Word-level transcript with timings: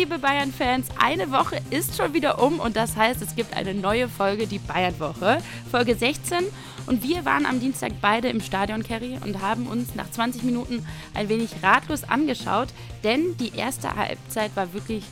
liebe 0.00 0.18
Bayern-Fans, 0.18 0.88
eine 0.98 1.30
Woche 1.30 1.60
ist 1.68 1.94
schon 1.94 2.14
wieder 2.14 2.42
um 2.42 2.58
und 2.58 2.74
das 2.74 2.96
heißt, 2.96 3.20
es 3.20 3.36
gibt 3.36 3.54
eine 3.54 3.74
neue 3.74 4.08
Folge, 4.08 4.46
die 4.46 4.58
Bayern-Woche, 4.58 5.42
Folge 5.70 5.94
16. 5.94 6.38
Und 6.86 7.02
wir 7.02 7.26
waren 7.26 7.44
am 7.44 7.60
Dienstag 7.60 7.92
beide 8.00 8.30
im 8.30 8.40
Stadion, 8.40 8.82
Kerry, 8.82 9.18
und 9.22 9.42
haben 9.42 9.66
uns 9.66 9.94
nach 9.96 10.10
20 10.10 10.42
Minuten 10.42 10.86
ein 11.12 11.28
wenig 11.28 11.50
ratlos 11.62 12.04
angeschaut, 12.04 12.68
denn 13.04 13.36
die 13.36 13.54
erste 13.54 13.94
Halbzeit 13.94 14.56
war 14.56 14.72
wirklich 14.72 15.04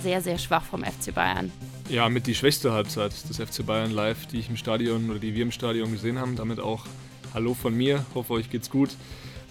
sehr, 0.00 0.22
sehr 0.22 0.38
schwach 0.38 0.62
vom 0.62 0.84
FC 0.84 1.12
Bayern. 1.12 1.50
Ja, 1.88 2.08
mit 2.08 2.28
die 2.28 2.36
schwächste 2.36 2.72
Halbzeit 2.72 3.10
des 3.28 3.38
FC 3.38 3.66
Bayern 3.66 3.90
live, 3.90 4.26
die 4.26 4.38
ich 4.38 4.48
im 4.48 4.56
Stadion 4.56 5.10
oder 5.10 5.18
die 5.18 5.34
wir 5.34 5.42
im 5.42 5.50
Stadion 5.50 5.90
gesehen 5.90 6.20
haben. 6.20 6.36
Damit 6.36 6.60
auch 6.60 6.86
Hallo 7.34 7.52
von 7.54 7.76
mir, 7.76 8.06
hoffe 8.14 8.34
euch 8.34 8.48
geht's 8.48 8.70
gut. 8.70 8.90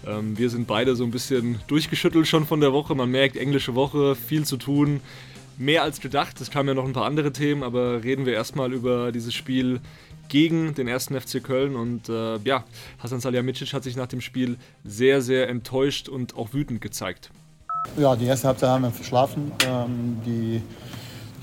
Ähm, 0.06 0.38
wir 0.38 0.50
sind 0.50 0.66
beide 0.66 0.96
so 0.96 1.04
ein 1.04 1.10
bisschen 1.10 1.60
durchgeschüttelt 1.66 2.26
schon 2.26 2.46
von 2.46 2.60
der 2.60 2.72
Woche. 2.72 2.94
Man 2.94 3.10
merkt, 3.10 3.36
englische 3.36 3.74
Woche, 3.74 4.14
viel 4.14 4.44
zu 4.44 4.56
tun, 4.56 5.00
mehr 5.58 5.82
als 5.82 6.00
gedacht. 6.00 6.40
Es 6.40 6.50
kamen 6.50 6.68
ja 6.68 6.74
noch 6.74 6.84
ein 6.84 6.92
paar 6.92 7.06
andere 7.06 7.32
Themen, 7.32 7.62
aber 7.62 8.04
reden 8.04 8.26
wir 8.26 8.34
erstmal 8.34 8.72
über 8.72 9.12
dieses 9.12 9.34
Spiel 9.34 9.80
gegen 10.28 10.74
den 10.74 10.88
ersten 10.88 11.18
FC 11.18 11.42
Köln. 11.42 11.76
Und 11.76 12.08
äh, 12.08 12.38
ja, 12.38 12.64
Hasan 12.98 13.20
Salihamidzic 13.20 13.72
hat 13.72 13.84
sich 13.84 13.96
nach 13.96 14.06
dem 14.06 14.20
Spiel 14.20 14.56
sehr, 14.84 15.22
sehr 15.22 15.48
enttäuscht 15.48 16.08
und 16.08 16.36
auch 16.36 16.52
wütend 16.52 16.80
gezeigt. 16.80 17.30
Ja, 17.96 18.16
die 18.16 18.26
erste 18.26 18.48
Halbzeit 18.48 18.68
haben 18.68 18.82
wir 18.82 18.90
verschlafen. 18.90 19.52
Ähm, 19.66 20.18
die, 20.26 20.60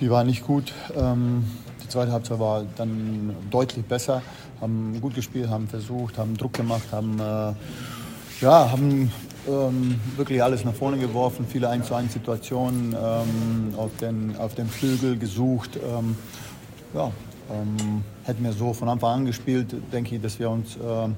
die 0.02 0.10
war 0.10 0.24
nicht 0.24 0.46
gut. 0.46 0.74
Ähm, 0.96 1.44
die 1.82 1.88
zweite 1.88 2.12
Halbzeit 2.12 2.40
war 2.40 2.66
dann 2.76 3.36
deutlich 3.50 3.86
besser. 3.86 4.22
Haben 4.62 5.00
gut 5.02 5.16
gespielt, 5.16 5.50
haben 5.50 5.68
versucht, 5.68 6.18
haben 6.18 6.38
Druck 6.38 6.54
gemacht, 6.54 6.84
haben, 6.92 7.20
äh, 7.20 7.54
ja, 8.44 8.70
haben 8.70 9.10
ähm, 9.48 10.02
wirklich 10.18 10.44
alles 10.44 10.66
nach 10.66 10.74
vorne 10.74 10.98
geworfen, 10.98 11.46
viele 11.48 11.70
1 11.70 11.88
zu 11.88 11.96
1 11.96 12.12
Situationen 12.12 12.94
ähm, 12.94 13.74
auf, 13.78 13.96
den, 14.02 14.36
auf 14.38 14.54
den 14.54 14.68
Flügel 14.68 15.18
gesucht. 15.18 15.78
Ähm, 15.78 16.18
ja, 16.94 17.10
ähm, 17.50 18.04
hätten 18.26 18.44
wir 18.44 18.52
so 18.52 18.74
von 18.74 18.90
Anfang 18.90 19.20
an 19.20 19.26
gespielt, 19.26 19.74
denke 19.94 20.16
ich, 20.16 20.22
dass 20.22 20.40
wir 20.40 20.50
uns 20.50 20.76
ähm, 20.76 21.16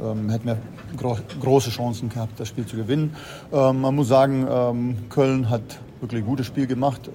ähm, 0.00 0.30
hätten 0.30 0.46
wir 0.46 0.58
gro 0.96 1.18
große 1.40 1.70
Chancen 1.70 2.08
gehabt, 2.08 2.38
das 2.38 2.46
Spiel 2.46 2.64
zu 2.64 2.76
gewinnen. 2.76 3.14
Man 3.50 3.94
muss 3.94 4.08
sagen, 4.08 4.96
Köln 5.10 5.50
hat 5.50 5.60
wirklich 6.00 6.22
ein 6.22 6.26
gutes 6.26 6.46
Spiel 6.46 6.66
gemacht, 6.66 7.10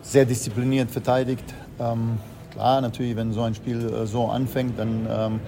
sehr 0.00 0.24
diszipliniert 0.24 0.90
verteidigt. 0.90 1.44
Klar, 2.52 2.80
natürlich, 2.82 3.16
wenn 3.16 3.32
so 3.32 3.42
ein 3.42 3.54
Spiel 3.54 3.88
äh, 3.88 4.06
so 4.06 4.26
anfängt, 4.26 4.78
dann 4.78 5.06
ähm, 5.10 5.40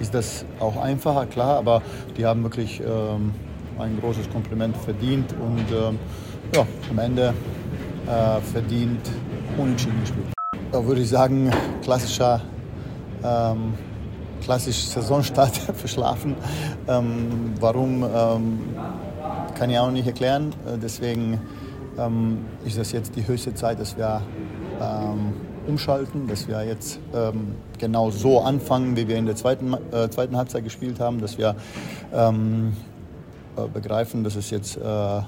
ist 0.00 0.14
das 0.14 0.44
auch 0.58 0.76
einfacher, 0.76 1.26
klar, 1.26 1.58
aber 1.58 1.82
die 2.16 2.24
haben 2.24 2.42
wirklich 2.42 2.82
ein 2.82 4.00
großes 4.00 4.30
Kompliment 4.30 4.76
verdient 4.76 5.34
und 5.34 5.66
ja, 6.54 6.66
am 6.90 6.98
Ende 6.98 7.34
äh, 8.06 8.40
verdient 8.52 9.08
unentschieden 9.56 10.00
gespielt. 10.00 10.26
Da 10.72 10.84
würde 10.84 11.02
ich 11.02 11.08
sagen, 11.08 11.50
klassischer 11.82 12.40
klassisch 14.40 14.86
Saisonstart 14.86 15.56
verschlafen. 15.74 16.34
Ähm, 16.88 17.52
warum, 17.60 18.02
ähm, 18.02 18.58
kann 19.56 19.70
ich 19.70 19.78
auch 19.78 19.90
nicht 19.90 20.06
erklären. 20.06 20.54
Äh, 20.66 20.78
deswegen 20.78 21.40
ähm, 21.98 22.46
ist 22.64 22.78
das 22.78 22.92
jetzt 22.92 23.14
die 23.16 23.26
höchste 23.26 23.54
Zeit, 23.54 23.78
dass 23.78 23.96
wir 23.96 24.22
ähm, 24.80 25.34
umschalten, 25.70 26.26
dass 26.26 26.48
wir 26.48 26.64
jetzt 26.64 26.98
ähm, 27.14 27.54
genau 27.78 28.10
so 28.10 28.40
anfangen, 28.40 28.96
wie 28.96 29.08
wir 29.08 29.16
in 29.16 29.26
der 29.26 29.36
zweiten, 29.36 29.72
äh, 29.92 30.10
zweiten 30.10 30.36
Halbzeit 30.36 30.64
gespielt 30.64 31.00
haben, 31.00 31.20
dass 31.20 31.38
wir 31.38 31.56
ähm, 32.12 32.76
äh, 33.56 33.66
begreifen, 33.68 34.24
dass 34.24 34.36
es 34.36 34.50
jetzt 34.50 34.76
äh, 34.76 34.80
ja, 34.82 35.26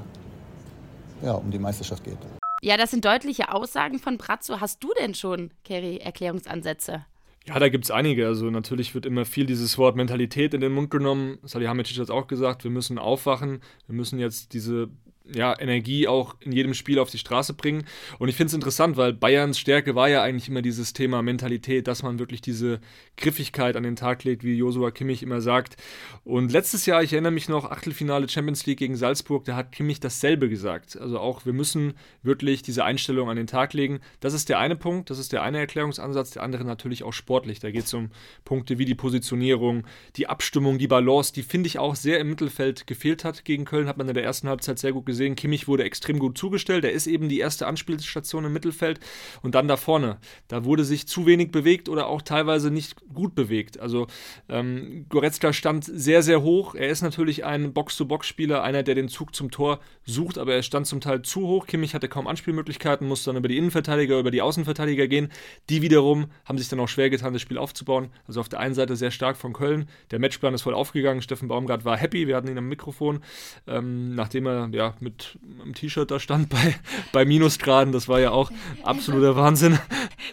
um 1.33 1.51
die 1.51 1.59
Meisterschaft 1.59 2.05
geht. 2.05 2.19
Ja, 2.61 2.77
das 2.77 2.91
sind 2.91 3.05
deutliche 3.05 3.53
Aussagen 3.53 3.99
von 3.99 4.19
Brazzo. 4.19 4.61
Hast 4.61 4.83
du 4.85 4.93
denn 5.01 5.15
schon, 5.15 5.51
Kerry, 5.65 5.97
Erklärungsansätze? 5.97 7.05
Ja, 7.47 7.59
da 7.59 7.69
gibt 7.69 7.85
es 7.85 7.91
einige. 7.91 8.27
Also 8.27 8.51
natürlich 8.51 8.95
wird 8.95 9.05
immer 9.05 9.25
viel 9.25 9.47
dieses 9.47 9.77
Wort 9.79 9.97
Mentalität 9.97 10.55
in 10.55 10.61
den 10.61 10.73
Mund 10.73 10.91
genommen. 10.91 11.39
Salihamidzic 11.43 11.97
hat 11.97 12.05
es 12.05 12.11
auch 12.11 12.29
gesagt, 12.29 12.63
wir 12.63 12.71
müssen 12.71 12.99
aufwachen, 12.99 13.61
wir 13.87 13.97
müssen 13.97 14.21
jetzt 14.21 14.53
diese 14.53 14.91
ja, 15.25 15.59
Energie 15.59 16.09
auch 16.09 16.37
in 16.41 16.53
jedem 16.53 16.75
Spiel 16.75 16.99
auf 16.99 17.11
die 17.11 17.19
Straße 17.19 17.55
bringen. 17.55 17.85
Und 18.19 18.29
ich 18.29 18.37
finde 18.37 18.49
es 18.49 18.55
interessant, 18.55 18.97
weil 18.97 19.13
Bayerns 19.13 19.59
Stärke 19.59 19.95
war 19.95 20.09
ja 20.09 20.23
eigentlich 20.23 20.49
immer 20.49 20.63
dieses 20.63 20.93
Thema 20.93 21.23
Mentalität, 21.23 21.87
dass 21.87 22.03
man 22.03 22.19
wirklich 22.19 22.41
diese 22.41 22.81
Griffigkeit 23.17 23.77
an 23.77 23.83
den 23.83 23.97
Tag 23.97 24.25
legt, 24.25 24.45
wie 24.45 24.55
Josua 24.55 24.91
Kimmich 24.91 25.23
immer 25.23 25.41
sagt. 25.41 25.77
Und 26.25 26.53
letztes 26.53 26.87
Jahr, 26.87 27.03
ich 27.03 27.13
erinnere 27.13 27.33
mich 27.33 27.49
noch, 27.49 27.71
Achtelfinale 27.71 28.29
Champions 28.29 28.67
League 28.67 28.79
gegen 28.79 28.97
Salzburg, 28.97 29.45
da 29.45 29.57
hat 29.57 29.73
Kimmich 29.73 30.01
dasselbe 30.01 30.49
gesagt. 30.49 30.97
Also 31.01 31.19
auch, 31.19 31.47
wir 31.47 31.53
müssen 31.53 31.95
wirklich 32.23 32.63
diese 32.63 32.85
Einstellung 32.85 33.31
an 33.31 33.37
den 33.37 33.47
Tag 33.47 33.73
legen. 33.73 34.01
Das 34.21 34.35
ist 34.35 34.49
der 34.49 34.59
eine 34.59 34.77
Punkt, 34.77 35.11
das 35.11 35.19
ist 35.19 35.33
der 35.33 35.43
eine 35.43 35.59
Erklärungsansatz, 35.59 36.31
der 36.31 36.43
andere 36.43 36.65
natürlich 36.65 37.05
auch 37.05 37.13
sportlich. 37.13 37.61
Da 37.61 37.71
geht 37.71 37.85
es 37.85 37.95
um 37.95 38.11
Punkte 38.45 38.79
wie 38.79 38.85
die 38.85 38.95
Positionierung, 38.95 39.85
die 40.17 40.27
Abstimmung, 40.27 40.79
die 40.79 40.89
Balance, 40.89 41.33
die 41.33 41.43
finde 41.43 41.69
ich 41.69 41.79
auch 41.79 41.95
sehr 41.95 42.19
im 42.19 42.29
Mittelfeld 42.29 42.87
gefehlt 42.87 43.25
hat 43.25 43.45
gegen 43.45 43.65
Köln, 43.65 43.87
hat 43.87 43.99
man 43.99 44.09
in 44.09 44.15
der 44.15 44.25
ersten 44.25 44.49
Halbzeit 44.49 44.79
sehr 44.79 44.93
gut 44.93 45.07
gesehen 45.07 45.12
gesehen, 45.13 45.37
Kimmich 45.37 45.69
wurde 45.69 45.85
extrem 45.85 46.19
gut 46.19 46.39
zugestellt. 46.39 46.85
Er 46.85 46.93
ist 46.93 47.07
eben 47.07 47.29
die 47.29 47.39
erste 47.39 47.67
Anspielstation 47.67 48.47
im 48.47 48.53
Mittelfeld. 48.53 48.99
Und 49.43 49.55
dann 49.55 49.69
da 49.69 49.77
vorne, 49.77 50.19
da 50.49 50.65
wurde 50.65 50.85
sich 50.85 51.07
zu 51.07 51.27
wenig 51.27 51.51
bewegt 51.51 51.89
oder 51.89 52.07
auch 52.07 52.23
teilweise 52.23 52.71
nicht 52.71 52.97
gut 53.13 53.35
bewegt. 53.35 53.79
Also 53.79 54.07
ähm, 54.49 55.07
Goretzka 55.09 55.53
stand 55.53 55.85
sehr, 55.85 56.23
sehr 56.23 56.43
hoch. 56.43 56.75
Er 56.75 56.89
ist 56.89 57.03
natürlich 57.03 57.45
ein 57.45 57.73
Box-to-Box-Spieler, 57.73 58.63
einer, 58.63 58.83
der 58.83 58.95
den 58.95 59.09
Zug 59.09 59.35
zum 59.35 59.51
Tor 59.51 59.81
sucht, 60.05 60.39
aber 60.39 60.55
er 60.55 60.63
stand 60.63 60.87
zum 60.87 61.01
Teil 61.01 61.23
zu 61.23 61.47
hoch. 61.47 61.67
Kimmich 61.67 61.95
hatte 61.95 62.09
kaum 62.09 62.27
Anspielmöglichkeiten, 62.27 63.07
musste 63.07 63.31
dann 63.31 63.37
über 63.37 63.49
die 63.49 63.59
Innenverteidiger, 63.59 64.19
über 64.19 64.31
die 64.31 64.43
Außenverteidiger 64.43 65.09
gehen. 65.09 65.29
Die 65.69 65.83
wiederum 65.83 66.27
haben 66.47 66.59
sich 66.59 66.69
dann 66.69 66.81
auch 66.81 66.89
schwer 66.89 67.11
getan, 67.11 67.35
das 67.35 67.43
Spiel 67.43 67.59
aufzubauen. 67.59 68.09
Also 68.27 68.41
auf 68.41 68.49
der 68.49 68.61
einen 68.61 68.75
Seite 68.75 68.97
sehr 68.97 69.11
stark 69.11 69.37
von 69.37 69.53
Köln. 69.53 69.89
Der 70.11 70.19
Matchplan 70.19 70.55
ist 70.55 70.63
voll 70.63 70.75
aufgegangen. 70.75 71.21
Steffen 71.21 71.49
Baumgart 71.49 71.85
war 71.85 71.97
happy. 71.97 72.27
Wir 72.27 72.37
hatten 72.37 72.49
ihn 72.49 72.59
am 72.59 72.69
Mikrofon, 72.69 73.21
ähm, 73.67 74.15
nachdem 74.15 74.47
er 74.47 74.69
ja 74.73 74.95
mit 75.03 75.39
einem 75.61 75.75
T-Shirt 75.75 76.11
da 76.11 76.19
stand 76.19 76.49
bei, 76.49 76.75
bei 77.13 77.25
Minusgraden. 77.25 77.93
Das 77.93 78.09
war 78.09 78.21
ja 78.21 78.31
auch 78.31 78.51
absoluter 78.83 79.37
Wahnsinn. 79.37 79.79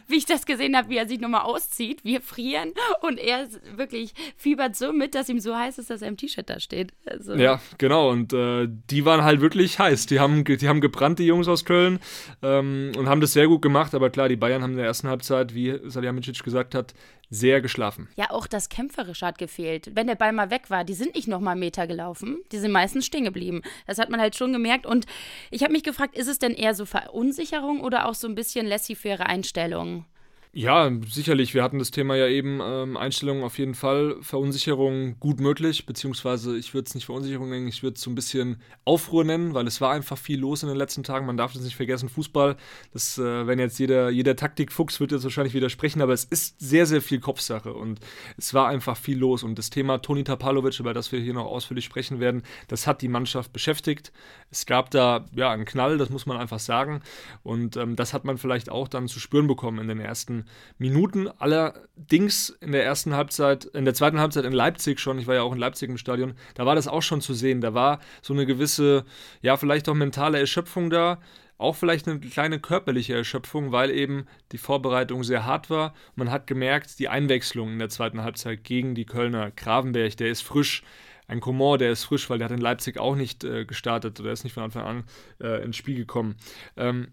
Wie 0.08 0.16
ich 0.16 0.26
das 0.26 0.46
gesehen 0.46 0.78
habe, 0.78 0.90
wie 0.90 0.98
er 0.98 1.08
sich 1.08 1.20
nochmal 1.20 1.42
auszieht. 1.42 2.04
Wir 2.04 2.22
frieren 2.22 2.74
und 3.02 3.18
er 3.20 3.48
wirklich 3.76 4.14
fiebert 4.38 4.76
so 4.76 4.94
mit, 4.94 5.16
dass 5.16 5.30
ihm 5.30 5.40
so 5.40 5.56
heiß 5.56 5.78
ist, 5.78 5.90
dass 5.90 6.02
er 6.02 6.08
im 6.08 6.18
T-Shirt 6.18 6.50
da 6.50 6.60
steht. 6.60 6.94
Also. 7.06 7.34
Ja, 7.36 7.62
genau. 7.78 8.10
Und 8.10 8.34
äh, 8.34 8.68
die 8.90 9.06
waren 9.06 9.24
halt 9.24 9.42
wirklich 9.42 9.80
heiß. 9.80 10.06
Die 10.06 10.20
haben, 10.20 10.44
die 10.44 10.68
haben 10.68 10.82
gebrannt, 10.82 11.20
die 11.20 11.26
Jungs 11.26 11.48
aus 11.48 11.66
Köln, 11.66 12.00
ähm, 12.42 12.92
und 12.98 13.10
haben 13.10 13.22
das 13.22 13.34
sehr 13.34 13.48
gut 13.48 13.62
gemacht. 13.62 13.94
Aber 13.96 14.10
klar, 14.10 14.30
die 14.30 14.36
Bayern 14.36 14.64
haben 14.64 14.72
in 14.72 14.78
der 14.78 14.86
ersten 14.86 15.08
Halbzeit, 15.08 15.54
wie 15.54 15.80
Salihamidzic 15.86 16.44
gesagt 16.44 16.76
hat, 16.76 16.94
sehr 17.30 17.62
geschlafen. 17.62 18.10
Ja, 18.16 18.32
auch 18.32 18.48
das 18.48 18.70
Kämpferische 18.70 19.26
hat 19.26 19.38
gefehlt. 19.38 19.92
Wenn 19.96 20.08
der 20.08 20.16
Ball 20.16 20.34
mal 20.34 20.50
weg 20.50 20.70
war, 20.70 20.84
die 20.84 20.94
sind 20.94 21.16
nicht 21.16 21.28
nochmal 21.28 21.56
Meter 21.56 21.88
gelaufen, 21.88 22.40
die 22.52 22.58
sind 22.58 22.72
meistens 22.72 23.06
stehen 23.06 23.24
geblieben. 23.24 23.62
Das 23.88 24.00
hat 24.00 24.10
man 24.10 24.20
halt 24.20 24.36
schon 24.36 24.52
gemerkt. 24.52 24.86
Und 24.86 25.06
ich 25.52 25.64
habe 25.64 25.74
mich 25.74 25.84
gefragt, 25.84 26.18
ist 26.18 26.28
es 26.28 26.40
denn 26.40 26.54
eher 26.54 26.74
so 26.74 26.86
Verunsicherung 26.86 27.82
oder 27.82 28.08
auch 28.08 28.16
so 28.16 28.28
ein 28.28 28.36
bisschen 28.36 28.66
laissez-faire 28.66 29.28
Einstellung? 29.28 30.06
Ja, 30.52 30.90
sicherlich. 31.08 31.54
Wir 31.54 31.62
hatten 31.62 31.78
das 31.78 31.92
Thema 31.92 32.16
ja 32.16 32.28
eben, 32.28 32.60
ähm, 32.64 32.98
Einstellungen 32.98 33.44
auf 33.44 33.60
jeden 33.60 33.76
Fall, 33.76 34.16
Verunsicherung 34.22 35.20
gut 35.20 35.40
möglich, 35.40 35.86
beziehungsweise 35.86 36.58
ich 36.58 36.74
würde 36.74 36.88
es 36.88 36.96
nicht 36.96 37.06
Verunsicherung 37.06 37.52
nennen, 37.52 37.68
ich 37.68 37.84
würde 37.84 37.98
es 37.98 38.02
so 38.02 38.10
ein 38.10 38.16
bisschen 38.16 38.60
Aufruhr 38.84 39.24
nennen, 39.24 39.54
weil 39.54 39.68
es 39.68 39.80
war 39.80 39.92
einfach 39.92 40.18
viel 40.18 40.40
los 40.40 40.64
in 40.64 40.70
den 40.70 40.78
letzten 40.78 41.04
Tagen. 41.04 41.28
Man 41.28 41.38
darf 41.38 41.54
das 41.54 41.62
nicht 41.62 41.76
vergessen, 41.76 42.10
Fußball, 42.10 42.58
das, 42.92 43.20
äh, 43.20 43.46
wenn 43.46 43.60
jetzt 43.60 43.78
jeder, 43.78 44.10
jeder 44.10 44.36
Taktikfuchs 44.36 45.00
wird 45.00 45.12
jetzt 45.12 45.24
wahrscheinlich 45.24 45.54
widersprechen, 45.54 46.02
aber 46.02 46.14
es 46.14 46.24
ist 46.24 46.60
sehr, 46.60 46.88
sehr 46.88 47.04
viel 47.04 47.20
Kopfsache 47.20 47.72
und 47.72 48.00
es 48.36 48.52
war 48.56 48.68
einfach 48.70 48.98
viel 48.98 49.20
los. 49.20 49.44
Und 49.44 49.60
das 49.60 49.70
Thema 49.70 50.00
Toni 50.00 50.24
Tapalovic, 50.24 50.80
über 50.80 50.96
das 50.96 51.12
wir 51.12 51.20
hier 51.20 51.36
noch 51.36 51.46
ausführlich 51.46 51.86
sprechen 51.86 52.20
werden, 52.20 52.42
das 52.68 52.88
hat 52.88 53.04
die 53.04 53.08
Mannschaft 53.08 53.54
beschäftigt. 53.54 54.12
Es 54.50 54.66
gab 54.66 54.90
da 54.90 55.28
ja 55.36 55.52
einen 55.52 55.66
Knall, 55.66 56.00
das 56.00 56.10
muss 56.10 56.26
man 56.26 56.38
einfach 56.38 56.60
sagen. 56.60 57.02
Und 57.44 57.78
ähm, 57.78 57.96
das 57.96 58.16
hat 58.16 58.26
man 58.26 58.40
vielleicht 58.40 58.72
auch 58.72 58.88
dann 58.88 59.08
zu 59.08 59.20
spüren 59.20 59.46
bekommen 59.46 59.78
in 59.78 59.88
den 59.88 60.00
ersten 60.00 60.39
Minuten. 60.78 61.28
Allerdings 61.28 62.50
in 62.62 62.72
der 62.72 62.84
ersten 62.84 63.16
Halbzeit, 63.16 63.66
in 63.66 63.86
der 63.86 63.94
zweiten 63.94 64.20
Halbzeit 64.20 64.46
in 64.46 64.54
Leipzig 64.54 65.00
schon, 65.00 65.20
ich 65.20 65.28
war 65.28 65.36
ja 65.36 65.42
auch 65.42 65.54
in 65.54 65.60
Leipzig 65.60 65.90
im 65.90 65.98
Stadion, 65.98 66.34
da 66.56 66.66
war 66.66 66.76
das 66.76 66.88
auch 66.88 67.02
schon 67.02 67.22
zu 67.22 67.34
sehen. 67.34 67.62
Da 67.62 67.74
war 67.74 68.00
so 68.22 68.34
eine 68.34 68.46
gewisse, 68.46 69.06
ja, 69.42 69.58
vielleicht 69.58 69.90
auch 69.90 69.96
mentale 69.96 70.40
Erschöpfung 70.40 70.90
da. 70.90 71.20
Auch 71.58 71.76
vielleicht 71.76 72.08
eine 72.08 72.22
kleine 72.22 72.60
körperliche 72.60 73.14
Erschöpfung, 73.16 73.74
weil 73.74 73.92
eben 73.92 74.28
die 74.54 74.58
Vorbereitung 74.58 75.26
sehr 75.26 75.46
hart 75.46 75.70
war. 75.70 75.94
Man 76.16 76.32
hat 76.32 76.48
gemerkt, 76.48 77.00
die 77.00 77.10
Einwechslung 77.10 77.74
in 77.74 77.80
der 77.80 77.90
zweiten 77.90 78.24
Halbzeit 78.24 78.64
gegen 78.64 78.96
die 78.96 79.06
Kölner, 79.06 79.52
Gravenberg, 79.52 80.16
der 80.16 80.30
ist 80.30 80.42
frisch, 80.42 80.84
ein 81.28 81.42
Coman, 81.42 81.78
der 81.78 81.92
ist 81.92 82.06
frisch, 82.06 82.30
weil 82.30 82.40
der 82.40 82.46
hat 82.46 82.54
in 82.54 82.62
Leipzig 82.62 82.98
auch 82.98 83.16
nicht 83.16 83.44
äh, 83.44 83.66
gestartet 83.66 84.20
oder 84.20 84.32
ist 84.32 84.46
nicht 84.46 84.54
von 84.54 84.64
Anfang 84.64 84.86
an 84.86 85.04
äh, 85.42 85.62
ins 85.64 85.76
Spiel 85.76 85.96
gekommen. 85.96 86.38
Ähm, 86.76 87.10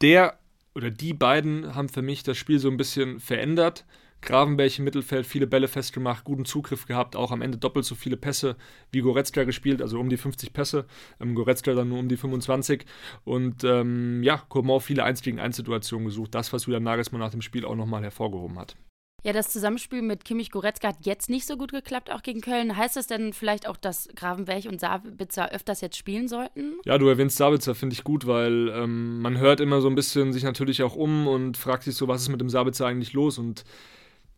der 0.00 0.38
oder 0.74 0.90
die 0.90 1.14
beiden 1.14 1.74
haben 1.74 1.88
für 1.88 2.02
mich 2.02 2.22
das 2.22 2.36
Spiel 2.36 2.58
so 2.58 2.68
ein 2.68 2.76
bisschen 2.76 3.20
verändert. 3.20 3.84
Gravenberg 4.22 4.78
im 4.78 4.84
Mittelfeld, 4.84 5.26
viele 5.26 5.48
Bälle 5.48 5.66
festgemacht, 5.66 6.22
guten 6.22 6.44
Zugriff 6.44 6.86
gehabt, 6.86 7.16
auch 7.16 7.32
am 7.32 7.42
Ende 7.42 7.58
doppelt 7.58 7.84
so 7.84 7.96
viele 7.96 8.16
Pässe 8.16 8.56
wie 8.92 9.00
Goretzka 9.00 9.42
gespielt, 9.42 9.82
also 9.82 9.98
um 9.98 10.08
die 10.08 10.16
50 10.16 10.52
Pässe. 10.52 10.86
Ähm, 11.20 11.34
Goretzka 11.34 11.74
dann 11.74 11.88
nur 11.88 11.98
um 11.98 12.08
die 12.08 12.16
25. 12.16 12.84
Und 13.24 13.64
ähm, 13.64 14.22
ja, 14.22 14.36
Coman 14.48 14.80
viele 14.80 15.02
1 15.02 15.22
gegen 15.22 15.40
1 15.40 15.56
Situationen 15.56 16.06
gesucht. 16.06 16.34
Das, 16.34 16.52
was 16.52 16.66
Julian 16.66 16.84
Nagelsmann 16.84 17.20
nach 17.20 17.32
dem 17.32 17.42
Spiel 17.42 17.64
auch 17.64 17.74
nochmal 17.74 18.02
hervorgehoben 18.02 18.58
hat. 18.58 18.76
Ja, 19.24 19.32
das 19.32 19.50
Zusammenspiel 19.50 20.02
mit 20.02 20.24
Kimmich 20.24 20.50
Goretzka 20.50 20.88
hat 20.88 21.06
jetzt 21.06 21.30
nicht 21.30 21.46
so 21.46 21.56
gut 21.56 21.70
geklappt, 21.70 22.10
auch 22.10 22.22
gegen 22.22 22.40
Köln. 22.40 22.76
Heißt 22.76 22.96
das 22.96 23.06
denn 23.06 23.32
vielleicht 23.32 23.68
auch, 23.68 23.76
dass 23.76 24.08
Gravenberg 24.16 24.64
und 24.64 24.80
Sabitzer 24.80 25.52
öfters 25.52 25.80
jetzt 25.80 25.96
spielen 25.96 26.26
sollten? 26.26 26.74
Ja, 26.84 26.98
du 26.98 27.06
erwähnst 27.06 27.36
Sabitzer, 27.36 27.76
finde 27.76 27.94
ich 27.94 28.02
gut, 28.02 28.26
weil 28.26 28.68
ähm, 28.74 29.20
man 29.20 29.38
hört 29.38 29.60
immer 29.60 29.80
so 29.80 29.88
ein 29.88 29.94
bisschen 29.94 30.32
sich 30.32 30.42
natürlich 30.42 30.82
auch 30.82 30.96
um 30.96 31.28
und 31.28 31.56
fragt 31.56 31.84
sich 31.84 31.94
so, 31.94 32.08
was 32.08 32.22
ist 32.22 32.30
mit 32.30 32.40
dem 32.40 32.48
Sabitzer 32.48 32.86
eigentlich 32.86 33.12
los? 33.12 33.38
Und 33.38 33.64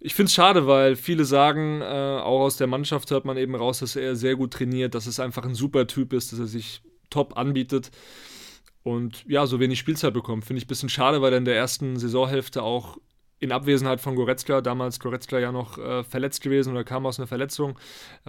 ich 0.00 0.14
finde 0.14 0.28
es 0.28 0.34
schade, 0.34 0.66
weil 0.66 0.96
viele 0.96 1.24
sagen, 1.24 1.80
äh, 1.80 1.84
auch 1.84 2.40
aus 2.40 2.58
der 2.58 2.66
Mannschaft 2.66 3.10
hört 3.10 3.24
man 3.24 3.38
eben 3.38 3.54
raus, 3.54 3.78
dass 3.78 3.96
er 3.96 4.16
sehr 4.16 4.36
gut 4.36 4.52
trainiert, 4.52 4.94
dass 4.94 5.06
es 5.06 5.18
einfach 5.18 5.46
ein 5.46 5.54
super 5.54 5.86
Typ 5.86 6.12
ist, 6.12 6.30
dass 6.32 6.40
er 6.40 6.46
sich 6.46 6.82
top 7.08 7.38
anbietet 7.38 7.90
und 8.82 9.24
ja, 9.26 9.46
so 9.46 9.60
wenig 9.60 9.78
Spielzeit 9.78 10.12
bekommt. 10.12 10.44
Finde 10.44 10.58
ich 10.58 10.66
ein 10.66 10.68
bisschen 10.68 10.90
schade, 10.90 11.22
weil 11.22 11.32
er 11.32 11.38
in 11.38 11.46
der 11.46 11.56
ersten 11.56 11.98
Saisonhälfte 11.98 12.62
auch 12.62 12.98
in 13.40 13.52
Abwesenheit 13.52 14.00
von 14.00 14.14
Goretzka, 14.14 14.60
damals 14.60 15.00
Goretzka 15.00 15.38
ja 15.38 15.52
noch 15.52 15.76
äh, 15.76 16.02
verletzt 16.04 16.42
gewesen 16.42 16.70
oder 16.70 16.84
kam 16.84 17.04
aus 17.04 17.18
einer 17.18 17.26
Verletzung, 17.26 17.78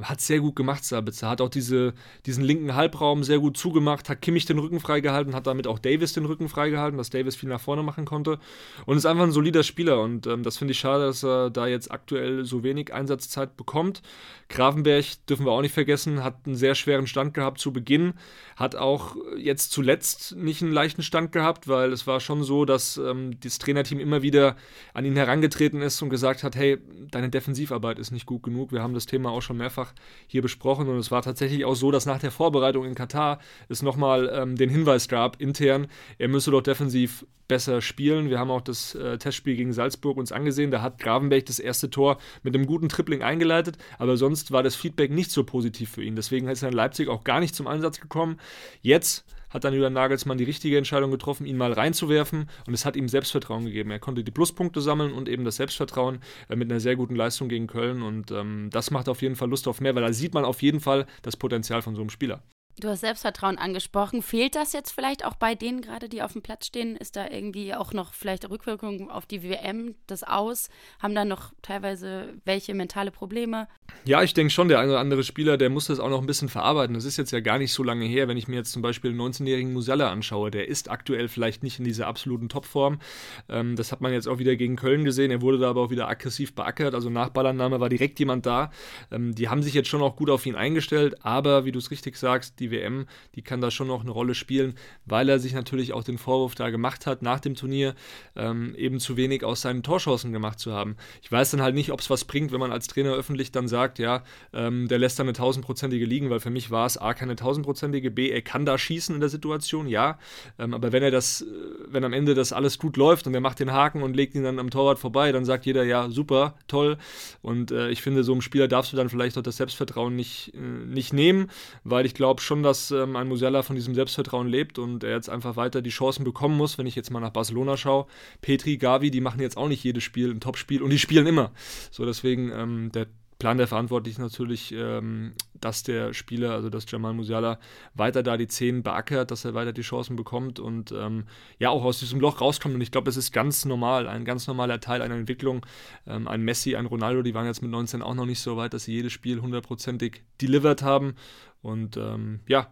hat 0.01 0.19
sehr 0.19 0.39
gut 0.39 0.55
gemacht, 0.55 0.83
Sabitzer. 0.83 1.29
Hat 1.29 1.41
auch 1.41 1.49
diese, 1.49 1.93
diesen 2.25 2.43
linken 2.43 2.75
Halbraum 2.75 3.23
sehr 3.23 3.39
gut 3.39 3.55
zugemacht, 3.55 4.09
hat 4.09 4.21
Kimmich 4.21 4.45
den 4.45 4.59
Rücken 4.59 4.79
freigehalten, 4.79 5.35
hat 5.35 5.47
damit 5.47 5.67
auch 5.67 5.79
Davis 5.79 6.13
den 6.13 6.25
Rücken 6.25 6.49
freigehalten, 6.49 6.97
dass 6.97 7.09
Davis 7.09 7.35
viel 7.35 7.49
nach 7.49 7.61
vorne 7.61 7.83
machen 7.83 8.05
konnte 8.05 8.39
und 8.85 8.97
ist 8.97 9.05
einfach 9.05 9.23
ein 9.23 9.31
solider 9.31 9.63
Spieler 9.63 10.01
und 10.01 10.27
ähm, 10.27 10.43
das 10.43 10.57
finde 10.57 10.73
ich 10.73 10.79
schade, 10.79 11.05
dass 11.05 11.23
er 11.23 11.49
da 11.49 11.67
jetzt 11.67 11.91
aktuell 11.91 12.43
so 12.43 12.63
wenig 12.63 12.93
Einsatzzeit 12.93 13.55
bekommt. 13.55 14.01
Grafenberg 14.49 15.05
dürfen 15.27 15.45
wir 15.45 15.51
auch 15.51 15.61
nicht 15.61 15.73
vergessen, 15.73 16.23
hat 16.23 16.45
einen 16.45 16.55
sehr 16.55 16.75
schweren 16.75 17.07
Stand 17.07 17.33
gehabt 17.33 17.59
zu 17.59 17.71
Beginn, 17.71 18.13
hat 18.55 18.75
auch 18.75 19.15
jetzt 19.37 19.71
zuletzt 19.71 20.35
nicht 20.35 20.61
einen 20.61 20.71
leichten 20.71 21.03
Stand 21.03 21.31
gehabt, 21.31 21.67
weil 21.67 21.91
es 21.93 22.05
war 22.05 22.19
schon 22.19 22.43
so, 22.43 22.65
dass 22.65 22.97
ähm, 22.97 23.39
das 23.39 23.59
Trainerteam 23.59 23.99
immer 23.99 24.21
wieder 24.21 24.55
an 24.93 25.04
ihn 25.05 25.15
herangetreten 25.15 25.81
ist 25.81 26.01
und 26.01 26.09
gesagt 26.09 26.43
hat, 26.43 26.55
hey, 26.55 26.77
deine 27.11 27.29
Defensivarbeit 27.29 27.99
ist 27.99 28.11
nicht 28.11 28.25
gut 28.25 28.43
genug. 28.43 28.71
Wir 28.71 28.81
haben 28.81 28.93
das 28.93 29.05
Thema 29.05 29.29
auch 29.31 29.41
schon 29.41 29.57
mehrfach 29.57 29.93
hier 30.27 30.41
besprochen 30.41 30.87
und 30.87 30.97
es 30.97 31.11
war 31.11 31.21
tatsächlich 31.21 31.65
auch 31.65 31.75
so, 31.75 31.91
dass 31.91 32.05
nach 32.05 32.19
der 32.19 32.31
Vorbereitung 32.31 32.85
in 32.85 32.95
Katar 32.95 33.39
es 33.69 33.81
nochmal 33.81 34.29
ähm, 34.33 34.55
den 34.55 34.69
Hinweis 34.69 35.07
gab, 35.07 35.41
intern, 35.41 35.87
er 36.17 36.27
müsse 36.27 36.51
doch 36.51 36.61
defensiv 36.61 37.25
besser 37.47 37.81
spielen. 37.81 38.29
Wir 38.29 38.39
haben 38.39 38.49
auch 38.49 38.61
das 38.61 38.95
äh, 38.95 39.17
Testspiel 39.17 39.55
gegen 39.55 39.73
Salzburg 39.73 40.17
uns 40.17 40.31
angesehen. 40.31 40.71
Da 40.71 40.81
hat 40.81 40.99
Gravenberg 40.99 41.45
das 41.45 41.59
erste 41.59 41.89
Tor 41.89 42.17
mit 42.43 42.55
einem 42.55 42.65
guten 42.65 42.89
Tripling 42.89 43.21
eingeleitet, 43.21 43.77
aber 43.99 44.17
sonst 44.17 44.51
war 44.51 44.63
das 44.63 44.75
Feedback 44.75 45.11
nicht 45.11 45.31
so 45.31 45.43
positiv 45.43 45.91
für 45.91 46.03
ihn. 46.03 46.15
Deswegen 46.15 46.47
ist 46.47 46.63
er 46.63 46.69
in 46.69 46.75
Leipzig 46.75 47.07
auch 47.07 47.23
gar 47.23 47.39
nicht 47.39 47.55
zum 47.55 47.67
Einsatz 47.67 47.99
gekommen. 47.99 48.37
Jetzt 48.81 49.25
hat 49.55 49.63
dann 49.63 49.73
Julian 49.73 49.93
Nagelsmann 49.93 50.37
die 50.37 50.43
richtige 50.43 50.77
Entscheidung 50.77 51.11
getroffen, 51.11 51.45
ihn 51.45 51.57
mal 51.57 51.71
reinzuwerfen 51.71 52.49
und 52.67 52.73
es 52.73 52.85
hat 52.85 52.95
ihm 52.95 53.07
Selbstvertrauen 53.07 53.65
gegeben. 53.65 53.89
Er 53.89 53.99
konnte 53.99 54.23
die 54.23 54.31
Pluspunkte 54.31 54.81
sammeln 54.81 55.13
und 55.13 55.29
eben 55.29 55.45
das 55.45 55.55
Selbstvertrauen 55.55 56.19
äh, 56.49 56.55
mit 56.55 56.69
einer 56.69 56.81
sehr 56.81 56.95
guten 56.95 57.15
Leistung 57.15 57.47
gegen 57.47 57.67
Köln 57.67 58.01
und 58.01 58.31
ähm, 58.31 58.69
das 58.71 58.91
macht 58.91 59.07
auf 59.07 59.21
jeden 59.21 59.35
Fall 59.35 59.49
Lust 59.49 59.67
auf 59.67 59.79
mehr, 59.79 59.95
weil 59.95 60.03
da 60.03 60.13
sieht 60.13 60.33
man 60.33 60.45
auf 60.45 60.61
jeden 60.61 60.81
Fall 60.81 61.07
das 61.21 61.37
Potenzial 61.37 61.81
von 61.81 61.95
so 61.95 62.01
einem 62.01 62.09
Spieler. 62.09 62.43
Du 62.77 62.89
hast 62.89 62.99
Selbstvertrauen 62.99 63.57
angesprochen. 63.57 64.21
Fehlt 64.21 64.55
das 64.55 64.73
jetzt 64.73 64.91
vielleicht 64.91 65.23
auch 65.23 65.35
bei 65.35 65.55
denen 65.55 65.79
gerade, 65.79 66.09
die 66.09 66.21
auf 66.21 66.33
dem 66.33 66.41
Platz 66.41 66.65
stehen? 66.65 66.97
Ist 66.97 67.15
da 67.15 67.25
irgendwie 67.29 67.73
auch 67.73 67.93
noch 67.93 68.13
vielleicht 68.13 68.49
Rückwirkungen 68.49 69.09
auf 69.09 69.25
die 69.25 69.43
WM, 69.43 69.95
das 70.07 70.23
Aus? 70.23 70.69
Haben 70.99 71.15
da 71.15 71.23
noch 71.23 71.53
teilweise 71.61 72.33
welche 72.43 72.73
mentale 72.73 73.11
Probleme? 73.11 73.69
Ja, 74.03 74.23
ich 74.23 74.33
denke 74.33 74.51
schon, 74.51 74.67
der 74.67 74.79
eine 74.79 74.91
oder 74.91 74.99
andere 74.99 75.23
Spieler, 75.23 75.55
der 75.55 75.69
muss 75.69 75.87
das 75.87 76.01
auch 76.01 76.09
noch 76.09 76.19
ein 76.19 76.27
bisschen 76.27 76.49
verarbeiten. 76.49 76.93
Das 76.95 77.05
ist 77.05 77.15
jetzt 77.15 77.31
ja 77.31 77.39
gar 77.39 77.59
nicht 77.59 77.71
so 77.71 77.81
lange 77.81 78.05
her, 78.05 78.27
wenn 78.27 78.35
ich 78.35 78.49
mir 78.49 78.57
jetzt 78.57 78.73
zum 78.73 78.81
Beispiel 78.81 79.11
den 79.11 79.21
19-jährigen 79.21 79.71
Musella 79.71 80.11
anschaue. 80.11 80.51
Der 80.51 80.67
ist 80.67 80.91
aktuell 80.91 81.29
vielleicht 81.29 81.63
nicht 81.63 81.79
in 81.79 81.85
dieser 81.85 82.07
absoluten 82.07 82.49
Topform. 82.49 82.99
Ähm, 83.47 83.77
das 83.77 83.93
hat 83.93 84.01
man 84.01 84.11
jetzt 84.11 84.27
auch 84.27 84.37
wieder 84.37 84.57
gegen 84.57 84.75
Köln 84.75 85.05
gesehen. 85.05 85.31
Er 85.31 85.41
wurde 85.41 85.59
da 85.59 85.69
aber 85.69 85.81
auch 85.81 85.91
wieder 85.91 86.09
aggressiv 86.09 86.53
beackert. 86.53 86.93
Also 86.93 87.09
nach 87.09 87.29
Ballannahme 87.29 87.79
war 87.79 87.87
direkt 87.87 88.19
jemand 88.19 88.45
da. 88.45 88.69
Ähm, 89.11 89.33
die 89.33 89.47
haben 89.47 89.63
sich 89.63 89.73
jetzt 89.73 89.87
schon 89.87 90.01
auch 90.01 90.17
gut 90.17 90.29
auf 90.29 90.45
ihn 90.45 90.55
eingestellt. 90.55 91.23
Aber 91.23 91.63
wie 91.63 91.71
du 91.71 91.79
es 91.79 91.89
richtig 91.89 92.17
sagst, 92.17 92.59
die 92.59 92.64
die 92.65 92.71
WM, 92.71 93.05
die 93.35 93.41
kann 93.41 93.61
da 93.61 93.71
schon 93.71 93.87
noch 93.87 94.01
eine 94.01 94.11
Rolle 94.11 94.35
spielen, 94.35 94.75
weil 95.05 95.29
er 95.29 95.39
sich 95.39 95.53
natürlich 95.53 95.93
auch 95.93 96.03
den 96.03 96.17
Vorwurf 96.17 96.55
da 96.55 96.69
gemacht 96.69 97.05
hat, 97.05 97.21
nach 97.21 97.39
dem 97.39 97.55
Turnier 97.55 97.95
ähm, 98.35 98.73
eben 98.75 98.99
zu 98.99 99.17
wenig 99.17 99.43
aus 99.43 99.61
seinen 99.61 99.83
Torchancen 99.83 100.33
gemacht 100.33 100.59
zu 100.59 100.73
haben. 100.73 100.95
Ich 101.21 101.31
weiß 101.31 101.51
dann 101.51 101.61
halt 101.61 101.75
nicht, 101.75 101.91
ob 101.91 101.99
es 101.99 102.09
was 102.09 102.25
bringt, 102.25 102.51
wenn 102.51 102.59
man 102.59 102.71
als 102.71 102.87
Trainer 102.87 103.13
öffentlich 103.13 103.51
dann 103.51 103.67
sagt, 103.67 103.99
ja, 103.99 104.23
ähm, 104.53 104.87
der 104.87 104.99
lässt 104.99 105.19
da 105.19 105.23
eine 105.23 105.33
tausendprozentige 105.33 106.05
liegen, 106.05 106.29
weil 106.29 106.39
für 106.39 106.49
mich 106.49 106.71
war 106.71 106.85
es 106.85 106.97
A, 106.97 107.13
keine 107.13 107.35
tausendprozentige, 107.35 108.11
B, 108.11 108.29
er 108.29 108.41
kann 108.41 108.65
da 108.65 108.77
schießen 108.77 109.13
in 109.13 109.21
der 109.21 109.29
Situation, 109.29 109.87
ja, 109.87 110.17
ähm, 110.57 110.73
aber 110.73 110.91
wenn 110.91 111.03
er 111.03 111.11
das, 111.11 111.41
äh, 111.41 111.45
wenn 111.87 112.03
am 112.03 112.13
Ende 112.13 112.33
das 112.33 112.53
alles 112.53 112.79
gut 112.79 112.97
läuft 112.97 113.27
und 113.27 113.33
er 113.33 113.41
macht 113.41 113.59
den 113.59 113.71
Haken 113.71 114.01
und 114.01 114.15
legt 114.15 114.35
ihn 114.35 114.43
dann 114.43 114.59
am 114.59 114.69
Torwart 114.69 114.99
vorbei, 114.99 115.31
dann 115.31 115.45
sagt 115.45 115.65
jeder, 115.65 115.83
ja, 115.83 116.09
super, 116.09 116.55
toll 116.67 116.97
und 117.41 117.71
äh, 117.71 117.89
ich 117.89 118.01
finde, 118.01 118.23
so 118.23 118.31
einem 118.31 118.41
Spieler 118.41 118.67
darfst 118.67 118.91
du 118.91 118.97
dann 118.97 119.09
vielleicht 119.09 119.37
auch 119.37 119.43
das 119.43 119.57
Selbstvertrauen 119.57 120.15
nicht, 120.15 120.53
äh, 120.55 120.59
nicht 120.59 121.13
nehmen, 121.13 121.49
weil 121.83 122.05
ich 122.05 122.13
glaube 122.13 122.41
schon, 122.41 122.54
schon, 122.55 122.63
dass 122.63 122.91
ähm, 122.91 123.15
ein 123.15 123.27
Musiala 123.27 123.63
von 123.63 123.75
diesem 123.75 123.95
Selbstvertrauen 123.95 124.47
lebt 124.47 124.79
und 124.79 125.03
er 125.03 125.11
jetzt 125.11 125.29
einfach 125.29 125.55
weiter 125.57 125.81
die 125.81 125.89
Chancen 125.89 126.23
bekommen 126.23 126.55
muss. 126.55 126.77
Wenn 126.77 126.87
ich 126.87 126.95
jetzt 126.95 127.11
mal 127.11 127.19
nach 127.19 127.31
Barcelona 127.31 127.75
schaue, 127.75 128.05
Petri, 128.41 128.77
Gavi, 128.77 129.11
die 129.11 129.21
machen 129.21 129.41
jetzt 129.41 129.57
auch 129.57 129.67
nicht 129.67 129.83
jedes 129.83 130.03
Spiel 130.03 130.31
ein 130.31 130.39
Topspiel 130.39 130.81
und 130.81 130.89
die 130.89 130.99
spielen 130.99 131.27
immer. 131.27 131.51
So 131.91 132.05
deswegen 132.05 132.51
ähm, 132.51 132.91
der 132.93 133.07
Plan 133.45 133.59
der 133.59 133.67
Verantwortlichen 133.67 134.23
natürlich, 134.23 134.71
ähm, 134.71 135.33
dass 135.53 135.83
der 135.83 136.15
Spieler, 136.15 136.53
also 136.53 136.71
dass 136.71 136.89
Jamal 136.89 137.13
Musiala 137.13 137.59
weiter 137.93 138.23
da 138.23 138.37
die 138.37 138.47
Zehen 138.47 138.81
beackert, 138.81 139.29
dass 139.29 139.45
er 139.45 139.53
weiter 139.53 139.71
die 139.71 139.83
Chancen 139.83 140.15
bekommt 140.15 140.59
und 140.59 140.91
ähm, 140.91 141.25
ja 141.59 141.69
auch 141.69 141.83
aus 141.83 141.99
diesem 141.99 142.19
Loch 142.19 142.41
rauskommt. 142.41 142.73
Und 142.73 142.81
ich 142.81 142.89
glaube, 142.89 143.05
das 143.05 143.17
ist 143.17 143.31
ganz 143.31 143.63
normal, 143.63 144.07
ein 144.07 144.25
ganz 144.25 144.47
normaler 144.47 144.79
Teil 144.79 145.03
einer 145.03 145.13
Entwicklung. 145.13 145.63
Ähm, 146.07 146.27
ein 146.27 146.41
Messi, 146.41 146.75
ein 146.75 146.87
Ronaldo, 146.87 147.21
die 147.21 147.35
waren 147.35 147.45
jetzt 147.45 147.61
mit 147.61 147.69
19 147.69 148.01
auch 148.01 148.15
noch 148.15 148.25
nicht 148.25 148.39
so 148.39 148.57
weit, 148.57 148.73
dass 148.73 148.85
sie 148.85 148.93
jedes 148.93 149.13
Spiel 149.13 149.39
hundertprozentig 149.39 150.23
delivered 150.41 150.81
haben. 150.81 151.13
Und 151.61 151.97
ähm, 151.97 152.39
ja, 152.47 152.71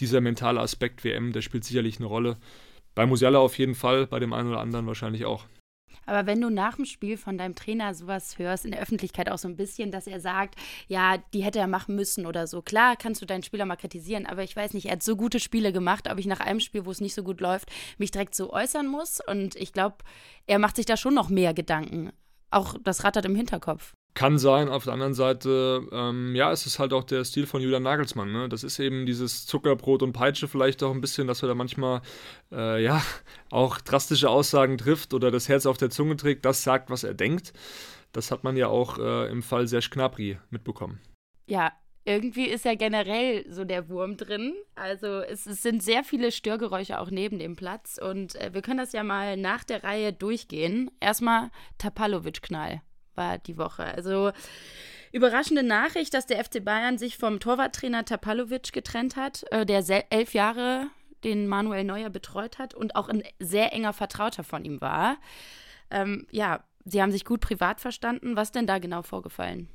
dieser 0.00 0.22
mentale 0.22 0.60
Aspekt 0.60 1.04
WM, 1.04 1.34
der 1.34 1.42
spielt 1.42 1.64
sicherlich 1.64 1.98
eine 1.98 2.06
Rolle. 2.06 2.38
Bei 2.94 3.04
Musiala 3.04 3.38
auf 3.38 3.58
jeden 3.58 3.74
Fall, 3.74 4.06
bei 4.06 4.18
dem 4.18 4.32
einen 4.32 4.48
oder 4.48 4.60
anderen 4.60 4.86
wahrscheinlich 4.86 5.26
auch. 5.26 5.44
Aber 6.04 6.26
wenn 6.26 6.40
du 6.40 6.50
nach 6.50 6.76
dem 6.76 6.84
Spiel 6.84 7.16
von 7.16 7.36
deinem 7.36 7.54
Trainer 7.54 7.94
sowas 7.94 8.38
hörst, 8.38 8.64
in 8.64 8.70
der 8.70 8.80
Öffentlichkeit 8.80 9.28
auch 9.28 9.38
so 9.38 9.48
ein 9.48 9.56
bisschen, 9.56 9.90
dass 9.90 10.06
er 10.06 10.20
sagt, 10.20 10.54
ja, 10.86 11.18
die 11.34 11.42
hätte 11.42 11.58
er 11.58 11.66
machen 11.66 11.96
müssen 11.96 12.26
oder 12.26 12.46
so, 12.46 12.62
klar 12.62 12.96
kannst 12.96 13.20
du 13.22 13.26
deinen 13.26 13.42
Spieler 13.42 13.66
mal 13.66 13.76
kritisieren, 13.76 14.26
aber 14.26 14.44
ich 14.44 14.54
weiß 14.54 14.72
nicht, 14.74 14.86
er 14.86 14.92
hat 14.92 15.02
so 15.02 15.16
gute 15.16 15.40
Spiele 15.40 15.72
gemacht, 15.72 16.08
ob 16.10 16.18
ich 16.18 16.26
nach 16.26 16.40
einem 16.40 16.60
Spiel, 16.60 16.86
wo 16.86 16.90
es 16.90 17.00
nicht 17.00 17.14
so 17.14 17.22
gut 17.22 17.40
läuft, 17.40 17.70
mich 17.98 18.10
direkt 18.12 18.34
so 18.34 18.52
äußern 18.52 18.86
muss. 18.86 19.20
Und 19.26 19.56
ich 19.56 19.72
glaube, 19.72 19.96
er 20.46 20.58
macht 20.58 20.76
sich 20.76 20.86
da 20.86 20.96
schon 20.96 21.14
noch 21.14 21.28
mehr 21.28 21.54
Gedanken. 21.54 22.12
Auch 22.50 22.76
das 22.82 23.04
rattert 23.04 23.24
im 23.24 23.34
Hinterkopf. 23.34 23.94
Kann 24.16 24.38
sein, 24.38 24.70
auf 24.70 24.84
der 24.84 24.94
anderen 24.94 25.12
Seite, 25.12 25.86
ähm, 25.92 26.34
ja, 26.34 26.50
es 26.50 26.64
ist 26.64 26.78
halt 26.78 26.94
auch 26.94 27.04
der 27.04 27.22
Stil 27.26 27.44
von 27.44 27.60
Julian 27.60 27.82
Nagelsmann. 27.82 28.32
Ne? 28.32 28.48
Das 28.48 28.64
ist 28.64 28.78
eben 28.78 29.04
dieses 29.04 29.44
Zuckerbrot 29.44 30.02
und 30.02 30.14
Peitsche 30.14 30.48
vielleicht 30.48 30.82
auch 30.82 30.92
ein 30.92 31.02
bisschen, 31.02 31.26
dass 31.26 31.42
er 31.42 31.48
da 31.48 31.54
manchmal, 31.54 32.00
äh, 32.50 32.82
ja, 32.82 33.02
auch 33.50 33.78
drastische 33.78 34.30
Aussagen 34.30 34.78
trifft 34.78 35.12
oder 35.12 35.30
das 35.30 35.50
Herz 35.50 35.66
auf 35.66 35.76
der 35.76 35.90
Zunge 35.90 36.16
trägt, 36.16 36.46
das 36.46 36.62
sagt, 36.62 36.88
was 36.88 37.04
er 37.04 37.12
denkt. 37.12 37.52
Das 38.12 38.30
hat 38.30 38.42
man 38.42 38.56
ja 38.56 38.68
auch 38.68 38.98
äh, 38.98 39.30
im 39.30 39.42
Fall 39.42 39.66
Serge 39.66 39.90
Gnabry 39.90 40.38
mitbekommen. 40.48 40.98
Ja, 41.46 41.72
irgendwie 42.06 42.46
ist 42.46 42.64
ja 42.64 42.74
generell 42.74 43.44
so 43.52 43.66
der 43.66 43.90
Wurm 43.90 44.16
drin. 44.16 44.54
Also 44.76 45.20
es, 45.20 45.44
es 45.44 45.60
sind 45.60 45.82
sehr 45.82 46.04
viele 46.04 46.32
Störgeräusche 46.32 47.00
auch 47.00 47.10
neben 47.10 47.38
dem 47.38 47.54
Platz 47.54 48.00
und 48.02 48.34
äh, 48.36 48.54
wir 48.54 48.62
können 48.62 48.78
das 48.78 48.94
ja 48.94 49.04
mal 49.04 49.36
nach 49.36 49.62
der 49.62 49.84
Reihe 49.84 50.14
durchgehen. 50.14 50.90
Erstmal 51.00 51.50
Tapalovic-Knall 51.76 52.80
war 53.16 53.38
die 53.38 53.56
Woche. 53.56 53.84
Also 53.84 54.32
überraschende 55.12 55.62
Nachricht, 55.62 56.14
dass 56.14 56.26
der 56.26 56.44
FC 56.44 56.64
Bayern 56.64 56.98
sich 56.98 57.16
vom 57.16 57.40
Torwarttrainer 57.40 58.04
Tapalovic 58.04 58.72
getrennt 58.72 59.16
hat, 59.16 59.44
äh, 59.50 59.64
der 59.64 60.12
elf 60.12 60.34
Jahre 60.34 60.88
den 61.24 61.48
Manuel 61.48 61.84
Neuer 61.84 62.10
betreut 62.10 62.58
hat 62.58 62.74
und 62.74 62.94
auch 62.94 63.08
ein 63.08 63.22
sehr 63.38 63.72
enger 63.72 63.92
Vertrauter 63.92 64.44
von 64.44 64.64
ihm 64.64 64.80
war. 64.80 65.16
Ähm, 65.90 66.26
ja, 66.30 66.62
sie 66.84 67.02
haben 67.02 67.12
sich 67.12 67.24
gut 67.24 67.40
privat 67.40 67.80
verstanden. 67.80 68.36
Was 68.36 68.52
denn 68.52 68.66
da 68.66 68.78
genau 68.78 69.02
vorgefallen? 69.02 69.68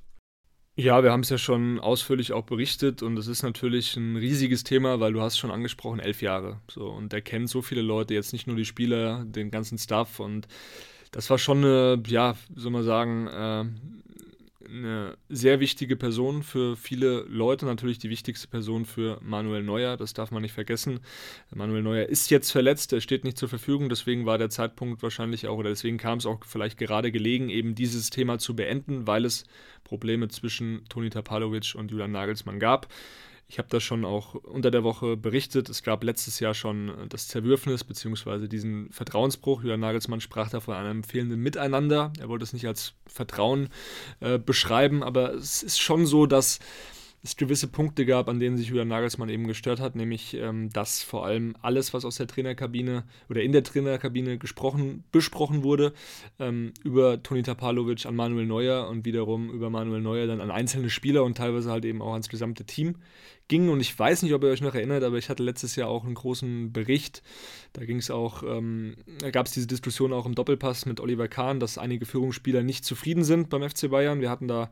Ja, 0.75 1.03
wir 1.03 1.11
haben 1.11 1.21
es 1.21 1.29
ja 1.29 1.37
schon 1.37 1.79
ausführlich 1.79 2.31
auch 2.31 2.43
berichtet 2.43 3.03
und 3.03 3.17
es 3.17 3.27
ist 3.27 3.43
natürlich 3.43 3.97
ein 3.97 4.15
riesiges 4.15 4.63
Thema, 4.63 5.01
weil 5.01 5.11
du 5.11 5.21
hast 5.21 5.37
schon 5.37 5.51
angesprochen, 5.51 5.99
elf 5.99 6.21
Jahre. 6.21 6.61
So, 6.69 6.87
und 6.87 7.11
er 7.11 7.21
kennt 7.21 7.49
so 7.49 7.61
viele 7.61 7.81
Leute, 7.81 8.13
jetzt 8.13 8.31
nicht 8.31 8.47
nur 8.47 8.55
die 8.55 8.65
Spieler, 8.65 9.25
den 9.25 9.51
ganzen 9.51 9.77
Staff 9.77 10.21
und 10.21 10.47
das 11.11 11.29
war 11.29 11.37
schon 11.37 11.59
eine, 11.59 12.01
ja, 12.07 12.35
soll 12.55 12.71
man 12.71 12.83
sagen, 12.83 13.27
äh, 13.27 13.65
eine 14.71 15.17
sehr 15.29 15.59
wichtige 15.59 15.97
Person 15.97 16.43
für 16.43 16.77
viele 16.77 17.25
Leute, 17.27 17.65
natürlich 17.65 17.99
die 17.99 18.09
wichtigste 18.09 18.47
Person 18.47 18.85
für 18.85 19.19
Manuel 19.21 19.63
Neuer, 19.63 19.97
das 19.97 20.13
darf 20.13 20.31
man 20.31 20.41
nicht 20.41 20.53
vergessen. 20.53 21.01
Manuel 21.53 21.83
Neuer 21.83 22.05
ist 22.05 22.29
jetzt 22.29 22.51
verletzt, 22.51 22.93
er 22.93 23.01
steht 23.01 23.25
nicht 23.25 23.37
zur 23.37 23.49
Verfügung, 23.49 23.89
deswegen 23.89 24.25
war 24.25 24.37
der 24.37 24.49
Zeitpunkt 24.49 25.03
wahrscheinlich 25.03 25.47
auch, 25.47 25.57
oder 25.57 25.69
deswegen 25.69 25.97
kam 25.97 26.19
es 26.19 26.25
auch 26.25 26.39
vielleicht 26.45 26.77
gerade 26.77 27.11
gelegen, 27.11 27.49
eben 27.49 27.75
dieses 27.75 28.09
Thema 28.09 28.39
zu 28.39 28.55
beenden, 28.55 29.07
weil 29.07 29.25
es 29.25 29.43
Probleme 29.83 30.29
zwischen 30.29 30.85
Toni 30.87 31.09
Tapalovic 31.09 31.75
und 31.75 31.91
Julian 31.91 32.11
Nagelsmann 32.11 32.59
gab. 32.59 32.87
Ich 33.51 33.57
habe 33.57 33.67
das 33.67 33.83
schon 33.83 34.05
auch 34.05 34.33
unter 34.35 34.71
der 34.71 34.85
Woche 34.85 35.17
berichtet. 35.17 35.67
Es 35.67 35.83
gab 35.83 36.05
letztes 36.05 36.39
Jahr 36.39 36.53
schon 36.53 36.89
das 37.09 37.27
Zerwürfnis 37.27 37.83
bzw. 37.83 38.47
diesen 38.47 38.89
Vertrauensbruch. 38.91 39.61
Julian 39.61 39.81
Nagelsmann 39.81 40.21
sprach 40.21 40.49
da 40.49 40.61
von 40.61 40.73
einem 40.73 41.03
fehlenden 41.03 41.41
Miteinander. 41.41 42.13
Er 42.17 42.29
wollte 42.29 42.45
es 42.45 42.53
nicht 42.53 42.65
als 42.65 42.93
Vertrauen 43.07 43.67
äh, 44.21 44.39
beschreiben, 44.39 45.03
aber 45.03 45.33
es 45.33 45.63
ist 45.63 45.81
schon 45.81 46.05
so, 46.05 46.27
dass 46.27 46.59
es 47.23 47.35
gewisse 47.35 47.67
Punkte 47.67 48.05
gab, 48.05 48.29
an 48.29 48.39
denen 48.39 48.57
sich 48.57 48.69
Julian 48.69 48.87
Nagelsmann 48.87 49.29
eben 49.29 49.45
gestört 49.47 49.79
hat, 49.79 49.95
nämlich 49.95 50.33
ähm, 50.33 50.69
dass 50.71 51.03
vor 51.03 51.25
allem 51.25 51.55
alles, 51.61 51.93
was 51.93 52.05
aus 52.05 52.15
der 52.15 52.27
Trainerkabine 52.27 53.03
oder 53.29 53.43
in 53.43 53.51
der 53.51 53.63
Trainerkabine 53.63 54.37
gesprochen, 54.37 55.03
besprochen 55.11 55.61
wurde, 55.61 55.93
ähm, 56.39 56.73
über 56.83 57.21
Toni 57.21 57.43
Tapalovic 57.43 58.05
an 58.05 58.15
Manuel 58.15 58.47
Neuer 58.47 58.87
und 58.87 59.05
wiederum 59.05 59.51
über 59.51 59.69
Manuel 59.69 60.01
Neuer 60.01 60.25
dann 60.25 60.41
an 60.41 60.51
einzelne 60.51 60.89
Spieler 60.89 61.23
und 61.23 61.37
teilweise 61.37 61.69
halt 61.69 61.85
eben 61.85 62.01
auch 62.01 62.13
ans 62.13 62.29
gesamte 62.29 62.63
Team 62.63 62.95
ging. 63.51 63.69
Und 63.69 63.81
ich 63.81 63.97
weiß 63.97 64.23
nicht, 64.23 64.33
ob 64.33 64.43
ihr 64.43 64.49
euch 64.49 64.61
noch 64.61 64.73
erinnert, 64.73 65.03
aber 65.03 65.17
ich 65.17 65.29
hatte 65.29 65.43
letztes 65.43 65.75
Jahr 65.75 65.89
auch 65.89 66.05
einen 66.05 66.15
großen 66.15 66.71
Bericht. 66.71 67.21
Da 67.73 67.85
ging 67.85 67.97
es 67.97 68.09
auch, 68.09 68.43
ähm, 68.43 68.95
da 69.19 69.29
gab 69.29 69.45
es 69.45 69.51
diese 69.51 69.67
Diskussion 69.67 70.13
auch 70.13 70.25
im 70.25 70.33
Doppelpass 70.33 70.85
mit 70.85 70.99
Oliver 70.99 71.27
Kahn, 71.27 71.59
dass 71.59 71.77
einige 71.77 72.05
Führungsspieler 72.05 72.63
nicht 72.63 72.85
zufrieden 72.85 73.23
sind 73.23 73.49
beim 73.49 73.69
FC 73.69 73.91
Bayern. 73.91 74.21
Wir 74.21 74.29
hatten 74.29 74.47
da 74.47 74.71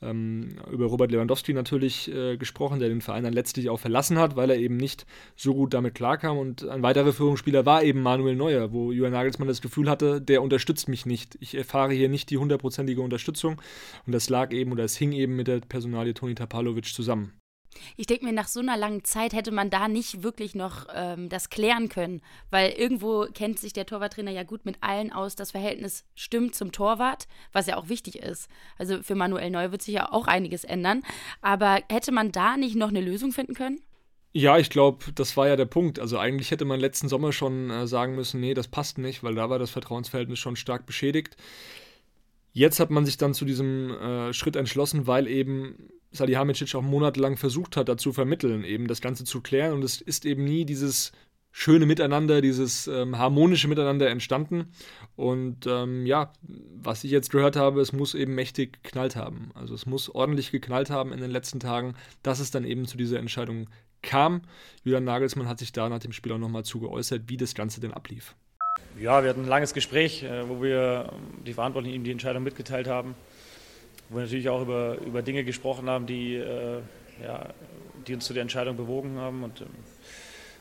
ähm, 0.00 0.50
über 0.70 0.86
Robert 0.86 1.10
Lewandowski 1.10 1.52
natürlich 1.52 2.10
äh, 2.10 2.36
gesprochen, 2.36 2.78
der 2.78 2.88
den 2.88 3.00
Verein 3.00 3.24
dann 3.24 3.32
letztlich 3.32 3.68
auch 3.68 3.80
verlassen 3.80 4.18
hat, 4.18 4.36
weil 4.36 4.50
er 4.50 4.56
eben 4.56 4.76
nicht 4.76 5.06
so 5.36 5.52
gut 5.52 5.74
damit 5.74 5.96
klarkam. 5.96 6.38
Und 6.38 6.66
ein 6.68 6.82
weiterer 6.82 7.12
Führungsspieler 7.12 7.66
war 7.66 7.82
eben 7.82 8.00
Manuel 8.00 8.36
Neuer, 8.36 8.72
wo 8.72 8.92
Julian 8.92 9.12
Nagelsmann 9.12 9.48
das 9.48 9.60
Gefühl 9.60 9.90
hatte, 9.90 10.20
der 10.22 10.42
unterstützt 10.42 10.88
mich 10.88 11.04
nicht. 11.04 11.36
Ich 11.40 11.56
erfahre 11.56 11.92
hier 11.92 12.08
nicht 12.08 12.30
die 12.30 12.38
hundertprozentige 12.38 13.02
Unterstützung. 13.02 13.60
Und 14.06 14.12
das 14.12 14.30
lag 14.30 14.52
eben 14.52 14.70
oder 14.70 14.84
es 14.84 14.96
hing 14.96 15.10
eben 15.10 15.34
mit 15.34 15.48
der 15.48 15.60
Personalie 15.60 16.14
Toni 16.14 16.36
Tapalovic 16.36 16.86
zusammen. 16.86 17.39
Ich 17.96 18.06
denke 18.06 18.24
mir, 18.24 18.32
nach 18.32 18.48
so 18.48 18.60
einer 18.60 18.76
langen 18.76 19.04
Zeit 19.04 19.32
hätte 19.32 19.52
man 19.52 19.70
da 19.70 19.88
nicht 19.88 20.22
wirklich 20.22 20.54
noch 20.54 20.86
ähm, 20.94 21.28
das 21.28 21.50
klären 21.50 21.88
können, 21.88 22.20
weil 22.50 22.70
irgendwo 22.70 23.26
kennt 23.32 23.58
sich 23.58 23.72
der 23.72 23.86
Torwarttrainer 23.86 24.30
ja 24.30 24.42
gut 24.42 24.64
mit 24.64 24.78
allen 24.80 25.12
aus. 25.12 25.36
Das 25.36 25.52
Verhältnis 25.52 26.04
stimmt 26.14 26.54
zum 26.54 26.72
Torwart, 26.72 27.28
was 27.52 27.66
ja 27.66 27.76
auch 27.76 27.88
wichtig 27.88 28.18
ist. 28.18 28.48
Also 28.78 29.02
für 29.02 29.14
Manuel 29.14 29.50
Neu 29.50 29.70
wird 29.70 29.82
sich 29.82 29.94
ja 29.94 30.12
auch 30.12 30.26
einiges 30.26 30.64
ändern. 30.64 31.02
Aber 31.40 31.80
hätte 31.90 32.12
man 32.12 32.32
da 32.32 32.56
nicht 32.56 32.76
noch 32.76 32.88
eine 32.88 33.00
Lösung 33.00 33.32
finden 33.32 33.54
können? 33.54 33.80
Ja, 34.32 34.58
ich 34.58 34.70
glaube, 34.70 35.06
das 35.14 35.36
war 35.36 35.48
ja 35.48 35.56
der 35.56 35.66
Punkt. 35.66 35.98
Also 35.98 36.16
eigentlich 36.18 36.52
hätte 36.52 36.64
man 36.64 36.78
letzten 36.78 37.08
Sommer 37.08 37.32
schon 37.32 37.70
äh, 37.70 37.86
sagen 37.88 38.14
müssen, 38.14 38.40
nee, 38.40 38.54
das 38.54 38.68
passt 38.68 38.98
nicht, 38.98 39.24
weil 39.24 39.34
da 39.34 39.50
war 39.50 39.58
das 39.58 39.70
Vertrauensverhältnis 39.70 40.38
schon 40.38 40.54
stark 40.54 40.86
beschädigt. 40.86 41.36
Jetzt 42.52 42.80
hat 42.80 42.90
man 42.90 43.06
sich 43.06 43.16
dann 43.16 43.34
zu 43.34 43.44
diesem 43.44 43.90
äh, 43.90 44.32
Schritt 44.32 44.56
entschlossen, 44.56 45.06
weil 45.06 45.28
eben 45.28 45.88
Salihamidzic 46.12 46.74
auch 46.74 46.82
monatelang 46.82 47.36
versucht 47.36 47.76
hat, 47.76 47.88
dazu 47.88 48.12
vermitteln, 48.12 48.64
eben 48.64 48.88
das 48.88 49.00
Ganze 49.00 49.24
zu 49.24 49.40
klären. 49.40 49.74
Und 49.74 49.84
es 49.84 50.00
ist 50.00 50.26
eben 50.26 50.44
nie 50.44 50.64
dieses 50.64 51.12
schöne 51.52 51.86
Miteinander, 51.86 52.40
dieses 52.40 52.86
ähm, 52.86 53.18
harmonische 53.18 53.68
Miteinander 53.68 54.08
entstanden. 54.08 54.72
Und 55.16 55.66
ähm, 55.66 56.06
ja, 56.06 56.32
was 56.42 57.04
ich 57.04 57.10
jetzt 57.10 57.30
gehört 57.30 57.56
habe, 57.56 57.80
es 57.80 57.92
muss 57.92 58.14
eben 58.14 58.34
mächtig 58.34 58.82
geknallt 58.82 59.16
haben. 59.16 59.50
Also 59.54 59.74
es 59.74 59.86
muss 59.86 60.08
ordentlich 60.08 60.50
geknallt 60.50 60.90
haben 60.90 61.12
in 61.12 61.20
den 61.20 61.30
letzten 61.30 61.60
Tagen, 61.60 61.94
dass 62.22 62.40
es 62.40 62.50
dann 62.50 62.64
eben 62.64 62.86
zu 62.86 62.96
dieser 62.96 63.18
Entscheidung 63.18 63.68
kam. 64.02 64.42
Julian 64.84 65.04
Nagelsmann 65.04 65.48
hat 65.48 65.58
sich 65.58 65.72
da 65.72 65.88
nach 65.88 65.98
dem 65.98 66.12
Spiel 66.12 66.32
auch 66.32 66.38
nochmal 66.38 66.64
zu 66.64 66.80
geäußert, 66.80 67.22
wie 67.26 67.36
das 67.36 67.54
Ganze 67.54 67.80
denn 67.80 67.92
ablief. 67.92 68.34
Ja, 68.98 69.22
wir 69.22 69.30
hatten 69.30 69.44
ein 69.44 69.48
langes 69.48 69.72
Gespräch, 69.72 70.22
äh, 70.22 70.48
wo 70.48 70.62
wir 70.62 71.10
ähm, 71.12 71.44
die 71.44 71.54
Verantwortlichen 71.54 71.94
ihm 71.96 72.04
die 72.04 72.10
Entscheidung 72.10 72.42
mitgeteilt 72.42 72.86
haben, 72.86 73.14
wo 74.08 74.16
wir 74.16 74.24
natürlich 74.24 74.48
auch 74.48 74.62
über, 74.62 74.98
über 75.06 75.22
Dinge 75.22 75.44
gesprochen 75.44 75.88
haben, 75.88 76.06
die, 76.06 76.34
äh, 76.34 76.80
ja, 77.22 77.46
die 78.06 78.14
uns 78.14 78.26
zu 78.26 78.34
der 78.34 78.42
Entscheidung 78.42 78.76
bewogen 78.76 79.18
haben. 79.18 79.42
Und 79.42 79.60
ähm, 79.60 79.68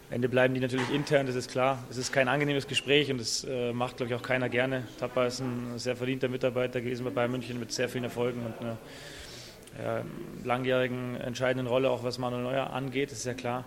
am 0.08 0.16
Ende 0.16 0.30
bleiben 0.30 0.54
die 0.54 0.60
natürlich 0.60 0.90
intern, 0.92 1.28
das 1.28 1.36
ist 1.36 1.52
klar. 1.52 1.84
Es 1.90 1.98
ist 1.98 2.14
kein 2.14 2.28
angenehmes 2.28 2.68
Gespräch 2.68 3.12
und 3.12 3.20
das 3.20 3.44
äh, 3.44 3.74
macht, 3.74 3.98
glaube 3.98 4.14
ich, 4.14 4.20
auch 4.20 4.24
keiner 4.24 4.48
gerne. 4.48 4.88
Tappa 5.00 5.26
ist 5.26 5.40
ein 5.40 5.78
sehr 5.78 5.96
verdienter 5.96 6.30
Mitarbeiter 6.30 6.82
gewesen 6.82 7.04
bei 7.04 7.10
Bayern 7.10 7.32
München 7.32 7.60
mit 7.60 7.72
sehr 7.72 7.90
vielen 7.90 8.06
Erfolgen 8.06 8.46
und 8.46 8.60
einer 8.60 8.78
ja, 9.84 10.04
langjährigen 10.44 11.16
entscheidenden 11.18 11.68
Rolle, 11.68 11.90
auch 11.90 12.04
was 12.04 12.18
Manuel 12.18 12.44
Neuer 12.44 12.70
angeht, 12.72 13.12
das 13.12 13.20
ist 13.20 13.26
ja 13.26 13.34
klar. 13.34 13.66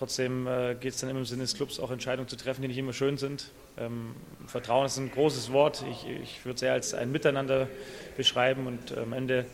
Trotzdem 0.00 0.46
äh, 0.46 0.76
geht 0.76 0.94
es 0.94 1.00
dann 1.00 1.10
immer 1.10 1.18
im 1.18 1.26
Sinne 1.26 1.42
des 1.42 1.52
Clubs, 1.52 1.78
auch 1.78 1.90
Entscheidungen 1.90 2.26
zu 2.26 2.36
treffen, 2.36 2.62
die 2.62 2.68
nicht 2.68 2.78
immer 2.78 2.94
schön 2.94 3.18
sind. 3.18 3.50
Ähm, 3.76 4.14
Vertrauen 4.46 4.86
ist 4.86 4.96
ein 4.96 5.10
großes 5.10 5.52
Wort. 5.52 5.84
Ich, 5.90 6.08
ich 6.08 6.42
würde 6.46 6.56
es 6.56 6.62
eher 6.62 6.72
als 6.72 6.94
ein 6.94 7.12
Miteinander 7.12 7.68
beschreiben 8.16 8.66
und 8.66 8.96
am 8.96 9.12
Ende 9.12 9.44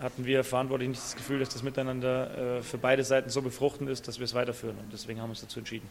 hatten 0.00 0.24
wir 0.24 0.42
verantwortlich 0.42 0.88
nicht 0.88 1.00
das 1.00 1.14
Gefühl, 1.14 1.38
dass 1.38 1.50
das 1.50 1.62
Miteinander 1.62 2.56
äh, 2.56 2.62
für 2.62 2.78
beide 2.78 3.04
Seiten 3.04 3.30
so 3.30 3.42
befruchtend 3.42 3.88
ist, 3.88 4.08
dass 4.08 4.18
wir 4.18 4.24
es 4.24 4.34
weiterführen. 4.34 4.76
Und 4.76 4.92
deswegen 4.92 5.20
haben 5.20 5.28
wir 5.28 5.34
uns 5.34 5.42
dazu 5.42 5.60
entschieden. 5.60 5.88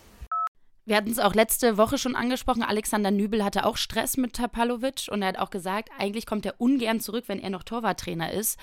Wir 0.84 0.98
hatten 0.98 1.12
es 1.12 1.20
auch 1.20 1.34
letzte 1.34 1.78
Woche 1.78 1.98
schon 1.98 2.18
angesprochen. 2.18 2.64
Alexander 2.64 3.12
Nübel 3.12 3.46
hatte 3.46 3.66
auch 3.66 3.78
Stress 3.78 4.18
mit 4.18 4.34
Tapalovic 4.34 5.08
und 5.10 5.22
er 5.22 5.30
hat 5.30 5.40
auch 5.40 5.52
gesagt, 5.52 5.88
eigentlich 5.98 6.26
kommt 6.26 6.46
er 6.46 6.60
ungern 6.60 7.00
zurück, 7.00 7.24
wenn 7.28 7.40
er 7.40 7.50
noch 7.50 7.64
Torwarttrainer 7.64 8.34
ist. 8.34 8.60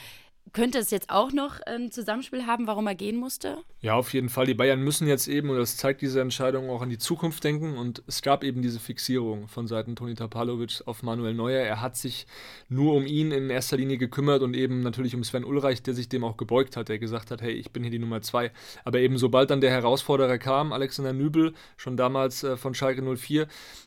Könnte 0.52 0.78
es 0.78 0.90
jetzt 0.90 1.10
auch 1.10 1.32
noch 1.32 1.60
ein 1.60 1.92
Zusammenspiel 1.92 2.44
haben, 2.46 2.66
warum 2.66 2.88
er 2.88 2.96
gehen 2.96 3.16
musste? 3.16 3.58
Ja, 3.80 3.94
auf 3.94 4.12
jeden 4.12 4.28
Fall. 4.28 4.46
Die 4.46 4.54
Bayern 4.54 4.82
müssen 4.82 5.06
jetzt 5.06 5.28
eben, 5.28 5.48
und 5.48 5.56
das 5.56 5.76
zeigt 5.76 6.02
diese 6.02 6.20
Entscheidung, 6.20 6.70
auch 6.70 6.82
an 6.82 6.90
die 6.90 6.98
Zukunft 6.98 7.44
denken. 7.44 7.76
Und 7.76 8.02
es 8.08 8.20
gab 8.20 8.42
eben 8.42 8.60
diese 8.60 8.80
Fixierung 8.80 9.46
von 9.46 9.68
Seiten 9.68 9.94
Toni 9.94 10.14
Tapalovic 10.14 10.82
auf 10.86 11.04
Manuel 11.04 11.34
Neuer. 11.34 11.60
Er 11.60 11.80
hat 11.80 11.96
sich 11.96 12.26
nur 12.68 12.94
um 12.94 13.06
ihn 13.06 13.30
in 13.30 13.48
erster 13.48 13.76
Linie 13.76 13.96
gekümmert 13.96 14.42
und 14.42 14.54
eben 14.54 14.80
natürlich 14.80 15.14
um 15.14 15.22
Sven 15.22 15.44
Ulreich, 15.44 15.84
der 15.84 15.94
sich 15.94 16.08
dem 16.08 16.24
auch 16.24 16.36
gebeugt 16.36 16.76
hat, 16.76 16.88
der 16.88 16.98
gesagt 16.98 17.30
hat, 17.30 17.42
hey, 17.42 17.52
ich 17.52 17.70
bin 17.70 17.84
hier 17.84 17.92
die 17.92 18.00
Nummer 18.00 18.20
zwei. 18.20 18.50
Aber 18.84 18.98
eben 18.98 19.18
sobald 19.18 19.50
dann 19.50 19.60
der 19.60 19.70
Herausforderer 19.70 20.38
kam, 20.38 20.72
Alexander 20.72 21.12
Nübel, 21.12 21.54
schon 21.76 21.96
damals 21.96 22.42
äh, 22.42 22.56
von 22.56 22.74
Schalke 22.74 23.02
04, 23.02 23.46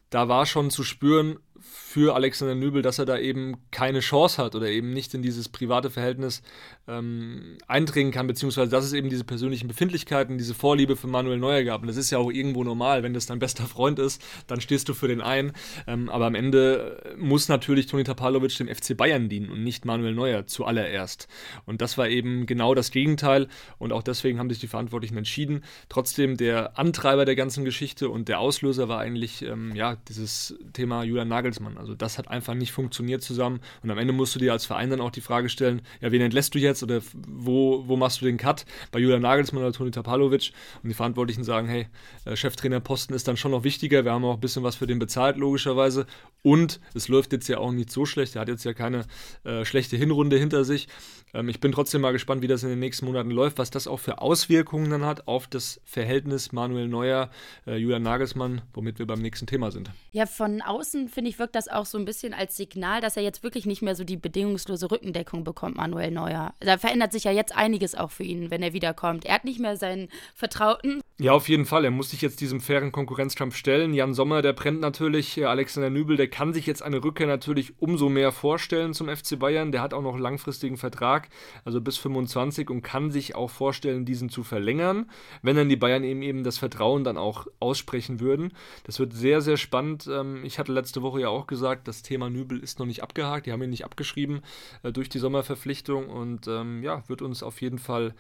da 0.10 0.30
war 0.30 0.46
schon 0.46 0.70
zu 0.70 0.84
spüren, 0.84 1.40
für 1.76 2.14
Alexander 2.14 2.54
Nübel, 2.54 2.84
dass 2.84 3.00
er 3.00 3.06
da 3.06 3.18
eben 3.18 3.56
keine 3.72 4.00
Chance 4.02 4.42
hat 4.42 4.54
oder 4.54 4.68
eben 4.68 4.94
nicht 4.94 5.16
in 5.16 5.24
dieses 5.24 5.50
private 5.50 5.90
Verhältnis 5.90 6.44
ähm, 6.88 7.58
eindringen 7.68 8.14
kann, 8.14 8.28
beziehungsweise 8.28 8.70
dass 8.70 8.86
es 8.86 8.94
eben 8.94 9.10
diese 9.10 9.24
persönlichen 9.24 9.68
Befindlichkeiten, 9.68 10.38
diese 10.38 10.54
Vorliebe 10.54 10.96
für 10.96 11.08
Manuel 11.08 11.40
Neuer 11.40 11.64
gab. 11.64 11.82
Und 11.82 11.88
das 11.88 11.98
ist 11.98 12.12
ja 12.12 12.20
auch 12.20 12.32
irgendwo 12.32 12.64
normal, 12.64 13.02
wenn 13.02 13.16
das 13.16 13.26
dein 13.26 13.40
bester 13.40 13.64
Freund 13.64 13.98
ist, 13.98 14.22
dann 14.46 14.62
stehst 14.62 14.88
du 14.88 14.94
für 14.94 15.08
den 15.08 15.20
ein. 15.20 15.52
Ähm, 15.88 16.10
aber 16.10 16.28
am 16.28 16.36
Ende 16.36 17.16
muss 17.18 17.50
natürlich 17.50 17.88
Toni 17.88 18.04
Tapalovic 18.04 18.56
dem 18.58 18.68
FC 18.68 18.96
Bayern 18.96 19.28
dienen 19.28 19.50
und 19.50 19.64
nicht 19.64 19.84
Manuel 19.84 20.14
Neuer 20.14 20.46
zuallererst. 20.46 21.28
Und 21.66 21.82
das 21.82 21.98
war 21.98 22.08
eben 22.08 22.46
genau 22.46 22.76
das 22.76 22.92
Gegenteil. 22.92 23.48
Und 23.80 23.94
auch 23.94 24.04
deswegen 24.04 24.38
haben 24.38 24.50
sich 24.50 24.60
die 24.60 24.68
Verantwortlichen 24.68 25.18
entschieden. 25.18 25.64
Trotzdem 25.90 26.38
der 26.38 26.78
Antreiber 26.78 27.26
der 27.26 27.36
ganzen 27.36 27.66
Geschichte 27.66 28.10
und 28.10 28.28
der 28.28 28.40
Auslöser 28.40 28.90
war 28.90 29.00
eigentlich 29.00 29.42
ähm, 29.42 29.76
ja 29.76 29.96
dieses 30.08 30.56
Thema 30.74 31.04
Julian 31.04 31.30
Nagelsmann. 31.30 31.63
Also 31.78 31.96
das 31.96 32.18
hat 32.18 32.28
einfach 32.28 32.54
nicht 32.54 32.72
funktioniert 32.72 33.22
zusammen. 33.22 33.60
Und 33.82 33.92
am 33.92 33.98
Ende 33.98 34.14
musst 34.14 34.36
du 34.36 34.40
dir 34.40 34.52
als 34.52 34.66
Verein 34.66 34.90
dann 34.90 35.02
auch 35.02 35.12
die 35.12 35.22
Frage 35.22 35.50
stellen, 35.50 35.82
ja, 36.02 36.12
wen 36.12 36.22
entlässt 36.22 36.56
du 36.56 36.60
jetzt 36.60 36.84
oder 36.84 37.02
wo, 37.28 37.88
wo 37.88 37.96
machst 37.96 38.22
du 38.22 38.26
den 38.26 38.38
Cut? 38.38 38.66
Bei 38.92 39.00
Julian 39.00 39.22
Nagelsmann 39.22 39.64
oder 39.64 39.74
Toni 39.74 39.92
Tapalovic. 39.92 40.52
Und 40.82 40.90
die 40.90 40.96
Verantwortlichen 40.96 41.44
sagen, 41.44 41.68
hey, 41.68 41.88
äh, 42.26 42.36
Cheftrainerposten 42.36 43.16
ist 43.16 43.28
dann 43.28 43.38
schon 43.38 43.52
noch 43.52 43.64
wichtiger. 43.64 44.06
Wir 44.06 44.12
haben 44.12 44.26
auch 44.26 44.36
ein 44.36 44.42
bisschen 44.42 44.64
was 44.64 44.76
für 44.76 44.88
den 44.88 45.00
bezahlt, 45.00 45.38
logischerweise. 45.38 46.06
Und 46.42 46.80
es 46.94 47.08
läuft 47.08 47.32
jetzt 47.34 47.48
ja 47.48 47.58
auch 47.58 47.72
nicht 47.72 47.92
so 47.92 48.06
schlecht. 48.06 48.36
Er 48.36 48.42
hat 48.42 48.50
jetzt 48.50 48.66
ja 48.66 48.74
keine 48.74 49.06
äh, 49.44 49.66
schlechte 49.66 49.98
Hinrunde 49.98 50.38
hinter 50.38 50.64
sich. 50.66 50.88
Ähm, 51.34 51.50
ich 51.50 51.60
bin 51.60 51.72
trotzdem 51.72 52.02
mal 52.02 52.12
gespannt, 52.12 52.42
wie 52.42 52.48
das 52.48 52.64
in 52.64 52.70
den 52.70 52.80
nächsten 52.80 53.06
Monaten 53.06 53.32
läuft, 53.32 53.58
was 53.58 53.72
das 53.72 53.88
auch 53.88 54.00
für 54.00 54.22
Auswirkungen 54.22 54.90
dann 54.90 55.06
hat 55.06 55.28
auf 55.28 55.48
das 55.48 55.82
Verhältnis 55.84 56.52
Manuel 56.52 56.88
Neuer, 56.88 57.30
äh, 57.66 57.76
Julian 57.78 58.04
Nagelsmann, 58.04 58.62
womit 58.74 59.00
wir 59.00 59.08
beim 59.08 59.22
nächsten 59.22 59.48
Thema 59.48 59.72
sind. 59.72 59.92
Ja, 60.12 60.26
von 60.26 60.62
außen 60.62 61.10
finde 61.10 61.30
ich, 61.30 61.40
wirkt 61.44 61.56
das 61.56 61.68
auch 61.68 61.86
so 61.86 61.98
ein 61.98 62.06
bisschen 62.06 62.34
als 62.34 62.56
Signal, 62.56 63.02
dass 63.02 63.18
er 63.18 63.24
jetzt 63.24 63.44
wirklich 63.44 63.66
nicht 63.66 63.82
mehr 63.82 63.96
so 63.96 64.06
die 64.06 64.16
bedingungslose 64.16 64.90
Rückendeckung 64.90 65.44
bekommt, 65.44 65.76
Manuel 65.76 66.10
Neuer. 66.10 66.54
Da 66.62 66.78
verändert 66.78 67.12
sich 67.12 67.26
ja 67.26 67.34
jetzt 67.34 67.54
einiges 67.54 67.96
auch 67.96 68.12
für 68.12 68.24
ihn, 68.24 68.50
wenn 68.50 68.64
er 68.64 68.72
wiederkommt. 68.72 69.26
Er 69.26 69.36
hat 69.36 69.44
nicht 69.44 69.60
mehr 69.60 69.76
seinen 69.76 70.08
Vertrauten. 70.36 71.02
Ja, 71.20 71.34
auf 71.34 71.50
jeden 71.50 71.66
Fall. 71.66 71.84
Er 71.84 71.92
muss 71.92 72.12
sich 72.12 72.22
jetzt 72.22 72.40
diesem 72.40 72.62
fairen 72.62 72.94
Konkurrenzkampf 72.94 73.58
stellen. 73.58 73.94
Jan 73.94 74.14
Sommer, 74.14 74.42
der 74.42 74.54
brennt 74.54 74.80
natürlich. 74.80 75.38
Äh, 75.38 75.46
Alexander 75.46 75.90
Nübel, 75.90 76.16
der 76.16 76.30
kann 76.30 76.54
sich 76.54 76.66
jetzt 76.66 76.82
eine 76.82 77.04
Rückkehr 77.04 77.28
natürlich 77.28 77.74
umso 77.80 78.08
mehr 78.08 78.32
vorstellen 78.32 78.94
zum 78.94 79.10
FC 79.10 79.38
Bayern. 79.38 79.74
Der 79.74 79.82
hat 79.82 79.94
auch 79.94 80.02
noch 80.02 80.14
einen 80.14 80.24
langfristigen 80.24 80.78
Vertrag, 80.78 81.28
also 81.66 81.82
bis 81.82 81.98
25 81.98 82.70
und 82.70 82.84
kann 82.84 83.12
sich 83.12 83.36
auch 83.36 83.50
vorstellen, 83.50 84.06
diesen 84.06 84.30
zu 84.30 84.44
verlängern, 84.44 85.10
wenn 85.42 85.58
dann 85.58 85.68
die 85.68 85.76
Bayern 85.76 86.06
eben 86.06 86.22
eben 86.22 86.44
das 86.44 86.58
Vertrauen 86.58 87.04
dann 87.04 87.18
auch 87.18 87.48
aussprechen 87.60 88.22
würden. 88.22 88.54
Das 88.86 89.00
wird 89.00 89.14
sehr, 89.14 89.42
sehr 89.42 89.58
spannend. 89.58 90.10
Ähm, 90.10 90.44
ich 90.46 90.58
hatte 90.58 90.72
letzte 90.72 91.02
Woche 91.02 91.22
ja 91.22 91.30
auch 91.30 91.33
gesagt, 91.42 91.88
das 91.88 92.02
Thema 92.02 92.30
Nübel 92.30 92.60
ist 92.60 92.80
noch 92.80 92.86
nicht 92.86 93.04
abgehakt. 93.04 93.46
Die 93.46 93.52
haben 93.52 93.64
ihn 93.64 93.70
nicht 93.70 93.86
abgeschrieben 93.86 94.42
äh, 94.84 94.92
durch 94.92 95.10
die 95.10 95.20
Sommerverpflichtung 95.20 96.10
und 96.10 96.48
ähm, 96.48 96.84
ja, 96.84 97.04
wird 97.08 97.22
uns 97.22 97.44
auf 97.44 97.62
jeden 97.62 97.80
Fall 97.80 98.14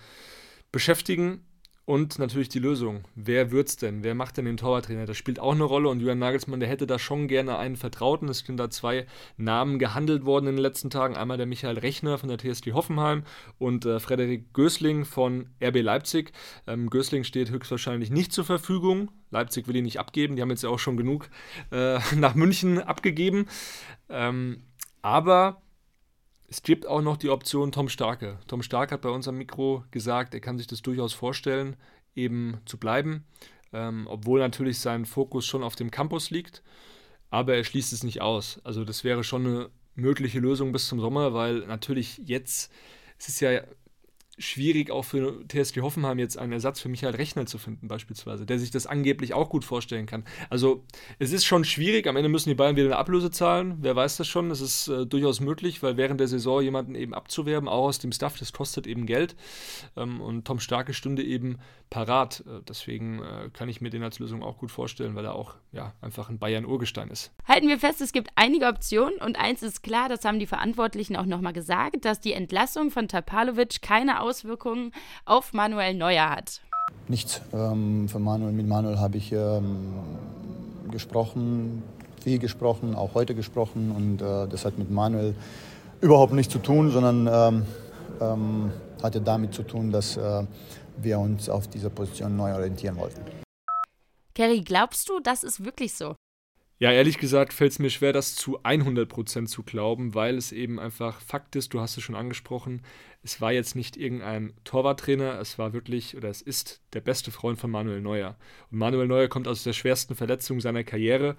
beschäftigen. 0.72 1.46
Und 1.86 2.18
natürlich 2.18 2.48
die 2.48 2.60
Lösung. 2.60 3.04
Wer 3.14 3.52
wird's 3.52 3.76
denn? 3.76 4.06
Wer 4.06 4.16
macht 4.16 4.38
denn 4.38 4.46
den 4.46 4.56
Torwarttrainer? 4.56 5.06
Das 5.06 5.18
spielt 5.18 5.42
auch 5.42 5.52
eine 5.52 5.66
Rolle 5.66 5.90
und 5.90 6.00
Julian 6.00 6.20
Nagelsmann, 6.20 6.62
der 6.62 6.70
hätte 6.70 6.88
da 6.88 6.98
schon 6.98 7.28
gerne 7.28 7.58
einen 7.58 7.76
Vertrauten. 7.76 8.30
Es 8.30 8.40
sind 8.40 8.56
da 8.56 8.70
zwei 8.70 9.06
Namen 9.36 9.80
gehandelt 9.80 10.24
worden 10.24 10.48
in 10.48 10.56
den 10.56 10.62
letzten 10.62 10.90
Tagen. 10.90 11.18
Einmal 11.18 11.36
der 11.36 11.46
Michael 11.46 11.78
Rechner 11.78 12.18
von 12.18 12.30
der 12.30 12.38
TSG 12.38 12.72
Hoffenheim 12.72 13.24
und 13.58 13.86
äh, 13.86 14.00
Frederik 14.00 14.54
Gößling 14.54 15.04
von 15.04 15.50
RB 15.62 15.82
Leipzig. 15.82 16.32
Ähm, 16.68 16.90
Gößling 16.90 17.26
steht 17.26 17.52
höchstwahrscheinlich 17.52 18.12
nicht 18.12 18.32
zur 18.32 18.46
Verfügung. 18.46 19.12
Leipzig 19.30 19.68
will 19.68 19.76
ihn 19.76 19.84
nicht 19.84 20.00
abgeben. 20.00 20.38
Die 20.38 20.42
haben 20.42 20.52
jetzt 20.52 20.64
ja 20.64 20.70
auch 20.70 20.80
schon 20.80 20.96
genug 20.96 21.30
äh, 21.74 22.00
nach 22.16 22.36
München 22.36 22.80
abgegeben. 22.80 23.48
Ähm, 24.08 24.64
aber 25.02 25.62
es 26.54 26.62
gibt 26.62 26.86
auch 26.86 27.02
noch 27.02 27.18
die 27.18 27.32
Option 27.32 27.72
Tom 27.72 27.90
Starke. 27.90 28.38
Tom 28.46 28.62
Starke 28.62 28.94
hat 28.94 29.02
bei 29.02 29.10
uns 29.10 29.28
am 29.28 29.40
Mikro 29.40 29.86
gesagt, 29.90 30.36
er 30.36 30.40
kann 30.40 30.60
sich 30.60 30.68
das 30.68 30.84
durchaus 30.84 31.12
vorstellen, 31.12 31.76
eben 32.14 32.60
zu 32.66 32.78
bleiben, 32.78 33.24
ähm, 33.74 34.06
obwohl 34.08 34.40
natürlich 34.40 34.78
sein 34.78 35.08
Fokus 35.08 35.48
schon 35.48 35.64
auf 35.64 35.76
dem 35.76 35.90
Campus 35.90 36.30
liegt, 36.30 36.62
aber 37.32 37.56
er 37.56 37.64
schließt 37.64 37.92
es 37.92 38.04
nicht 38.04 38.22
aus. 38.22 38.62
Also 38.64 38.86
das 38.86 39.04
wäre 39.04 39.24
schon 39.24 39.48
eine 39.48 39.70
mögliche 39.96 40.40
Lösung 40.40 40.72
bis 40.72 40.86
zum 40.86 41.00
Sommer, 41.00 41.34
weil 41.34 41.62
natürlich 41.62 42.22
jetzt, 42.24 42.72
es 43.18 43.30
ist 43.30 43.40
ja 43.40 43.64
schwierig 44.38 44.90
auch 44.90 45.06
für 45.06 45.44
TSG 45.48 45.82
Hoffenheim 45.82 46.18
jetzt 46.18 46.38
einen 46.38 46.54
Ersatz 46.54 46.80
für 46.80 46.90
Michael 46.90 47.16
Rechner 47.16 47.46
zu 47.46 47.58
finden 47.58 47.88
beispielsweise, 47.88 48.46
der 48.46 48.58
sich 48.58 48.72
das 48.72 48.88
angeblich 48.88 49.34
auch 49.34 49.50
gut 49.50 49.64
vorstellen 49.64 50.06
kann. 50.06 50.24
Also 50.50 50.84
es 51.20 51.32
ist 51.32 51.46
schon 51.46 51.64
schwierig, 51.64 52.08
am 52.08 52.16
Ende 52.16 52.30
müssen 52.30 52.50
die 52.50 52.56
Bayern 52.56 52.76
wieder 52.76 52.88
eine 52.88 52.98
Ablöse 52.98 53.30
zahlen, 53.30 53.78
wer 53.82 53.96
weiß 53.96 54.18
das 54.18 54.28
schon, 54.28 54.50
das 54.50 54.62
ist 54.62 54.88
äh, 54.88 55.06
durchaus 55.06 55.40
möglich, 55.40 55.84
weil 55.84 55.98
während 55.98 56.20
der 56.20 56.28
Saison 56.28 56.62
jemanden 56.62 56.96
eben 56.96 57.14
abzuwerben, 57.14 57.70
auch 57.70 57.86
aus 57.86 58.00
dem 58.00 58.12
Staff, 58.12 58.38
das 58.40 58.54
kostet 58.54 58.88
eben 58.88 59.06
Geld 59.06 59.36
ähm, 59.96 60.20
und 60.20 60.46
Tom 60.46 60.60
Starke 60.60 60.94
stünde 60.94 61.24
eben 61.24 61.60
parat. 61.94 62.44
Äh, 62.48 62.62
deswegen 62.68 63.22
äh, 63.22 63.50
kann 63.54 63.70
ich 63.70 63.82
mir 63.82 63.92
den 63.92 64.02
als 64.02 64.18
Lösung 64.18 64.42
auch 64.42 64.58
gut 64.58 64.72
vorstellen, 64.72 65.16
weil 65.16 65.26
er 65.26 65.36
auch 65.36 65.56
ja, 65.72 65.94
einfach 66.02 66.30
ein 66.30 66.40
Bayern-Urgestein 66.40 67.10
ist. 67.10 67.32
Halten 67.48 67.68
wir 67.68 67.78
fest, 67.78 68.02
es 68.02 68.12
gibt 68.12 68.32
einige 68.36 68.66
Optionen 68.66 69.20
und 69.20 69.38
eins 69.38 69.62
ist 69.62 69.84
klar, 69.84 70.10
das 70.10 70.26
haben 70.26 70.40
die 70.40 70.48
Verantwortlichen 70.48 71.16
auch 71.16 71.26
nochmal 71.26 71.54
gesagt, 71.54 72.04
dass 72.04 72.20
die 72.20 72.34
Entlassung 72.34 72.90
von 72.90 73.08
Tapalovic 73.08 73.82
keine 73.84 74.23
Auswirkungen 74.24 74.92
auf 75.26 75.54
Manuel 75.54 75.94
Neuer 75.94 76.30
hat? 76.30 76.62
Nichts. 77.08 77.42
Ähm, 77.54 78.08
für 78.08 78.20
Manuel, 78.20 78.54
mit 78.54 78.68
Manuel 78.68 79.00
habe 79.00 79.18
ich 79.18 79.32
ähm, 79.32 79.94
gesprochen, 80.90 81.84
viel 82.24 82.40
gesprochen, 82.40 82.96
auch 82.96 83.14
heute 83.14 83.36
gesprochen 83.36 83.92
und 83.92 84.22
äh, 84.22 84.48
das 84.48 84.64
hat 84.64 84.78
mit 84.78 84.90
Manuel 84.90 85.36
überhaupt 86.02 86.34
nichts 86.34 86.54
zu 86.54 86.60
tun, 86.60 86.92
sondern 86.92 87.28
ähm, 87.28 87.66
ähm 88.22 88.72
hatte 89.04 89.20
damit 89.20 89.54
zu 89.54 89.64
tun, 89.64 89.92
dass 89.92 90.16
äh, 90.16 90.44
wir 90.96 91.20
uns 91.20 91.50
auf 91.50 91.68
dieser 91.68 91.90
Position 91.90 92.38
neu 92.38 92.54
orientieren 92.54 92.96
wollten. 92.96 93.22
Kerry, 94.34 94.62
glaubst 94.62 95.10
du, 95.10 95.20
das 95.20 95.44
ist 95.44 95.66
wirklich 95.66 95.94
so? 95.94 96.16
Ja, 96.80 96.92
ehrlich 96.92 97.18
gesagt 97.18 97.54
fällt 97.54 97.72
es 97.72 97.80
mir 97.80 97.90
schwer, 97.90 98.14
das 98.14 98.36
zu 98.36 98.60
100% 98.62 99.46
zu 99.46 99.64
glauben, 99.64 100.16
weil 100.16 100.38
es 100.38 100.52
eben 100.52 100.80
einfach 100.80 101.22
Fakt 101.22 101.56
ist, 101.56 101.74
du 101.74 101.80
hast 101.80 101.98
es 101.98 102.04
schon 102.04 102.16
angesprochen, 102.16 102.82
es 103.22 103.40
war 103.40 103.54
jetzt 103.54 103.76
nicht 103.76 103.96
irgendein 103.96 104.54
Torwarttrainer, 104.64 105.40
es 105.40 105.58
war 105.58 105.72
wirklich 105.72 106.18
oder 106.18 106.30
es 106.30 106.42
ist 106.42 106.82
der 106.94 107.02
beste 107.02 107.32
Freund 107.32 107.60
von 107.60 107.72
Manuel 107.72 108.02
Neuer. 108.02 108.36
Und 108.70 108.80
Manuel 108.80 109.08
Neuer 109.08 109.28
kommt 109.30 109.48
aus 109.48 109.64
der 109.64 109.74
schwersten 109.74 110.16
Verletzung 110.16 110.60
seiner 110.60 110.84
Karriere, 110.84 111.38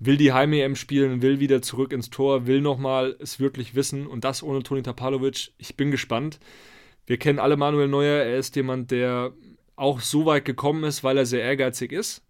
will 0.00 0.16
die 0.16 0.32
Heim-EM 0.32 0.76
spielen, 0.76 1.22
will 1.22 1.40
wieder 1.40 1.62
zurück 1.62 1.92
ins 1.92 2.10
Tor, 2.10 2.46
will 2.46 2.60
nochmal 2.60 3.16
es 3.20 3.40
wirklich 3.40 3.74
wissen 3.74 4.06
und 4.06 4.24
das 4.24 4.42
ohne 4.42 4.62
Toni 4.64 4.82
Tapalovic. 4.82 5.52
Ich 5.56 5.76
bin 5.76 5.92
gespannt. 5.92 6.40
Wir 7.06 7.16
kennen 7.16 7.38
alle 7.38 7.56
Manuel 7.56 7.88
Neuer, 7.88 8.24
er 8.24 8.38
ist 8.38 8.56
jemand, 8.56 8.90
der 8.90 9.32
auch 9.76 10.00
so 10.00 10.26
weit 10.26 10.44
gekommen 10.44 10.84
ist, 10.84 11.04
weil 11.04 11.16
er 11.16 11.26
sehr 11.26 11.42
ehrgeizig 11.42 11.92
ist 11.92 12.24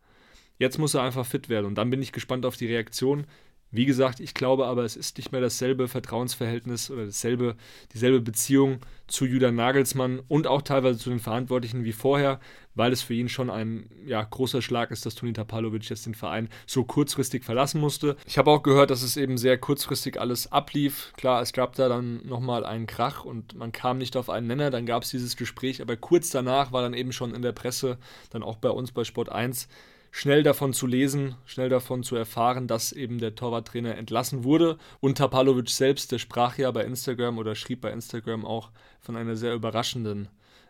Jetzt 0.58 0.78
muss 0.78 0.94
er 0.94 1.02
einfach 1.02 1.26
fit 1.26 1.48
werden 1.48 1.66
und 1.66 1.76
dann 1.76 1.90
bin 1.90 2.02
ich 2.02 2.12
gespannt 2.12 2.46
auf 2.46 2.56
die 2.56 2.66
Reaktion. 2.66 3.26
Wie 3.74 3.86
gesagt, 3.86 4.20
ich 4.20 4.34
glaube 4.34 4.66
aber, 4.66 4.84
es 4.84 4.94
ist 4.94 5.16
nicht 5.18 5.32
mehr 5.32 5.40
dasselbe 5.40 5.88
Vertrauensverhältnis 5.88 6.92
oder 6.92 7.06
dasselbe, 7.06 7.56
dieselbe 7.92 8.20
Beziehung 8.20 8.78
zu 9.08 9.26
Julian 9.26 9.56
Nagelsmann 9.56 10.20
und 10.28 10.46
auch 10.46 10.62
teilweise 10.62 10.96
zu 10.96 11.10
den 11.10 11.18
Verantwortlichen 11.18 11.82
wie 11.82 11.92
vorher, 11.92 12.38
weil 12.76 12.92
es 12.92 13.02
für 13.02 13.14
ihn 13.14 13.28
schon 13.28 13.50
ein 13.50 13.90
ja, 14.06 14.22
großer 14.22 14.62
Schlag 14.62 14.92
ist, 14.92 15.04
dass 15.06 15.16
Toni 15.16 15.32
Tapalovic 15.32 15.90
jetzt 15.90 16.06
den 16.06 16.14
Verein 16.14 16.50
so 16.68 16.84
kurzfristig 16.84 17.42
verlassen 17.42 17.80
musste. 17.80 18.16
Ich 18.28 18.38
habe 18.38 18.52
auch 18.52 18.62
gehört, 18.62 18.90
dass 18.90 19.02
es 19.02 19.16
eben 19.16 19.38
sehr 19.38 19.58
kurzfristig 19.58 20.20
alles 20.20 20.52
ablief. 20.52 21.12
Klar, 21.16 21.42
es 21.42 21.52
gab 21.52 21.74
da 21.74 21.88
dann 21.88 22.24
nochmal 22.24 22.64
einen 22.64 22.86
Krach 22.86 23.24
und 23.24 23.56
man 23.56 23.72
kam 23.72 23.98
nicht 23.98 24.16
auf 24.16 24.30
einen 24.30 24.46
Nenner, 24.46 24.70
dann 24.70 24.86
gab 24.86 25.02
es 25.02 25.10
dieses 25.10 25.36
Gespräch, 25.36 25.82
aber 25.82 25.96
kurz 25.96 26.30
danach 26.30 26.70
war 26.70 26.82
dann 26.82 26.94
eben 26.94 27.10
schon 27.10 27.34
in 27.34 27.42
der 27.42 27.50
Presse, 27.50 27.98
dann 28.30 28.44
auch 28.44 28.58
bei 28.58 28.70
uns 28.70 28.92
bei 28.92 29.02
Sport 29.02 29.32
1, 29.32 29.66
schnell 30.16 30.44
davon 30.44 30.72
zu 30.72 30.86
lesen, 30.86 31.34
schnell 31.44 31.68
davon 31.68 32.04
zu 32.04 32.14
erfahren, 32.14 32.68
dass 32.68 32.92
eben 32.92 33.18
der 33.18 33.34
Torwarttrainer 33.34 33.96
entlassen 33.96 34.44
wurde. 34.44 34.78
Und 35.00 35.18
Tapalovic 35.18 35.68
selbst, 35.68 36.12
der 36.12 36.20
sprach 36.20 36.56
ja 36.56 36.70
bei 36.70 36.84
Instagram 36.84 37.36
oder 37.36 37.56
schrieb 37.56 37.80
bei 37.80 37.90
Instagram 37.90 38.46
auch 38.46 38.70
von 39.00 39.16
einer 39.16 39.34
sehr 39.34 39.54
überraschenden 39.54 40.28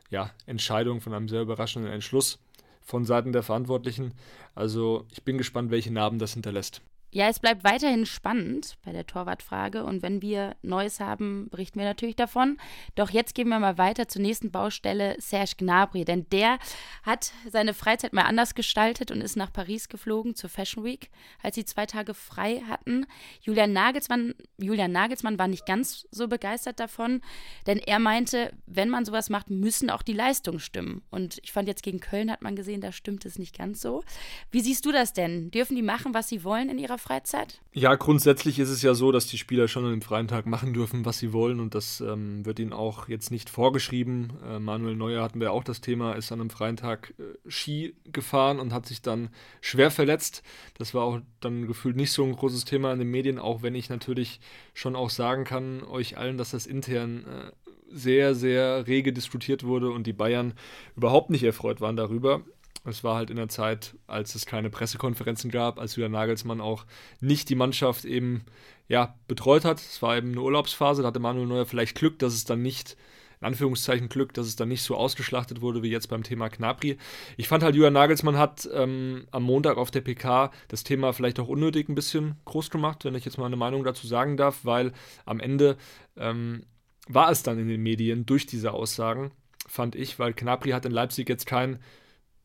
ja, 0.08 0.30
Entscheidung, 0.46 1.02
von 1.02 1.12
einem 1.12 1.28
sehr 1.28 1.42
überraschenden 1.42 1.92
Entschluss 1.92 2.38
von 2.80 3.04
Seiten 3.04 3.32
der 3.32 3.42
Verantwortlichen. 3.42 4.14
Also 4.54 5.04
ich 5.12 5.24
bin 5.24 5.36
gespannt, 5.36 5.70
welche 5.70 5.92
Narben 5.92 6.18
das 6.18 6.32
hinterlässt. 6.32 6.80
Ja, 7.14 7.28
es 7.28 7.38
bleibt 7.38 7.62
weiterhin 7.62 8.06
spannend 8.06 8.76
bei 8.84 8.90
der 8.90 9.06
Torwartfrage 9.06 9.84
und 9.84 10.02
wenn 10.02 10.20
wir 10.20 10.56
Neues 10.62 10.98
haben, 10.98 11.48
berichten 11.48 11.78
wir 11.78 11.86
natürlich 11.86 12.16
davon. 12.16 12.58
Doch 12.96 13.10
jetzt 13.10 13.36
gehen 13.36 13.46
wir 13.46 13.60
mal 13.60 13.78
weiter 13.78 14.08
zur 14.08 14.20
nächsten 14.20 14.50
Baustelle, 14.50 15.14
Serge 15.20 15.52
Gnabry, 15.58 16.04
denn 16.04 16.26
der 16.30 16.58
hat 17.04 17.30
seine 17.48 17.72
Freizeit 17.72 18.14
mal 18.14 18.24
anders 18.24 18.56
gestaltet 18.56 19.12
und 19.12 19.20
ist 19.20 19.36
nach 19.36 19.52
Paris 19.52 19.88
geflogen 19.88 20.34
zur 20.34 20.50
Fashion 20.50 20.82
Week, 20.82 21.08
als 21.40 21.54
sie 21.54 21.64
zwei 21.64 21.86
Tage 21.86 22.14
frei 22.14 22.64
hatten. 22.68 23.06
Julian 23.42 23.72
Nagelsmann, 23.72 24.34
Julian 24.58 24.90
Nagelsmann 24.90 25.38
war 25.38 25.46
nicht 25.46 25.66
ganz 25.66 26.08
so 26.10 26.26
begeistert 26.26 26.80
davon, 26.80 27.20
denn 27.68 27.78
er 27.78 28.00
meinte, 28.00 28.52
wenn 28.66 28.90
man 28.90 29.04
sowas 29.04 29.30
macht, 29.30 29.50
müssen 29.50 29.88
auch 29.88 30.02
die 30.02 30.14
Leistungen 30.14 30.58
stimmen. 30.58 31.02
Und 31.10 31.38
ich 31.44 31.52
fand 31.52 31.68
jetzt 31.68 31.84
gegen 31.84 32.00
Köln 32.00 32.28
hat 32.28 32.42
man 32.42 32.56
gesehen, 32.56 32.80
da 32.80 32.90
stimmt 32.90 33.24
es 33.24 33.38
nicht 33.38 33.56
ganz 33.56 33.80
so. 33.80 34.02
Wie 34.50 34.62
siehst 34.62 34.84
du 34.84 34.90
das 34.90 35.12
denn? 35.12 35.52
Dürfen 35.52 35.76
die 35.76 35.82
machen, 35.82 36.12
was 36.12 36.28
sie 36.28 36.42
wollen 36.42 36.68
in 36.68 36.78
ihrer 36.80 36.98
Freizeit? 37.04 37.60
Ja, 37.72 37.94
grundsätzlich 37.96 38.58
ist 38.58 38.70
es 38.70 38.80
ja 38.80 38.94
so, 38.94 39.12
dass 39.12 39.26
die 39.26 39.36
Spieler 39.36 39.68
schon 39.68 39.84
an 39.84 39.90
dem 39.90 40.00
freien 40.00 40.26
Tag 40.26 40.46
machen 40.46 40.72
dürfen, 40.72 41.04
was 41.04 41.18
sie 41.18 41.34
wollen 41.34 41.60
und 41.60 41.74
das 41.74 42.00
ähm, 42.00 42.46
wird 42.46 42.58
ihnen 42.58 42.72
auch 42.72 43.08
jetzt 43.08 43.30
nicht 43.30 43.50
vorgeschrieben. 43.50 44.32
Äh, 44.48 44.58
Manuel 44.58 44.96
Neuer 44.96 45.22
hatten 45.22 45.38
wir 45.38 45.52
auch 45.52 45.64
das 45.64 45.82
Thema, 45.82 46.14
ist 46.14 46.32
an 46.32 46.40
einem 46.40 46.48
freien 46.48 46.76
Tag 46.76 47.12
äh, 47.18 47.50
Ski 47.50 47.94
gefahren 48.04 48.58
und 48.58 48.72
hat 48.72 48.86
sich 48.86 49.02
dann 49.02 49.28
schwer 49.60 49.90
verletzt. 49.90 50.42
Das 50.78 50.94
war 50.94 51.02
auch 51.02 51.20
dann 51.40 51.66
gefühlt 51.66 51.96
nicht 51.96 52.12
so 52.12 52.24
ein 52.24 52.34
großes 52.34 52.64
Thema 52.64 52.92
in 52.94 52.98
den 52.98 53.10
Medien, 53.10 53.38
auch 53.38 53.62
wenn 53.62 53.74
ich 53.74 53.90
natürlich 53.90 54.40
schon 54.72 54.96
auch 54.96 55.10
sagen 55.10 55.44
kann 55.44 55.82
euch 55.82 56.16
allen, 56.16 56.38
dass 56.38 56.52
das 56.52 56.64
intern 56.64 57.26
äh, 57.26 57.52
sehr, 57.90 58.34
sehr 58.34 58.86
rege 58.86 59.12
diskutiert 59.12 59.64
wurde 59.64 59.90
und 59.90 60.06
die 60.06 60.14
Bayern 60.14 60.54
überhaupt 60.96 61.28
nicht 61.28 61.44
erfreut 61.44 61.82
waren 61.82 61.96
darüber. 61.96 62.42
Es 62.84 63.02
war 63.02 63.16
halt 63.16 63.30
in 63.30 63.36
der 63.36 63.48
Zeit, 63.48 63.96
als 64.06 64.34
es 64.34 64.44
keine 64.44 64.68
Pressekonferenzen 64.68 65.50
gab, 65.50 65.78
als 65.78 65.96
Julian 65.96 66.12
Nagelsmann 66.12 66.60
auch 66.60 66.84
nicht 67.20 67.48
die 67.48 67.54
Mannschaft 67.54 68.04
eben 68.04 68.44
ja, 68.88 69.18
betreut 69.26 69.64
hat. 69.64 69.80
Es 69.80 70.02
war 70.02 70.16
eben 70.16 70.32
eine 70.32 70.42
Urlaubsphase, 70.42 71.02
da 71.02 71.08
hatte 71.08 71.18
Manuel 71.18 71.46
Neuer 71.46 71.66
vielleicht 71.66 71.96
Glück, 71.96 72.18
dass 72.18 72.34
es 72.34 72.44
dann 72.44 72.60
nicht, 72.60 72.96
in 73.40 73.46
Anführungszeichen 73.46 74.10
Glück, 74.10 74.34
dass 74.34 74.46
es 74.46 74.56
dann 74.56 74.68
nicht 74.68 74.82
so 74.82 74.96
ausgeschlachtet 74.96 75.62
wurde 75.62 75.82
wie 75.82 75.90
jetzt 75.90 76.08
beim 76.08 76.22
Thema 76.22 76.50
Knapri. 76.50 76.98
Ich 77.38 77.48
fand 77.48 77.62
halt, 77.62 77.74
Julian 77.74 77.94
Nagelsmann 77.94 78.36
hat 78.36 78.68
ähm, 78.74 79.26
am 79.30 79.44
Montag 79.44 79.78
auf 79.78 79.90
der 79.90 80.02
PK 80.02 80.50
das 80.68 80.84
Thema 80.84 81.12
vielleicht 81.14 81.40
auch 81.40 81.48
unnötig 81.48 81.88
ein 81.88 81.94
bisschen 81.94 82.36
groß 82.44 82.68
gemacht, 82.68 83.06
wenn 83.06 83.14
ich 83.14 83.24
jetzt 83.24 83.38
mal 83.38 83.46
eine 83.46 83.56
Meinung 83.56 83.82
dazu 83.82 84.06
sagen 84.06 84.36
darf, 84.36 84.60
weil 84.64 84.92
am 85.24 85.40
Ende 85.40 85.78
ähm, 86.16 86.64
war 87.08 87.30
es 87.30 87.42
dann 87.42 87.58
in 87.58 87.68
den 87.68 87.82
Medien 87.82 88.26
durch 88.26 88.44
diese 88.44 88.72
Aussagen, 88.72 89.30
fand 89.66 89.94
ich, 89.94 90.18
weil 90.18 90.34
Knapri 90.34 90.70
hat 90.70 90.84
in 90.84 90.92
Leipzig 90.92 91.28
jetzt 91.30 91.46
kein 91.46 91.78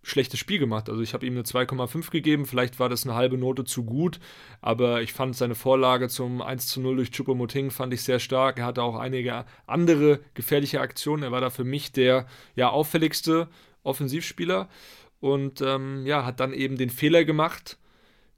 schlechtes 0.02 0.40
Spiel 0.40 0.60
gemacht. 0.60 0.90
Also 0.90 1.02
ich 1.02 1.14
habe 1.14 1.26
ihm 1.26 1.34
eine 1.34 1.44
2,5 1.44 2.10
gegeben, 2.10 2.46
vielleicht 2.46 2.80
war 2.80 2.90
das 2.90 3.06
eine 3.06 3.16
halbe 3.16 3.38
Note 3.38 3.66
zu 3.66 3.84
gut, 3.84 4.20
aber 4.62 5.02
ich 5.02 5.14
fand 5.14 5.36
seine 5.36 5.56
Vorlage 5.56 6.10
zum 6.10 6.42
1 6.42 6.68
zu 6.68 6.82
0 6.82 6.98
durch 6.98 7.12
Chupomoting 7.12 7.72
fand 7.72 7.94
ich 7.94 8.04
sehr 8.04 8.20
stark. 8.20 8.60
Er 8.60 8.66
hatte 8.66 8.84
auch 8.84 8.96
einige 8.96 9.46
andere 9.68 10.20
gefährliche 10.34 10.82
Aktionen. 10.82 11.24
Er 11.24 11.32
war 11.32 11.42
da 11.42 11.50
für 11.50 11.64
mich 11.64 11.92
der 11.92 12.28
ja 12.56 12.70
auffälligste 12.70 13.48
Offensivspieler 13.84 14.70
und 15.20 15.62
ähm, 15.62 16.06
ja, 16.06 16.26
hat 16.26 16.40
dann 16.40 16.54
eben 16.54 16.78
den 16.78 16.90
Fehler 16.90 17.26
gemacht, 17.26 17.78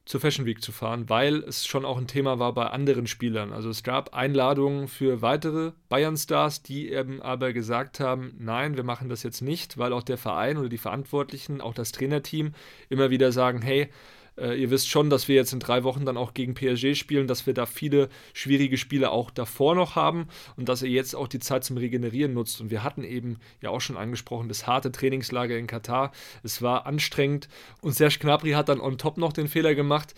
zur 0.06 0.20
Fashion 0.20 0.46
Week 0.46 0.62
zu 0.62 0.72
fahren, 0.72 1.10
weil 1.10 1.38
es 1.44 1.66
schon 1.66 1.86
auch 1.86 1.98
ein 1.98 2.08
Thema 2.08 2.40
war 2.40 2.54
bei 2.54 2.68
anderen 2.68 3.08
Spielern. 3.08 3.54
Also 3.54 3.70
es 3.70 3.84
gab 3.84 4.14
Einladungen 4.14 4.88
für 4.88 5.22
weitere 5.22 5.74
Bayern-Stars, 5.90 6.64
die 6.64 6.90
eben 6.92 7.22
aber 7.22 7.54
gesagt 7.54 8.00
haben, 8.00 8.34
nein, 8.40 8.76
wir 8.76 8.84
machen 8.84 9.10
das 9.10 9.24
jetzt 9.24 9.42
nicht, 9.42 9.78
weil 9.78 9.94
auch 9.94 10.04
der 10.04 10.18
Verein 10.18 10.58
oder 10.58 10.70
die 10.70 10.78
Verantwortlichen, 10.78 11.62
auch 11.62 11.74
das 11.74 11.92
Trainerteam 11.92 12.54
immer 12.90 13.10
wieder 13.10 13.32
sagen, 13.32 13.62
hey, 13.62 13.90
äh, 14.38 14.60
ihr 14.60 14.70
wisst 14.70 14.90
schon, 14.90 15.10
dass 15.10 15.28
wir 15.28 15.36
jetzt 15.36 15.54
in 15.54 15.60
drei 15.60 15.84
Wochen 15.84 16.06
dann 16.06 16.18
auch 16.18 16.34
gegen 16.34 16.54
PSG 16.54 16.96
spielen, 16.96 17.28
dass 17.28 17.46
wir 17.46 17.54
da 17.54 17.66
viele 17.66 18.10
schwierige 18.34 18.78
Spiele 18.78 19.12
auch 19.12 19.32
davor 19.32 19.76
noch 19.76 19.96
haben 19.96 20.28
und 20.56 20.70
dass 20.70 20.82
ihr 20.82 20.90
jetzt 20.90 21.16
auch 21.16 21.28
die 21.28 21.40
Zeit 21.40 21.64
zum 21.64 21.78
Regenerieren 21.78 22.34
nutzt. 22.34 22.62
Und 22.62 22.72
wir 22.72 22.84
hatten 22.84 23.04
eben 23.04 23.38
ja 23.62 23.70
auch 23.70 23.82
schon 23.82 23.98
angesprochen, 23.98 24.48
das 24.48 24.68
harte 24.68 24.92
Trainingslager 24.92 25.58
in 25.58 25.68
Katar. 25.68 26.12
Es 26.44 26.62
war 26.62 26.86
anstrengend 26.86 27.50
und 27.82 27.94
Serge 27.94 28.20
Gnabry 28.20 28.52
hat 28.52 28.70
dann 28.70 28.82
on 28.82 28.98
top 28.98 29.18
noch 29.18 29.34
den 29.34 29.48
Fehler 29.48 29.76
gemacht, 29.76 30.14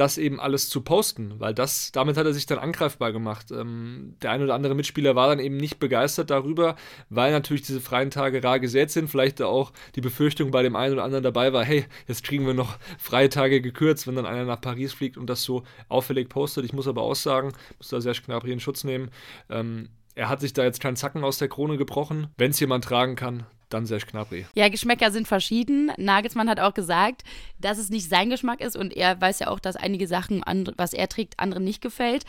das 0.00 0.16
eben 0.16 0.40
alles 0.40 0.70
zu 0.70 0.80
posten, 0.80 1.34
weil 1.38 1.52
das, 1.52 1.92
damit 1.92 2.16
hat 2.16 2.24
er 2.24 2.32
sich 2.32 2.46
dann 2.46 2.58
angreifbar 2.58 3.12
gemacht. 3.12 3.50
Ähm, 3.50 4.16
der 4.22 4.30
ein 4.30 4.42
oder 4.42 4.54
andere 4.54 4.74
Mitspieler 4.74 5.14
war 5.14 5.28
dann 5.28 5.38
eben 5.38 5.58
nicht 5.58 5.78
begeistert 5.78 6.30
darüber, 6.30 6.76
weil 7.10 7.32
natürlich 7.32 7.62
diese 7.62 7.82
freien 7.82 8.10
Tage 8.10 8.42
rar 8.42 8.60
gesät 8.60 8.90
sind. 8.90 9.08
Vielleicht 9.08 9.42
auch 9.42 9.72
die 9.96 10.00
Befürchtung 10.00 10.50
bei 10.50 10.62
dem 10.62 10.74
einen 10.74 10.94
oder 10.94 11.04
anderen 11.04 11.22
dabei 11.22 11.52
war, 11.52 11.64
hey, 11.64 11.84
jetzt 12.08 12.24
kriegen 12.24 12.46
wir 12.46 12.54
noch 12.54 12.78
freie 12.98 13.28
Tage 13.28 13.60
gekürzt, 13.60 14.06
wenn 14.06 14.16
dann 14.16 14.24
einer 14.24 14.44
nach 14.44 14.62
Paris 14.62 14.94
fliegt 14.94 15.18
und 15.18 15.28
das 15.28 15.42
so 15.42 15.64
auffällig 15.90 16.30
postet. 16.30 16.64
Ich 16.64 16.72
muss 16.72 16.88
aber 16.88 17.02
aussagen, 17.02 17.52
muss 17.76 17.88
da 17.88 18.00
sehr 18.00 18.14
Gnabry 18.14 18.52
in 18.52 18.60
Schutz 18.60 18.84
nehmen. 18.84 19.10
Ähm, 19.50 19.90
er 20.14 20.30
hat 20.30 20.40
sich 20.40 20.54
da 20.54 20.64
jetzt 20.64 20.80
keinen 20.80 20.96
Zacken 20.96 21.24
aus 21.24 21.38
der 21.38 21.48
Krone 21.48 21.76
gebrochen. 21.76 22.28
Wenn 22.38 22.52
es 22.52 22.60
jemand 22.60 22.84
tragen 22.84 23.16
kann, 23.16 23.44
dann 23.70 23.86
Serge 23.86 24.06
Gnabry. 24.06 24.46
Ja, 24.54 24.68
Geschmäcker 24.68 25.10
sind 25.10 25.26
verschieden. 25.26 25.92
Nagelsmann 25.96 26.48
hat 26.48 26.60
auch 26.60 26.74
gesagt, 26.74 27.22
dass 27.58 27.78
es 27.78 27.90
nicht 27.90 28.08
sein 28.08 28.30
Geschmack 28.30 28.60
ist 28.60 28.76
und 28.76 28.94
er 28.96 29.20
weiß 29.20 29.40
ja 29.40 29.48
auch, 29.48 29.60
dass 29.60 29.76
einige 29.76 30.06
Sachen, 30.06 30.42
was 30.76 30.92
er 30.92 31.08
trägt, 31.08 31.38
anderen 31.38 31.64
nicht 31.64 31.80
gefällt. 31.80 32.24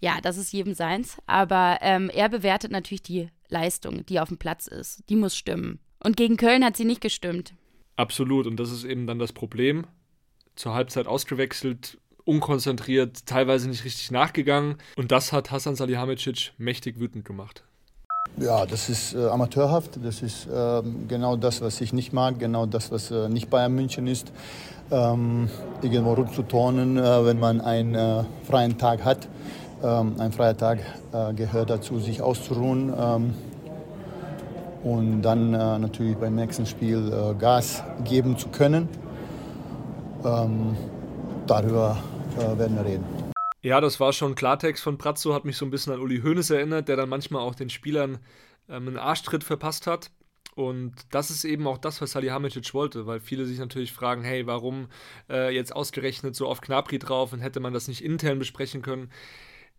Ja, 0.00 0.18
das 0.22 0.36
ist 0.36 0.52
jedem 0.52 0.74
seins. 0.74 1.18
Aber 1.26 1.78
ähm, 1.82 2.10
er 2.10 2.28
bewertet 2.28 2.72
natürlich 2.72 3.02
die 3.02 3.28
Leistung, 3.48 4.04
die 4.06 4.20
auf 4.20 4.28
dem 4.28 4.38
Platz 4.38 4.66
ist. 4.66 5.02
Die 5.08 5.16
muss 5.16 5.36
stimmen. 5.36 5.78
Und 6.02 6.16
gegen 6.16 6.36
Köln 6.36 6.64
hat 6.64 6.76
sie 6.76 6.84
nicht 6.84 7.00
gestimmt. 7.00 7.54
Absolut. 7.96 8.46
Und 8.46 8.56
das 8.58 8.70
ist 8.70 8.84
eben 8.84 9.06
dann 9.06 9.18
das 9.18 9.32
Problem. 9.32 9.86
Zur 10.54 10.74
Halbzeit 10.74 11.06
ausgewechselt, 11.06 11.98
unkonzentriert, 12.24 13.26
teilweise 13.26 13.68
nicht 13.68 13.84
richtig 13.84 14.10
nachgegangen. 14.10 14.76
Und 14.96 15.12
das 15.12 15.32
hat 15.32 15.50
Hasan 15.50 15.76
Salihamidzic 15.76 16.52
mächtig 16.58 16.98
wütend 16.98 17.24
gemacht. 17.24 17.64
Ja, 18.38 18.66
das 18.66 18.88
ist 18.90 19.14
äh, 19.14 19.26
amateurhaft. 19.28 19.98
Das 20.04 20.20
ist 20.20 20.46
äh, 20.46 20.82
genau 21.08 21.36
das, 21.36 21.62
was 21.62 21.80
ich 21.80 21.92
nicht 21.92 22.12
mag, 22.12 22.38
genau 22.38 22.66
das, 22.66 22.90
was 22.92 23.10
äh, 23.10 23.28
nicht 23.28 23.48
Bayern 23.48 23.74
München 23.74 24.06
ist. 24.06 24.30
Ähm, 24.90 25.48
irgendwo 25.82 26.12
rumzuturnen, 26.12 26.96
äh, 26.96 27.24
wenn 27.24 27.40
man 27.40 27.60
einen 27.60 27.94
äh, 27.94 28.24
freien 28.46 28.76
Tag 28.78 29.04
hat. 29.04 29.26
Ähm, 29.82 30.14
ein 30.18 30.32
freier 30.32 30.56
Tag 30.56 30.78
äh, 31.12 31.32
gehört 31.34 31.70
dazu, 31.70 31.98
sich 31.98 32.22
auszuruhen 32.22 32.92
ähm, 32.98 33.34
und 34.84 35.22
dann 35.22 35.50
natürlich 35.50 36.16
beim 36.16 36.36
nächsten 36.36 36.64
Spiel 36.64 37.34
Gas 37.40 37.82
geben 38.04 38.38
zu 38.38 38.48
können. 38.50 38.88
Ähm, 40.24 40.76
darüber 41.48 41.96
werden 42.56 42.76
wir 42.76 42.84
reden. 42.84 43.15
Ja, 43.66 43.80
das 43.80 43.98
war 43.98 44.12
schon 44.12 44.36
Klartext 44.36 44.80
von 44.80 44.96
Pratzo, 44.96 45.34
hat 45.34 45.44
mich 45.44 45.56
so 45.56 45.66
ein 45.66 45.72
bisschen 45.72 45.92
an 45.92 45.98
Uli 45.98 46.20
Hoeneß 46.20 46.50
erinnert, 46.50 46.86
der 46.86 46.94
dann 46.94 47.08
manchmal 47.08 47.42
auch 47.42 47.56
den 47.56 47.68
Spielern 47.68 48.20
ähm, 48.68 48.86
einen 48.86 48.96
Arschtritt 48.96 49.42
verpasst 49.42 49.88
hat. 49.88 50.12
Und 50.54 50.94
das 51.10 51.32
ist 51.32 51.42
eben 51.42 51.66
auch 51.66 51.76
das, 51.76 52.00
was 52.00 52.12
Salihamidzic 52.12 52.74
wollte, 52.74 53.08
weil 53.08 53.18
viele 53.18 53.44
sich 53.44 53.58
natürlich 53.58 53.92
fragen, 53.92 54.22
hey, 54.22 54.46
warum 54.46 54.86
äh, 55.28 55.52
jetzt 55.52 55.74
ausgerechnet 55.74 56.36
so 56.36 56.46
auf 56.46 56.60
Knapri 56.60 57.00
drauf 57.00 57.32
und 57.32 57.40
hätte 57.40 57.58
man 57.58 57.72
das 57.72 57.88
nicht 57.88 58.04
intern 58.04 58.38
besprechen 58.38 58.82
können? 58.82 59.10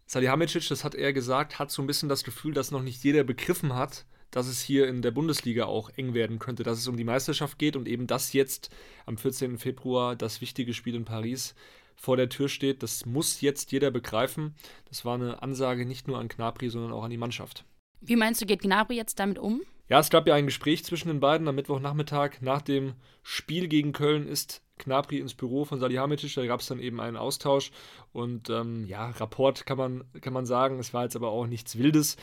Salihamidzic, 0.05 0.67
das 0.67 0.83
hat 0.83 0.93
er 0.93 1.13
gesagt, 1.13 1.57
hat 1.57 1.71
so 1.71 1.81
ein 1.81 1.87
bisschen 1.87 2.09
das 2.09 2.25
Gefühl, 2.25 2.53
dass 2.53 2.71
noch 2.71 2.83
nicht 2.83 3.05
jeder 3.05 3.23
begriffen 3.23 3.73
hat, 3.73 4.03
dass 4.31 4.47
es 4.47 4.59
hier 4.61 4.89
in 4.89 5.01
der 5.01 5.11
Bundesliga 5.11 5.63
auch 5.63 5.91
eng 5.95 6.13
werden 6.13 6.39
könnte, 6.39 6.63
dass 6.63 6.77
es 6.77 6.89
um 6.89 6.97
die 6.97 7.05
Meisterschaft 7.05 7.57
geht 7.57 7.77
und 7.77 7.87
eben 7.87 8.05
das 8.05 8.33
jetzt 8.33 8.69
am 9.05 9.17
14. 9.17 9.57
Februar 9.57 10.17
das 10.17 10.41
wichtige 10.41 10.73
Spiel 10.73 10.95
in 10.95 11.05
Paris 11.05 11.55
vor 11.97 12.15
der 12.15 12.29
Tür 12.29 12.47
steht. 12.47 12.83
Das 12.83 13.05
muss 13.05 13.41
jetzt 13.41 13.71
jeder 13.71 13.91
begreifen. 13.91 14.55
Das 14.87 15.03
war 15.03 15.15
eine 15.15 15.41
Ansage 15.41 15.85
nicht 15.85 16.07
nur 16.07 16.19
an 16.19 16.29
Gnabry, 16.29 16.69
sondern 16.69 16.93
auch 16.93 17.03
an 17.03 17.11
die 17.11 17.17
Mannschaft. 17.17 17.65
Wie 17.99 18.15
meinst 18.15 18.41
du, 18.41 18.45
geht 18.45 18.61
Gnabry 18.61 18.95
jetzt 18.95 19.19
damit 19.19 19.39
um? 19.39 19.61
Ja, 19.89 19.99
es 19.99 20.09
gab 20.09 20.27
ja 20.27 20.35
ein 20.35 20.45
Gespräch 20.45 20.83
zwischen 20.83 21.07
den 21.07 21.19
beiden 21.19 21.47
am 21.47 21.55
Mittwochnachmittag. 21.55 22.41
Nach 22.41 22.61
dem 22.61 22.93
Spiel 23.23 23.67
gegen 23.67 23.93
Köln 23.93 24.27
ist 24.27 24.61
Gnabry 24.79 25.17
ins 25.19 25.33
Büro 25.33 25.63
von 25.63 25.79
Salihamidzic. 25.79 26.35
Da 26.35 26.45
gab 26.45 26.59
es 26.59 26.67
dann 26.67 26.79
eben 26.79 26.99
einen 26.99 27.15
Austausch. 27.15 27.71
Und 28.11 28.49
ähm, 28.49 28.85
ja, 28.85 29.09
Rapport 29.11 29.65
kann 29.65 29.77
man, 29.77 30.03
kann 30.19 30.33
man 30.33 30.45
sagen. 30.45 30.77
Es 30.79 30.93
war 30.93 31.03
jetzt 31.03 31.15
aber 31.15 31.29
auch 31.29 31.47
nichts 31.47 31.77
Wildes. 31.77 32.15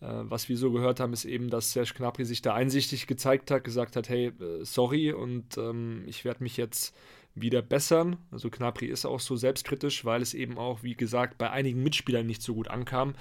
Äh, 0.00 0.06
was 0.06 0.48
wir 0.48 0.56
so 0.56 0.70
gehört 0.70 1.00
haben, 1.00 1.12
ist 1.12 1.24
eben, 1.24 1.50
dass 1.50 1.72
Serge 1.72 1.92
Gnabry 1.96 2.24
sich 2.24 2.40
da 2.40 2.54
einsichtig 2.54 3.08
gezeigt 3.08 3.50
hat, 3.50 3.64
gesagt 3.64 3.96
hat, 3.96 4.08
hey, 4.08 4.28
äh, 4.28 4.64
sorry 4.64 5.12
und 5.12 5.58
ähm, 5.58 6.04
ich 6.06 6.24
werde 6.24 6.42
mich 6.44 6.56
jetzt 6.56 6.94
wieder 7.40 7.62
bessern. 7.62 8.16
Also 8.30 8.50
Knapri 8.50 8.86
ist 8.86 9.04
auch 9.04 9.20
so 9.20 9.36
selbstkritisch, 9.36 10.04
weil 10.04 10.22
es 10.22 10.34
eben 10.34 10.58
auch, 10.58 10.82
wie 10.82 10.94
gesagt, 10.94 11.38
bei 11.38 11.50
einigen 11.50 11.82
Mitspielern 11.82 12.26
nicht 12.26 12.42
so 12.42 12.54
gut 12.54 12.68
ankam, 12.68 13.14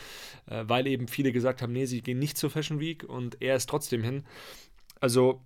äh, 0.47 0.63
weil 0.67 0.87
eben 0.87 1.07
viele 1.07 1.31
gesagt 1.31 1.61
haben, 1.61 1.73
nee, 1.73 1.85
sie 1.85 2.01
gehen 2.01 2.19
nicht 2.19 2.37
zur 2.37 2.49
Fashion 2.49 2.79
Week 2.79 3.03
und 3.03 3.41
er 3.41 3.55
ist 3.55 3.69
trotzdem 3.69 4.03
hin. 4.03 4.23
Also 4.99 5.41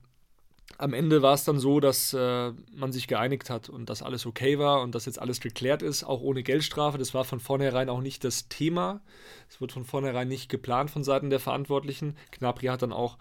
am 0.77 0.93
Ende 0.93 1.21
war 1.21 1.33
es 1.33 1.43
dann 1.43 1.59
so, 1.59 1.79
dass 1.79 2.13
äh, 2.13 2.51
man 2.73 2.91
sich 2.91 3.07
geeinigt 3.07 3.49
hat 3.49 3.69
und 3.69 3.89
dass 3.89 4.01
alles 4.01 4.25
okay 4.25 4.59
war 4.59 4.81
und 4.81 4.95
dass 4.95 5.05
jetzt 5.05 5.19
alles 5.19 5.39
geklärt 5.39 5.81
ist, 5.81 6.03
auch 6.03 6.21
ohne 6.21 6.43
Geldstrafe. 6.43 6.97
Das 6.97 7.13
war 7.13 7.23
von 7.23 7.39
vornherein 7.39 7.89
auch 7.89 8.01
nicht 8.01 8.23
das 8.23 8.47
Thema. 8.47 9.01
Es 9.49 9.61
wird 9.61 9.71
von 9.71 9.85
vornherein 9.85 10.27
nicht 10.27 10.49
geplant 10.49 10.89
von 10.89 11.03
Seiten 11.03 11.29
der 11.29 11.39
Verantwortlichen. 11.39 12.15
Knapri 12.31 12.67
hat 12.67 12.81
dann 12.81 12.93
auch 12.93 13.17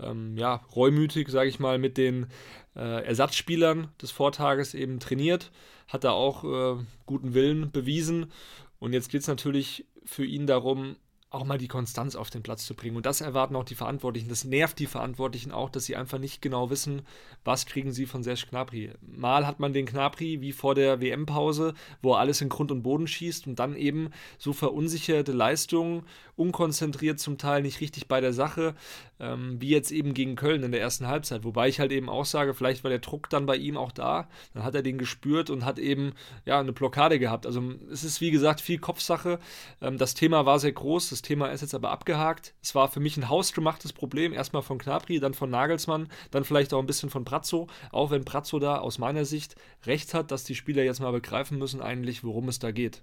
ähm, 0.00 0.36
ja, 0.36 0.62
reumütig, 0.74 1.28
sage 1.28 1.48
ich 1.48 1.60
mal, 1.60 1.78
mit 1.78 1.98
den 1.98 2.26
äh, 2.74 3.04
Ersatzspielern 3.04 3.88
des 4.00 4.10
Vortages 4.10 4.74
eben 4.74 5.00
trainiert, 5.00 5.50
hat 5.88 6.04
da 6.04 6.12
auch 6.12 6.44
äh, 6.44 6.82
guten 7.06 7.34
Willen 7.34 7.70
bewiesen. 7.70 8.32
Und 8.78 8.92
jetzt 8.92 9.10
geht 9.10 9.22
es 9.22 9.28
natürlich 9.28 9.86
für 10.04 10.24
ihn 10.24 10.46
darum, 10.46 10.96
auch 11.34 11.44
mal 11.44 11.58
die 11.58 11.68
Konstanz 11.68 12.16
auf 12.16 12.30
den 12.30 12.42
Platz 12.42 12.66
zu 12.66 12.74
bringen. 12.74 12.96
Und 12.96 13.06
das 13.06 13.20
erwarten 13.20 13.56
auch 13.56 13.64
die 13.64 13.74
Verantwortlichen. 13.74 14.28
Das 14.28 14.44
nervt 14.44 14.78
die 14.78 14.86
Verantwortlichen 14.86 15.52
auch, 15.52 15.70
dass 15.70 15.84
sie 15.84 15.96
einfach 15.96 16.18
nicht 16.18 16.42
genau 16.42 16.70
wissen, 16.70 17.02
was 17.44 17.66
kriegen 17.66 17.92
sie 17.92 18.06
von 18.06 18.22
Serge 18.22 18.46
Gnabry. 18.50 18.92
Mal 19.00 19.46
hat 19.46 19.60
man 19.60 19.72
den 19.72 19.86
Gnabry 19.86 20.40
wie 20.40 20.52
vor 20.52 20.74
der 20.74 21.00
WM-Pause, 21.00 21.74
wo 22.02 22.12
er 22.14 22.18
alles 22.18 22.40
in 22.40 22.48
Grund 22.48 22.70
und 22.70 22.82
Boden 22.82 23.06
schießt 23.06 23.46
und 23.46 23.58
dann 23.58 23.76
eben 23.76 24.10
so 24.38 24.52
verunsicherte 24.52 25.32
Leistungen, 25.32 26.04
unkonzentriert 26.36 27.18
zum 27.18 27.38
Teil, 27.38 27.62
nicht 27.62 27.80
richtig 27.80 28.08
bei 28.08 28.20
der 28.20 28.32
Sache, 28.32 28.74
ähm, 29.20 29.60
wie 29.60 29.68
jetzt 29.68 29.90
eben 29.90 30.14
gegen 30.14 30.36
Köln 30.36 30.62
in 30.62 30.72
der 30.72 30.80
ersten 30.80 31.06
Halbzeit. 31.06 31.44
Wobei 31.44 31.68
ich 31.68 31.80
halt 31.80 31.92
eben 31.92 32.08
auch 32.08 32.24
sage, 32.24 32.54
vielleicht 32.54 32.84
war 32.84 32.90
der 32.90 32.98
Druck 32.98 33.30
dann 33.30 33.46
bei 33.46 33.56
ihm 33.56 33.76
auch 33.76 33.92
da, 33.92 34.28
dann 34.52 34.64
hat 34.64 34.74
er 34.74 34.82
den 34.82 34.98
gespürt 34.98 35.50
und 35.50 35.64
hat 35.64 35.78
eben 35.78 36.12
ja 36.44 36.58
eine 36.60 36.72
Blockade 36.72 37.18
gehabt. 37.18 37.46
Also 37.46 37.62
es 37.90 38.04
ist 38.04 38.20
wie 38.20 38.30
gesagt 38.30 38.60
viel 38.60 38.78
Kopfsache. 38.78 39.38
Ähm, 39.80 39.98
das 39.98 40.14
Thema 40.14 40.46
war 40.46 40.58
sehr 40.58 40.72
groß, 40.72 41.10
das 41.10 41.21
Thema 41.22 41.48
ist 41.48 41.60
jetzt 41.60 41.74
aber 41.74 41.90
abgehakt. 41.90 42.54
Es 42.62 42.74
war 42.74 42.88
für 42.88 43.00
mich 43.00 43.16
ein 43.16 43.28
hausgemachtes 43.28 43.92
Problem, 43.92 44.32
erstmal 44.32 44.62
von 44.62 44.78
Knapri, 44.78 45.20
dann 45.20 45.34
von 45.34 45.50
Nagelsmann, 45.50 46.08
dann 46.30 46.44
vielleicht 46.44 46.74
auch 46.74 46.80
ein 46.80 46.86
bisschen 46.86 47.10
von 47.10 47.24
Brazzo, 47.24 47.68
auch 47.90 48.10
wenn 48.10 48.24
Brazzo 48.24 48.58
da 48.58 48.78
aus 48.78 48.98
meiner 48.98 49.24
Sicht 49.24 49.56
recht 49.86 50.14
hat, 50.14 50.30
dass 50.30 50.44
die 50.44 50.54
Spieler 50.54 50.82
jetzt 50.82 51.00
mal 51.00 51.12
begreifen 51.12 51.58
müssen 51.58 51.80
eigentlich, 51.80 52.24
worum 52.24 52.48
es 52.48 52.58
da 52.58 52.70
geht. 52.70 53.02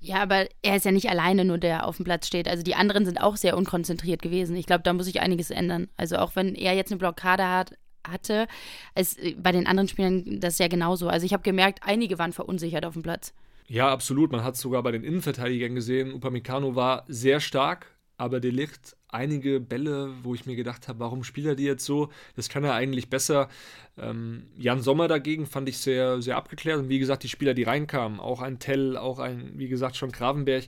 Ja, 0.00 0.22
aber 0.22 0.46
er 0.62 0.76
ist 0.76 0.84
ja 0.84 0.92
nicht 0.92 1.08
alleine 1.08 1.44
nur, 1.44 1.56
der 1.56 1.86
auf 1.86 1.96
dem 1.96 2.04
Platz 2.04 2.26
steht. 2.26 2.46
Also 2.46 2.62
die 2.62 2.74
anderen 2.74 3.06
sind 3.06 3.22
auch 3.22 3.36
sehr 3.36 3.56
unkonzentriert 3.56 4.20
gewesen. 4.20 4.54
Ich 4.54 4.66
glaube, 4.66 4.82
da 4.82 4.92
muss 4.92 5.06
sich 5.06 5.20
einiges 5.20 5.50
ändern. 5.50 5.88
Also 5.96 6.16
auch 6.18 6.36
wenn 6.36 6.54
er 6.54 6.74
jetzt 6.74 6.92
eine 6.92 6.98
Blockade 6.98 7.48
hat, 7.48 7.72
hatte, 8.06 8.46
ist 8.94 9.18
bei 9.42 9.50
den 9.50 9.66
anderen 9.66 9.88
Spielern 9.88 10.40
das 10.40 10.58
ja 10.58 10.68
genauso. 10.68 11.08
Also 11.08 11.24
ich 11.24 11.32
habe 11.32 11.42
gemerkt, 11.42 11.80
einige 11.82 12.18
waren 12.18 12.32
verunsichert 12.32 12.84
auf 12.84 12.92
dem 12.92 13.02
Platz. 13.02 13.32
Ja, 13.66 13.90
absolut. 13.90 14.30
Man 14.32 14.44
hat 14.44 14.54
es 14.54 14.60
sogar 14.60 14.82
bei 14.82 14.92
den 14.92 15.04
Innenverteidigern 15.04 15.74
gesehen. 15.74 16.12
Upamecano 16.12 16.74
war 16.74 17.04
sehr 17.08 17.40
stark, 17.40 17.86
aber 18.16 18.40
Delicht 18.40 18.96
einige 19.14 19.60
Bälle, 19.60 20.12
wo 20.22 20.34
ich 20.34 20.46
mir 20.46 20.56
gedacht 20.56 20.88
habe, 20.88 20.98
warum 20.98 21.24
spielt 21.24 21.46
er 21.46 21.54
die 21.54 21.64
jetzt 21.64 21.84
so? 21.84 22.10
Das 22.36 22.48
kann 22.48 22.64
er 22.64 22.74
eigentlich 22.74 23.08
besser. 23.08 23.48
Ähm, 23.96 24.42
Jan 24.56 24.82
Sommer 24.82 25.06
dagegen 25.06 25.46
fand 25.46 25.68
ich 25.68 25.78
sehr, 25.78 26.20
sehr 26.20 26.36
abgeklärt. 26.36 26.78
Und 26.80 26.88
wie 26.88 26.98
gesagt, 26.98 27.22
die 27.22 27.28
Spieler, 27.28 27.54
die 27.54 27.62
reinkamen, 27.62 28.18
auch 28.18 28.40
ein 28.40 28.58
Tell, 28.58 28.96
auch 28.96 29.20
ein, 29.20 29.52
wie 29.56 29.68
gesagt, 29.68 29.96
schon 29.96 30.10
Gravenberg. 30.10 30.64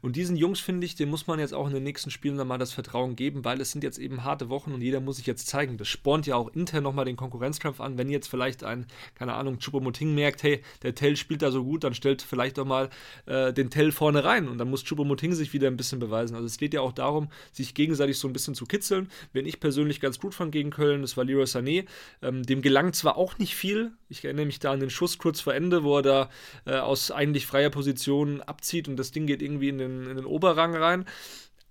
Und 0.00 0.16
diesen 0.16 0.36
Jungs, 0.36 0.60
finde 0.60 0.86
ich, 0.86 0.94
den 0.94 1.10
muss 1.10 1.26
man 1.26 1.38
jetzt 1.38 1.52
auch 1.52 1.66
in 1.66 1.74
den 1.74 1.82
nächsten 1.82 2.10
Spielen 2.10 2.38
dann 2.38 2.48
mal 2.48 2.58
das 2.58 2.72
Vertrauen 2.72 3.16
geben, 3.16 3.44
weil 3.44 3.60
es 3.60 3.72
sind 3.72 3.84
jetzt 3.84 3.98
eben 3.98 4.24
harte 4.24 4.48
Wochen 4.48 4.72
und 4.72 4.80
jeder 4.80 5.00
muss 5.00 5.16
sich 5.18 5.26
jetzt 5.26 5.46
zeigen. 5.46 5.76
Das 5.76 5.88
spornt 5.88 6.26
ja 6.26 6.36
auch 6.36 6.48
intern 6.48 6.82
nochmal 6.82 7.04
den 7.04 7.16
Konkurrenzkampf 7.16 7.80
an. 7.80 7.98
Wenn 7.98 8.08
jetzt 8.08 8.28
vielleicht 8.28 8.64
ein, 8.64 8.86
keine 9.14 9.34
Ahnung, 9.34 9.58
Chupomoting 9.58 10.14
merkt, 10.14 10.42
hey, 10.42 10.62
der 10.82 10.94
Tell 10.94 11.16
spielt 11.16 11.42
da 11.42 11.50
so 11.50 11.64
gut, 11.64 11.84
dann 11.84 11.94
stellt 11.94 12.22
vielleicht 12.22 12.56
doch 12.56 12.64
mal 12.64 12.88
äh, 13.26 13.52
den 13.52 13.68
Tell 13.68 13.92
vorne 13.92 14.24
rein 14.24 14.48
und 14.48 14.56
dann 14.56 14.70
muss 14.70 14.84
Chupomoting 14.84 15.34
sich 15.34 15.52
wieder 15.52 15.68
ein 15.68 15.76
bisschen 15.76 15.98
beweisen. 15.98 16.34
Also 16.34 16.46
es 16.46 16.56
geht 16.56 16.72
ja 16.72 16.80
auch 16.80 16.92
darum, 16.92 17.28
sich 17.52 17.74
gegenseitig 17.90 18.18
so 18.18 18.28
ein 18.28 18.32
bisschen 18.32 18.54
zu 18.54 18.66
kitzeln. 18.66 19.10
Wen 19.32 19.46
ich 19.46 19.58
persönlich 19.58 20.00
ganz 20.00 20.20
gut 20.20 20.34
fand 20.34 20.52
gegen 20.52 20.70
Köln, 20.70 21.02
das 21.02 21.16
war 21.16 21.24
Leroy 21.24 21.44
Sané. 21.44 21.86
Ähm, 22.22 22.44
dem 22.44 22.62
gelang 22.62 22.92
zwar 22.92 23.16
auch 23.16 23.38
nicht 23.38 23.56
viel. 23.56 23.92
Ich 24.08 24.24
erinnere 24.24 24.46
mich 24.46 24.60
da 24.60 24.72
an 24.72 24.80
den 24.80 24.90
Schuss 24.90 25.18
kurz 25.18 25.40
vor 25.40 25.54
Ende, 25.54 25.82
wo 25.82 25.96
er 25.96 26.02
da 26.02 26.30
äh, 26.66 26.76
aus 26.76 27.10
eigentlich 27.10 27.46
freier 27.46 27.70
Position 27.70 28.42
abzieht 28.42 28.86
und 28.86 28.96
das 28.96 29.10
Ding 29.10 29.26
geht 29.26 29.42
irgendwie 29.42 29.68
in 29.68 29.78
den, 29.78 30.06
in 30.06 30.16
den 30.16 30.24
Oberrang 30.24 30.76
rein. 30.76 31.04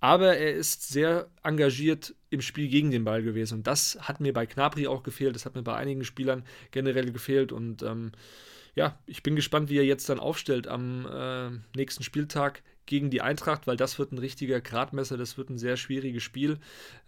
Aber 0.00 0.36
er 0.36 0.54
ist 0.54 0.88
sehr 0.88 1.28
engagiert 1.42 2.14
im 2.30 2.40
Spiel 2.40 2.68
gegen 2.68 2.90
den 2.90 3.04
Ball 3.04 3.22
gewesen. 3.22 3.58
Und 3.58 3.66
das 3.66 3.98
hat 4.00 4.20
mir 4.20 4.32
bei 4.32 4.46
Knapri 4.46 4.86
auch 4.86 5.02
gefehlt. 5.02 5.34
Das 5.34 5.44
hat 5.44 5.54
mir 5.54 5.62
bei 5.62 5.76
einigen 5.76 6.04
Spielern 6.04 6.44
generell 6.70 7.12
gefehlt. 7.12 7.52
Und 7.52 7.82
ähm, 7.82 8.12
ja, 8.74 8.98
ich 9.06 9.22
bin 9.22 9.36
gespannt, 9.36 9.68
wie 9.68 9.78
er 9.78 9.84
jetzt 9.84 10.08
dann 10.08 10.18
aufstellt 10.18 10.66
am 10.68 11.06
äh, 11.06 11.50
nächsten 11.76 12.02
Spieltag 12.02 12.62
gegen 12.86 13.10
die 13.10 13.20
Eintracht, 13.20 13.66
weil 13.66 13.76
das 13.76 13.98
wird 13.98 14.10
ein 14.12 14.18
richtiger 14.18 14.60
Gradmesser, 14.60 15.16
das 15.16 15.38
wird 15.38 15.48
ein 15.48 15.58
sehr 15.58 15.76
schwieriges 15.76 16.22
Spiel. 16.22 16.58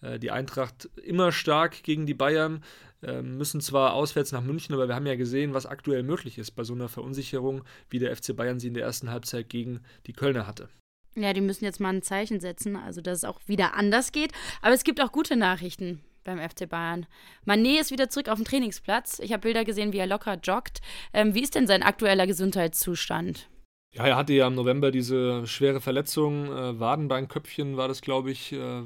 Äh, 0.00 0.18
die 0.18 0.31
Eintracht 0.31 0.88
immer 1.02 1.33
stark 1.33 1.83
gegen 1.83 2.07
die 2.07 2.14
Bayern, 2.14 2.62
äh, 3.02 3.22
müssen 3.22 3.61
zwar 3.61 3.94
auswärts 3.94 4.33
nach 4.33 4.42
München, 4.42 4.74
aber 4.74 4.87
wir 4.87 4.94
haben 4.94 5.07
ja 5.07 5.16
gesehen, 5.16 5.55
was 5.55 5.66
aktuell 5.66 6.02
möglich 6.02 6.38
ist 6.38 6.52
bei 6.52 6.62
so 6.62 6.74
einer 6.74 6.88
Verunsicherung, 6.88 7.64
wie 7.90 7.98
der 7.98 8.14
FC 8.16 8.37
Bayern 8.37 8.61
sie 8.61 8.68
in 8.68 8.74
der 8.74 8.85
ersten 8.85 9.11
Halbzeit 9.11 9.48
gegen 9.48 9.81
die 10.07 10.12
Kölner 10.12 10.46
hatte. 10.46 10.68
Ja, 11.14 11.33
die 11.33 11.40
müssen 11.40 11.64
jetzt 11.64 11.81
mal 11.81 11.92
ein 11.92 12.03
Zeichen 12.03 12.40
setzen, 12.40 12.77
also 12.77 13.01
dass 13.01 13.18
es 13.18 13.25
auch 13.25 13.40
wieder 13.46 13.75
anders 13.75 14.12
geht. 14.12 14.33
Aber 14.62 14.75
es 14.75 14.85
gibt 14.85 15.01
auch 15.01 15.12
gute 15.12 15.37
Nachrichten 15.37 16.01
beim 16.25 16.38
FC 16.38 16.68
Bayern. 16.68 17.07
Mané 17.46 17.81
ist 17.81 17.90
wieder 17.90 18.09
zurück 18.09 18.29
auf 18.29 18.38
dem 18.38 18.44
Trainingsplatz. 18.44 19.18
Ich 19.18 19.33
habe 19.33 19.42
Bilder 19.42 19.64
gesehen, 19.64 19.92
wie 19.92 19.98
er 19.98 20.07
locker 20.07 20.38
joggt. 20.42 20.81
Ähm, 21.12 21.35
wie 21.35 21.42
ist 21.42 21.55
denn 21.55 21.66
sein 21.66 21.83
aktueller 21.83 22.27
Gesundheitszustand? 22.27 23.48
Ja, 23.94 24.07
er 24.07 24.16
hatte 24.16 24.33
ja 24.33 24.46
im 24.46 24.55
November 24.55 24.90
diese 24.90 25.46
schwere 25.46 25.81
Verletzung, 25.81 26.46
äh, 26.46 26.81
Wadenbeinköpfchen 26.81 27.77
war 27.77 27.88
das, 27.88 28.01
glaube 28.01 28.31
ich, 28.31 28.53
äh, 28.53 28.83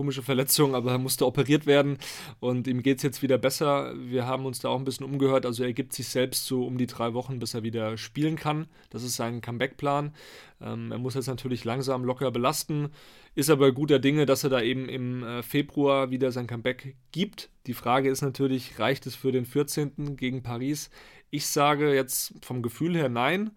komische 0.00 0.22
Verletzung, 0.22 0.74
aber 0.74 0.92
er 0.92 0.98
musste 0.98 1.26
operiert 1.26 1.66
werden 1.66 1.98
und 2.38 2.66
ihm 2.66 2.82
geht 2.82 2.96
es 2.96 3.02
jetzt 3.02 3.20
wieder 3.20 3.36
besser. 3.36 3.92
Wir 3.98 4.26
haben 4.26 4.46
uns 4.46 4.58
da 4.58 4.70
auch 4.70 4.78
ein 4.78 4.86
bisschen 4.86 5.04
umgehört. 5.04 5.44
Also 5.44 5.62
er 5.62 5.74
gibt 5.74 5.92
sich 5.92 6.08
selbst 6.08 6.46
so 6.46 6.64
um 6.64 6.78
die 6.78 6.86
drei 6.86 7.12
Wochen, 7.12 7.38
bis 7.38 7.52
er 7.52 7.64
wieder 7.64 7.98
spielen 7.98 8.36
kann. 8.36 8.66
Das 8.88 9.02
ist 9.02 9.16
sein 9.16 9.42
Comeback-Plan. 9.42 10.14
Ähm, 10.62 10.90
er 10.90 10.96
muss 10.96 11.16
jetzt 11.16 11.26
natürlich 11.26 11.66
langsam 11.66 12.02
locker 12.02 12.30
belasten, 12.30 12.88
ist 13.34 13.50
aber 13.50 13.72
guter 13.72 13.98
Dinge, 13.98 14.24
dass 14.24 14.42
er 14.42 14.48
da 14.48 14.62
eben 14.62 14.88
im 14.88 15.22
äh, 15.22 15.42
Februar 15.42 16.10
wieder 16.10 16.32
sein 16.32 16.46
Comeback 16.46 16.96
gibt. 17.12 17.50
Die 17.66 17.74
Frage 17.74 18.08
ist 18.08 18.22
natürlich, 18.22 18.78
reicht 18.78 19.04
es 19.04 19.14
für 19.14 19.32
den 19.32 19.44
14. 19.44 20.16
gegen 20.16 20.42
Paris? 20.42 20.88
Ich 21.28 21.46
sage 21.46 21.94
jetzt 21.94 22.32
vom 22.40 22.62
Gefühl 22.62 22.96
her 22.96 23.10
nein 23.10 23.50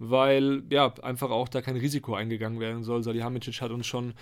weil 0.00 0.62
ja 0.70 0.92
einfach 1.02 1.30
auch 1.30 1.46
da 1.46 1.60
kein 1.60 1.76
Risiko 1.76 2.14
eingegangen 2.14 2.58
werden 2.58 2.82
soll. 2.82 3.02
Salihamidzic 3.02 3.60
hat 3.60 3.70
uns 3.70 3.86
schon 3.86 4.14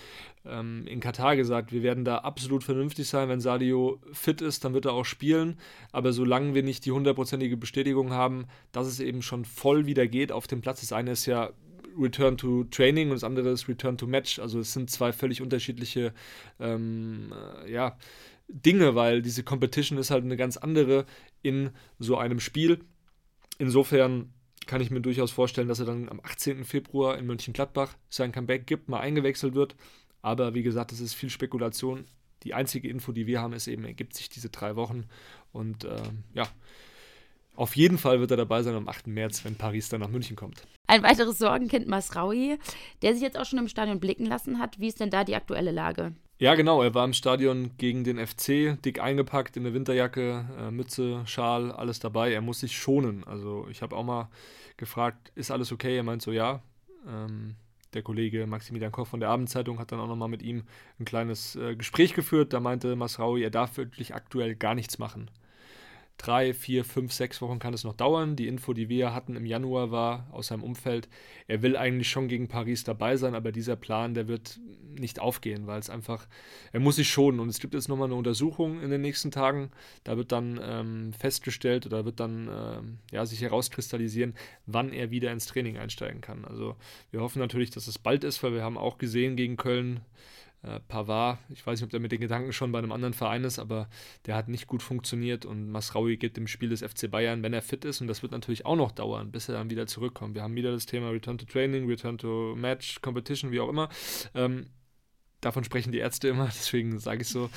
ähm, 0.44 0.84
in 0.88 0.98
Katar 0.98 1.36
gesagt, 1.36 1.70
wir 1.72 1.84
werden 1.84 2.04
da 2.04 2.18
absolut 2.18 2.64
vernünftig 2.64 3.06
sein. 3.06 3.28
Wenn 3.28 3.40
Sadio 3.40 4.00
fit 4.12 4.42
ist, 4.42 4.64
dann 4.64 4.74
wird 4.74 4.86
er 4.86 4.92
auch 4.92 5.04
spielen. 5.04 5.56
Aber 5.92 6.12
solange 6.12 6.52
wir 6.54 6.64
nicht 6.64 6.84
die 6.84 6.90
hundertprozentige 6.90 7.56
Bestätigung 7.56 8.10
haben, 8.10 8.46
dass 8.72 8.88
es 8.88 8.98
eben 8.98 9.22
schon 9.22 9.44
voll 9.44 9.86
wieder 9.86 10.08
geht 10.08 10.32
auf 10.32 10.48
dem 10.48 10.62
Platz, 10.62 10.80
das 10.80 10.92
eine 10.92 11.12
ist 11.12 11.26
ja 11.26 11.50
Return 11.96 12.36
to 12.36 12.64
Training 12.64 13.10
und 13.10 13.14
das 13.14 13.24
andere 13.24 13.50
ist 13.50 13.68
Return 13.68 13.96
to 13.96 14.08
Match. 14.08 14.40
Also 14.40 14.58
es 14.58 14.72
sind 14.72 14.90
zwei 14.90 15.12
völlig 15.12 15.40
unterschiedliche 15.40 16.12
ähm, 16.58 17.32
äh, 17.64 17.72
ja, 17.72 17.96
Dinge, 18.48 18.96
weil 18.96 19.22
diese 19.22 19.44
Competition 19.44 19.96
ist 19.96 20.10
halt 20.10 20.24
eine 20.24 20.36
ganz 20.36 20.56
andere 20.56 21.06
in 21.42 21.70
so 22.00 22.16
einem 22.16 22.40
Spiel. 22.40 22.80
Insofern 23.58 24.32
kann 24.66 24.80
ich 24.80 24.90
mir 24.90 25.00
durchaus 25.00 25.30
vorstellen, 25.30 25.68
dass 25.68 25.80
er 25.80 25.86
dann 25.86 26.08
am 26.08 26.20
18. 26.20 26.64
Februar 26.64 27.18
in 27.18 27.26
Mönchengladbach 27.26 27.94
sein 28.08 28.32
Comeback 28.32 28.66
gibt, 28.66 28.88
mal 28.88 29.00
eingewechselt 29.00 29.54
wird. 29.54 29.76
Aber 30.22 30.54
wie 30.54 30.62
gesagt, 30.62 30.92
das 30.92 31.00
ist 31.00 31.14
viel 31.14 31.30
Spekulation. 31.30 32.04
Die 32.42 32.54
einzige 32.54 32.88
Info, 32.88 33.12
die 33.12 33.26
wir 33.26 33.40
haben, 33.40 33.52
ist 33.52 33.66
eben, 33.66 33.84
er 33.84 33.94
gibt 33.94 34.14
sich 34.14 34.28
diese 34.28 34.50
drei 34.50 34.76
Wochen. 34.76 35.04
Und 35.52 35.84
äh, 35.84 36.02
ja, 36.34 36.48
auf 37.56 37.74
jeden 37.76 37.98
Fall 37.98 38.20
wird 38.20 38.30
er 38.30 38.36
dabei 38.36 38.62
sein 38.62 38.74
am 38.74 38.88
8. 38.88 39.08
März, 39.08 39.44
wenn 39.44 39.56
Paris 39.56 39.88
dann 39.88 40.00
nach 40.00 40.08
München 40.08 40.36
kommt. 40.36 40.62
Ein 40.86 41.02
weiteres 41.02 41.38
Sorgenkind 41.38 41.88
Masraui, 41.88 42.58
der 43.02 43.14
sich 43.14 43.22
jetzt 43.22 43.36
auch 43.36 43.44
schon 43.44 43.58
im 43.58 43.68
Stadion 43.68 44.00
blicken 44.00 44.26
lassen 44.26 44.58
hat. 44.58 44.78
Wie 44.78 44.86
ist 44.86 45.00
denn 45.00 45.10
da 45.10 45.24
die 45.24 45.34
aktuelle 45.34 45.72
Lage? 45.72 46.14
Ja, 46.40 46.54
genau. 46.54 46.82
Er 46.82 46.94
war 46.94 47.04
im 47.04 47.14
Stadion 47.14 47.72
gegen 47.78 48.04
den 48.04 48.24
FC, 48.24 48.80
dick 48.84 49.00
eingepackt 49.00 49.56
in 49.56 49.66
eine 49.66 49.74
Winterjacke, 49.74 50.44
äh, 50.56 50.70
Mütze, 50.70 51.22
Schal, 51.26 51.72
alles 51.72 51.98
dabei. 51.98 52.32
Er 52.32 52.40
muss 52.40 52.60
sich 52.60 52.78
schonen. 52.78 53.24
Also 53.24 53.66
ich 53.70 53.82
habe 53.82 53.96
auch 53.96 54.04
mal 54.04 54.28
gefragt, 54.76 55.32
ist 55.34 55.50
alles 55.50 55.72
okay? 55.72 55.96
Er 55.96 56.04
meint 56.04 56.22
so, 56.22 56.30
ja. 56.30 56.62
Ähm, 57.08 57.56
der 57.92 58.02
Kollege 58.02 58.46
Maximilian 58.46 58.92
Koch 58.92 59.08
von 59.08 59.18
der 59.18 59.30
Abendzeitung 59.30 59.80
hat 59.80 59.90
dann 59.90 59.98
auch 59.98 60.06
nochmal 60.06 60.28
mit 60.28 60.42
ihm 60.42 60.62
ein 61.00 61.04
kleines 61.04 61.56
äh, 61.56 61.74
Gespräch 61.74 62.14
geführt. 62.14 62.52
Da 62.52 62.60
meinte 62.60 62.94
Masraui, 62.94 63.42
er 63.42 63.50
darf 63.50 63.76
wirklich 63.76 64.14
aktuell 64.14 64.54
gar 64.54 64.76
nichts 64.76 64.98
machen 64.98 65.30
drei, 66.18 66.52
vier, 66.52 66.84
fünf, 66.84 67.12
sechs 67.12 67.40
Wochen 67.40 67.58
kann 67.58 67.72
es 67.72 67.84
noch 67.84 67.94
dauern. 67.94 68.36
Die 68.36 68.48
Info, 68.48 68.74
die 68.74 68.88
wir 68.88 69.14
hatten 69.14 69.36
im 69.36 69.46
Januar, 69.46 69.90
war 69.90 70.28
aus 70.32 70.48
seinem 70.48 70.64
Umfeld, 70.64 71.08
er 71.46 71.62
will 71.62 71.76
eigentlich 71.76 72.10
schon 72.10 72.28
gegen 72.28 72.48
Paris 72.48 72.84
dabei 72.84 73.16
sein, 73.16 73.34
aber 73.34 73.52
dieser 73.52 73.76
Plan, 73.76 74.14
der 74.14 74.28
wird 74.28 74.60
nicht 74.98 75.20
aufgehen, 75.20 75.66
weil 75.66 75.78
es 75.78 75.90
einfach, 75.90 76.26
er 76.72 76.80
muss 76.80 76.96
sich 76.96 77.08
schonen. 77.08 77.40
Und 77.40 77.48
es 77.48 77.60
gibt 77.60 77.74
jetzt 77.74 77.88
nochmal 77.88 78.08
eine 78.08 78.16
Untersuchung 78.16 78.82
in 78.82 78.90
den 78.90 79.00
nächsten 79.00 79.30
Tagen. 79.30 79.70
Da 80.02 80.16
wird 80.16 80.32
dann 80.32 80.60
ähm, 80.62 81.12
festgestellt 81.12 81.86
oder 81.86 82.04
wird 82.04 82.20
dann 82.20 82.50
ähm, 82.52 82.98
ja, 83.12 83.24
sich 83.24 83.40
herauskristallisieren, 83.40 84.34
wann 84.66 84.92
er 84.92 85.10
wieder 85.10 85.30
ins 85.32 85.46
Training 85.46 85.78
einsteigen 85.78 86.20
kann. 86.20 86.44
Also 86.44 86.76
wir 87.12 87.20
hoffen 87.20 87.38
natürlich, 87.38 87.70
dass 87.70 87.86
es 87.86 87.98
bald 87.98 88.24
ist, 88.24 88.42
weil 88.42 88.54
wir 88.54 88.64
haben 88.64 88.76
auch 88.76 88.98
gesehen 88.98 89.36
gegen 89.36 89.56
Köln, 89.56 90.00
äh, 90.62 90.80
Pavard, 90.80 91.38
ich 91.50 91.66
weiß 91.66 91.78
nicht, 91.78 91.84
ob 91.84 91.90
der 91.90 92.00
mit 92.00 92.12
den 92.12 92.20
Gedanken 92.20 92.52
schon 92.52 92.72
bei 92.72 92.78
einem 92.78 92.92
anderen 92.92 93.14
Verein 93.14 93.44
ist, 93.44 93.58
aber 93.58 93.88
der 94.26 94.34
hat 94.34 94.48
nicht 94.48 94.66
gut 94.66 94.82
funktioniert 94.82 95.44
und 95.44 95.70
Masraui 95.70 96.16
geht 96.16 96.36
im 96.36 96.46
Spiel 96.46 96.68
des 96.68 96.82
FC 96.82 97.10
Bayern, 97.10 97.42
wenn 97.42 97.52
er 97.52 97.62
fit 97.62 97.84
ist 97.84 98.00
und 98.00 98.08
das 98.08 98.22
wird 98.22 98.32
natürlich 98.32 98.66
auch 98.66 98.76
noch 98.76 98.92
dauern, 98.92 99.30
bis 99.30 99.48
er 99.48 99.54
dann 99.54 99.70
wieder 99.70 99.86
zurückkommt. 99.86 100.34
Wir 100.34 100.42
haben 100.42 100.56
wieder 100.56 100.72
das 100.72 100.86
Thema 100.86 101.10
Return 101.10 101.38
to 101.38 101.46
Training, 101.46 101.86
Return 101.86 102.18
to 102.18 102.54
Match, 102.56 103.00
Competition, 103.00 103.52
wie 103.52 103.60
auch 103.60 103.68
immer. 103.68 103.88
Ähm, 104.34 104.66
davon 105.40 105.64
sprechen 105.64 105.92
die 105.92 105.98
Ärzte 105.98 106.28
immer, 106.28 106.46
deswegen 106.54 106.98
sage 106.98 107.22
ich 107.22 107.28
so. 107.28 107.50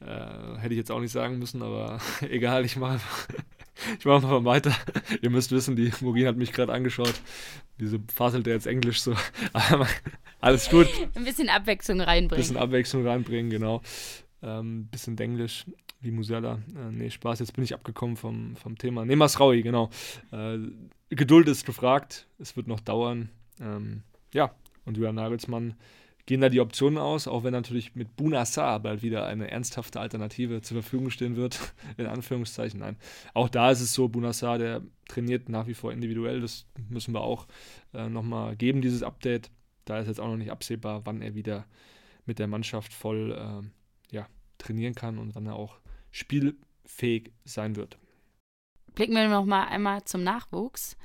Äh, 0.00 0.58
hätte 0.58 0.72
ich 0.74 0.78
jetzt 0.78 0.90
auch 0.90 1.00
nicht 1.00 1.12
sagen 1.12 1.38
müssen, 1.38 1.62
aber 1.62 2.00
egal, 2.22 2.64
ich 2.64 2.76
mache 2.76 2.92
einfach, 2.94 3.28
ich 3.98 4.04
mache 4.04 4.16
einfach 4.16 4.44
weiter. 4.44 4.74
Ihr 5.22 5.30
müsst 5.30 5.52
wissen, 5.52 5.76
die 5.76 5.92
Morin 6.00 6.26
hat 6.26 6.36
mich 6.36 6.52
gerade 6.52 6.72
angeschaut. 6.72 7.14
Wieso 7.78 7.98
faselt 8.12 8.46
er 8.46 8.54
jetzt 8.54 8.66
Englisch 8.66 9.00
so? 9.00 9.14
alles 10.40 10.70
gut. 10.70 10.88
Ein 11.14 11.24
bisschen 11.24 11.48
Abwechslung 11.48 12.00
reinbringen. 12.00 12.32
Ein 12.32 12.48
bisschen 12.48 12.56
Abwechslung 12.56 13.06
reinbringen, 13.06 13.50
genau. 13.50 13.82
Ein 14.40 14.48
ähm, 14.48 14.88
bisschen 14.90 15.16
Denglisch 15.16 15.66
wie 16.00 16.10
Musella. 16.10 16.60
Äh, 16.74 16.90
nee, 16.92 17.10
Spaß, 17.10 17.40
jetzt 17.40 17.52
bin 17.52 17.64
ich 17.64 17.74
abgekommen 17.74 18.16
vom, 18.16 18.56
vom 18.56 18.78
Thema. 18.78 19.04
Nee, 19.04 19.16
Masraui, 19.16 19.62
genau. 19.62 19.90
Äh, 20.32 20.58
Geduld 21.10 21.48
ist 21.48 21.66
gefragt, 21.66 22.26
es 22.38 22.56
wird 22.56 22.66
noch 22.66 22.80
dauern. 22.80 23.30
Ähm, 23.60 24.02
ja, 24.32 24.54
und 24.84 24.96
Julian 24.96 25.14
Nagelsmann 25.14 25.74
gehen 26.26 26.40
da 26.40 26.48
die 26.48 26.60
Optionen 26.60 26.98
aus, 26.98 27.28
auch 27.28 27.44
wenn 27.44 27.52
natürlich 27.52 27.94
mit 27.94 28.16
Bunassar 28.16 28.80
bald 28.80 29.02
wieder 29.02 29.26
eine 29.26 29.50
ernsthafte 29.50 30.00
Alternative 30.00 30.60
zur 30.60 30.82
Verfügung 30.82 31.10
stehen 31.10 31.36
wird, 31.36 31.74
in 31.96 32.06
Anführungszeichen. 32.06 32.80
Nein, 32.80 32.96
auch 33.32 33.48
da 33.48 33.70
ist 33.70 33.80
es 33.80 33.94
so, 33.94 34.08
Bunassar, 34.08 34.58
der 34.58 34.82
trainiert 35.08 35.48
nach 35.48 35.68
wie 35.68 35.74
vor 35.74 35.92
individuell, 35.92 36.40
das 36.40 36.66
müssen 36.88 37.14
wir 37.14 37.20
auch 37.20 37.46
äh, 37.94 38.08
nochmal 38.08 38.56
geben, 38.56 38.82
dieses 38.82 39.02
Update. 39.02 39.50
Da 39.84 40.00
ist 40.00 40.08
jetzt 40.08 40.20
auch 40.20 40.28
noch 40.28 40.36
nicht 40.36 40.50
absehbar, 40.50 41.02
wann 41.04 41.22
er 41.22 41.36
wieder 41.36 41.64
mit 42.26 42.40
der 42.40 42.48
Mannschaft 42.48 42.92
voll 42.92 43.32
äh, 43.32 44.14
ja, 44.14 44.26
trainieren 44.58 44.96
kann 44.96 45.18
und 45.18 45.36
wann 45.36 45.46
er 45.46 45.54
auch 45.54 45.78
spielfähig 46.10 47.32
sein 47.44 47.76
wird. 47.76 47.98
Blicken 48.96 49.14
wir 49.14 49.28
noch 49.28 49.44
mal 49.44 49.66
einmal 49.66 50.04
zum 50.04 50.24
Nachwuchs. 50.24 50.96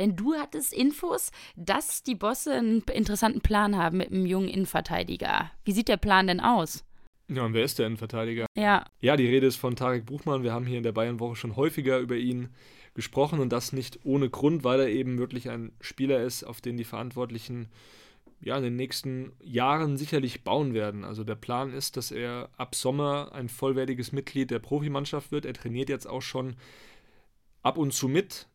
Denn 0.00 0.16
du 0.16 0.34
hattest 0.34 0.72
Infos, 0.72 1.30
dass 1.56 2.02
die 2.02 2.14
Bosse 2.14 2.54
einen 2.54 2.82
interessanten 2.92 3.42
Plan 3.42 3.76
haben 3.76 3.98
mit 3.98 4.10
einem 4.10 4.24
jungen 4.24 4.48
Innenverteidiger. 4.48 5.50
Wie 5.64 5.72
sieht 5.72 5.88
der 5.88 5.98
Plan 5.98 6.26
denn 6.26 6.40
aus? 6.40 6.84
Ja, 7.28 7.44
und 7.44 7.52
wer 7.52 7.64
ist 7.64 7.78
der 7.78 7.86
Innenverteidiger? 7.86 8.46
Ja. 8.56 8.86
Ja, 9.00 9.16
die 9.16 9.28
Rede 9.28 9.46
ist 9.46 9.56
von 9.56 9.76
Tarek 9.76 10.06
Buchmann. 10.06 10.42
Wir 10.42 10.52
haben 10.52 10.66
hier 10.66 10.78
in 10.78 10.82
der 10.82 10.92
Bayernwoche 10.92 11.36
schon 11.36 11.54
häufiger 11.54 11.98
über 11.98 12.16
ihn 12.16 12.48
gesprochen 12.94 13.40
und 13.40 13.52
das 13.52 13.74
nicht 13.74 14.00
ohne 14.02 14.30
Grund, 14.30 14.64
weil 14.64 14.80
er 14.80 14.88
eben 14.88 15.18
wirklich 15.18 15.50
ein 15.50 15.70
Spieler 15.80 16.22
ist, 16.22 16.44
auf 16.44 16.60
den 16.60 16.78
die 16.78 16.84
Verantwortlichen 16.84 17.68
ja, 18.40 18.56
in 18.56 18.62
den 18.62 18.76
nächsten 18.76 19.32
Jahren 19.42 19.98
sicherlich 19.98 20.44
bauen 20.44 20.72
werden. 20.72 21.04
Also 21.04 21.24
der 21.24 21.34
Plan 21.34 21.72
ist, 21.74 21.98
dass 21.98 22.10
er 22.10 22.48
ab 22.56 22.74
Sommer 22.74 23.32
ein 23.32 23.50
vollwertiges 23.50 24.12
Mitglied 24.12 24.50
der 24.50 24.60
Profimannschaft 24.60 25.30
wird. 25.30 25.44
Er 25.44 25.52
trainiert 25.52 25.90
jetzt 25.90 26.06
auch 26.06 26.22
schon 26.22 26.56
ab 27.62 27.76
und 27.76 27.92
zu 27.92 28.08
mit. 28.08 28.48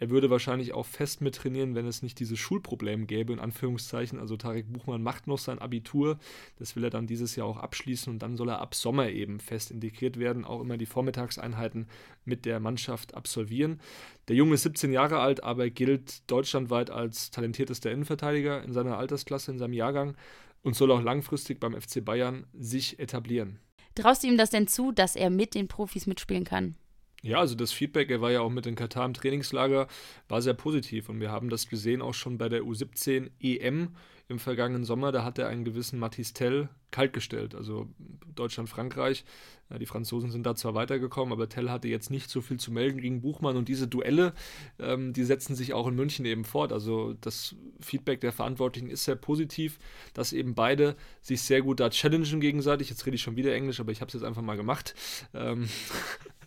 Er 0.00 0.10
würde 0.10 0.30
wahrscheinlich 0.30 0.74
auch 0.74 0.86
fest 0.86 1.20
mit 1.20 1.34
trainieren, 1.34 1.74
wenn 1.74 1.86
es 1.86 2.02
nicht 2.02 2.20
dieses 2.20 2.38
Schulproblem 2.38 3.08
gäbe, 3.08 3.32
in 3.32 3.40
Anführungszeichen. 3.40 4.20
Also 4.20 4.36
Tarek 4.36 4.72
Buchmann 4.72 5.02
macht 5.02 5.26
noch 5.26 5.38
sein 5.38 5.58
Abitur. 5.58 6.18
Das 6.56 6.76
will 6.76 6.84
er 6.84 6.90
dann 6.90 7.08
dieses 7.08 7.34
Jahr 7.34 7.48
auch 7.48 7.56
abschließen 7.56 8.12
und 8.12 8.20
dann 8.20 8.36
soll 8.36 8.48
er 8.48 8.60
ab 8.60 8.76
Sommer 8.76 9.08
eben 9.08 9.40
fest 9.40 9.72
integriert 9.72 10.18
werden, 10.18 10.44
auch 10.44 10.60
immer 10.60 10.76
die 10.76 10.86
Vormittagseinheiten 10.86 11.88
mit 12.24 12.44
der 12.44 12.60
Mannschaft 12.60 13.14
absolvieren. 13.14 13.80
Der 14.28 14.36
Junge 14.36 14.54
ist 14.54 14.62
17 14.62 14.92
Jahre 14.92 15.18
alt, 15.18 15.42
aber 15.42 15.68
gilt 15.68 16.30
deutschlandweit 16.30 16.90
als 16.90 17.32
talentiertester 17.32 17.90
Innenverteidiger 17.90 18.62
in 18.62 18.72
seiner 18.72 18.98
Altersklasse, 18.98 19.50
in 19.50 19.58
seinem 19.58 19.72
Jahrgang 19.72 20.16
und 20.62 20.76
soll 20.76 20.92
auch 20.92 21.02
langfristig 21.02 21.58
beim 21.58 21.78
FC 21.78 22.04
Bayern 22.04 22.46
sich 22.52 23.00
etablieren. 23.00 23.58
Traust 23.96 24.22
du 24.22 24.28
ihm 24.28 24.36
das 24.36 24.50
denn 24.50 24.68
zu, 24.68 24.92
dass 24.92 25.16
er 25.16 25.28
mit 25.28 25.56
den 25.56 25.66
Profis 25.66 26.06
mitspielen 26.06 26.44
kann? 26.44 26.76
Ja, 27.22 27.40
also 27.40 27.56
das 27.56 27.72
Feedback, 27.72 28.10
er 28.10 28.20
war 28.20 28.30
ja 28.30 28.40
auch 28.40 28.50
mit 28.50 28.66
in 28.66 28.76
Katar 28.76 29.04
im 29.04 29.12
Trainingslager, 29.12 29.88
war 30.28 30.40
sehr 30.40 30.54
positiv 30.54 31.08
und 31.08 31.20
wir 31.20 31.32
haben 31.32 31.50
das 31.50 31.68
gesehen 31.68 32.00
auch 32.00 32.14
schon 32.14 32.38
bei 32.38 32.48
der 32.48 32.62
U17 32.62 33.30
EM 33.40 33.90
im 34.28 34.38
vergangenen 34.38 34.84
Sommer, 34.84 35.10
da 35.10 35.24
hat 35.24 35.38
er 35.38 35.48
einen 35.48 35.64
gewissen 35.64 35.98
Matistel 35.98 36.68
kaltgestellt. 36.90 37.54
Also 37.54 37.88
Deutschland-Frankreich. 38.34 39.24
Ja, 39.70 39.78
die 39.78 39.86
Franzosen 39.86 40.30
sind 40.30 40.46
da 40.46 40.54
zwar 40.54 40.74
weitergekommen, 40.74 41.32
aber 41.32 41.48
Tell 41.48 41.70
hatte 41.70 41.88
jetzt 41.88 42.10
nicht 42.10 42.30
so 42.30 42.40
viel 42.40 42.58
zu 42.58 42.70
melden 42.70 43.00
gegen 43.00 43.20
Buchmann 43.20 43.56
und 43.56 43.68
diese 43.68 43.88
Duelle, 43.88 44.32
ähm, 44.78 45.12
die 45.12 45.24
setzen 45.24 45.54
sich 45.54 45.72
auch 45.72 45.86
in 45.86 45.94
München 45.94 46.24
eben 46.24 46.44
fort. 46.44 46.72
Also 46.72 47.14
das 47.20 47.56
Feedback 47.80 48.20
der 48.20 48.32
Verantwortlichen 48.32 48.90
ist 48.90 49.04
sehr 49.04 49.16
positiv, 49.16 49.78
dass 50.14 50.32
eben 50.32 50.54
beide 50.54 50.94
sich 51.20 51.42
sehr 51.42 51.62
gut 51.62 51.80
da 51.80 51.90
challengen 51.90 52.40
gegenseitig. 52.40 52.90
Jetzt 52.90 53.04
rede 53.06 53.16
ich 53.16 53.22
schon 53.22 53.36
wieder 53.36 53.54
Englisch, 53.54 53.80
aber 53.80 53.92
ich 53.92 54.00
habe 54.00 54.08
es 54.08 54.14
jetzt 54.14 54.24
einfach 54.24 54.42
mal 54.42 54.56
gemacht. 54.56 54.94
Ähm 55.34 55.68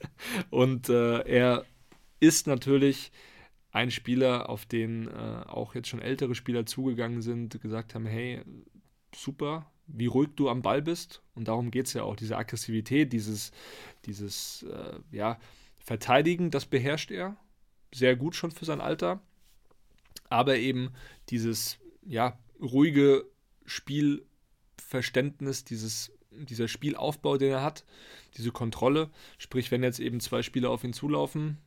und 0.50 0.90
äh, 0.90 1.20
er 1.22 1.66
ist 2.20 2.48
natürlich 2.48 3.12
ein 3.72 3.92
Spieler, 3.92 4.50
auf 4.50 4.66
den 4.66 5.08
äh, 5.08 5.44
auch 5.48 5.76
jetzt 5.76 5.88
schon 5.88 6.02
ältere 6.02 6.36
Spieler 6.36 6.66
zugegangen 6.66 7.22
sind, 7.22 7.62
gesagt 7.62 7.96
haben, 7.96 8.06
hey, 8.06 8.42
super, 9.16 9.72
wie 9.88 10.08
ruhig 10.08 10.30
du 10.36 10.50
am 10.50 10.62
Ball 10.62 10.82
bist. 10.82 11.22
Und 11.36 11.48
darum 11.48 11.72
geht 11.72 11.88
es 11.88 11.94
ja 11.94 12.04
auch. 12.04 12.16
Diese 12.16 12.38
Aggressivität, 12.38 13.14
dieses, 13.14 13.52
dieses 14.06 14.64
äh, 14.64 15.00
ja, 15.12 15.40
Verteidigen, 15.78 16.52
das 16.52 16.66
beherrscht 16.66 17.12
er. 17.12 17.38
Sehr 17.94 18.16
gut 18.16 18.36
schon 18.36 18.52
für 18.52 18.66
sein 18.66 18.82
Alter. 18.82 19.22
Aber 20.30 20.58
eben 20.58 20.92
dieses 21.30 21.80
ja, 22.04 22.38
ruhige 22.62 23.26
Spielverständnis, 23.66 25.64
dieses, 25.64 26.12
dieser 26.32 26.68
Spielaufbau, 26.68 27.38
den 27.38 27.52
er 27.52 27.64
hat, 27.64 27.86
diese 28.38 28.52
Kontrolle. 28.52 29.10
Sprich, 29.38 29.72
wenn 29.72 29.84
jetzt 29.84 30.00
eben 30.00 30.20
zwei 30.20 30.42
Spieler 30.42 30.70
auf 30.70 30.84
ihn 30.84 30.94
zulaufen, 30.94 31.58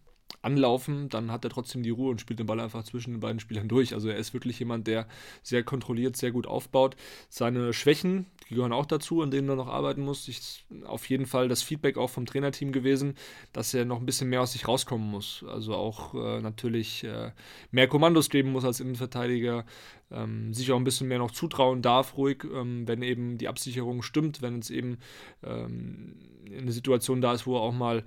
anlaufen, 0.43 1.09
dann 1.09 1.31
hat 1.31 1.45
er 1.45 1.51
trotzdem 1.51 1.83
die 1.83 1.91
Ruhe 1.91 2.11
und 2.11 2.21
spielt 2.21 2.39
den 2.39 2.47
Ball 2.47 2.61
einfach 2.61 2.85
zwischen 2.85 3.13
den 3.13 3.21
beiden 3.21 3.41
Spielern 3.41 3.69
durch. 3.69 3.95
Also 3.95 4.09
er 4.09 4.17
ist 4.17 4.35
wirklich 4.35 4.59
jemand, 4.59 4.87
der 4.87 5.07
sehr 5.43 5.63
kontrolliert, 5.63 6.17
sehr 6.17 6.33
gut 6.33 6.47
aufbaut. 6.47 6.97
Seine 7.29 7.73
Schwächen, 7.73 8.27
die 8.49 8.55
gehören 8.55 8.73
auch 8.73 8.87
dazu, 8.87 9.23
an 9.23 9.31
denen 9.31 9.49
er 9.49 9.57
noch 9.57 9.69
arbeiten 9.69 10.03
muss. 10.03 10.29
Ich, 10.29 10.65
auf 10.85 11.09
jeden 11.09 11.27
Fall 11.27 11.49
das 11.49 11.63
Feedback 11.63 11.97
auch 11.97 12.11
vom 12.11 12.27
Trainerteam 12.27 12.73
gewesen, 12.73 13.15
dass 13.53 13.75
er 13.75 13.85
noch 13.85 13.99
ein 13.99 14.07
bisschen 14.07 14.29
mehr 14.29 14.43
aus 14.43 14.53
sich 14.53 14.69
rauskommen 14.69 15.11
muss. 15.11 15.45
Also 15.49 15.75
auch 15.75 16.15
äh, 16.15 16.41
natürlich 16.41 17.05
äh, 17.05 17.33
mehr 17.71 17.89
Kommandos 17.89 18.29
geben 18.29 18.53
muss 18.53 18.65
als 18.65 18.81
Innenverteidiger, 18.81 19.65
ähm, 20.11 20.53
sich 20.53 20.71
auch 20.73 20.77
ein 20.77 20.85
bisschen 20.85 21.09
mehr 21.09 21.19
noch 21.19 21.31
zutrauen 21.31 21.83
darf, 21.83 22.17
ruhig, 22.17 22.45
ähm, 22.45 22.87
wenn 22.87 23.03
eben 23.03 23.39
die 23.39 23.49
Absicherung 23.49 24.03
stimmt, 24.03 24.43
wenn 24.43 24.59
es 24.59 24.71
eben 24.71 24.99
ähm, 25.43 26.17
eine 26.51 26.73
Situation 26.73 27.21
da 27.21 27.33
ist, 27.33 27.47
wo 27.47 27.57
er 27.57 27.63
auch 27.63 27.73
mal 27.73 28.05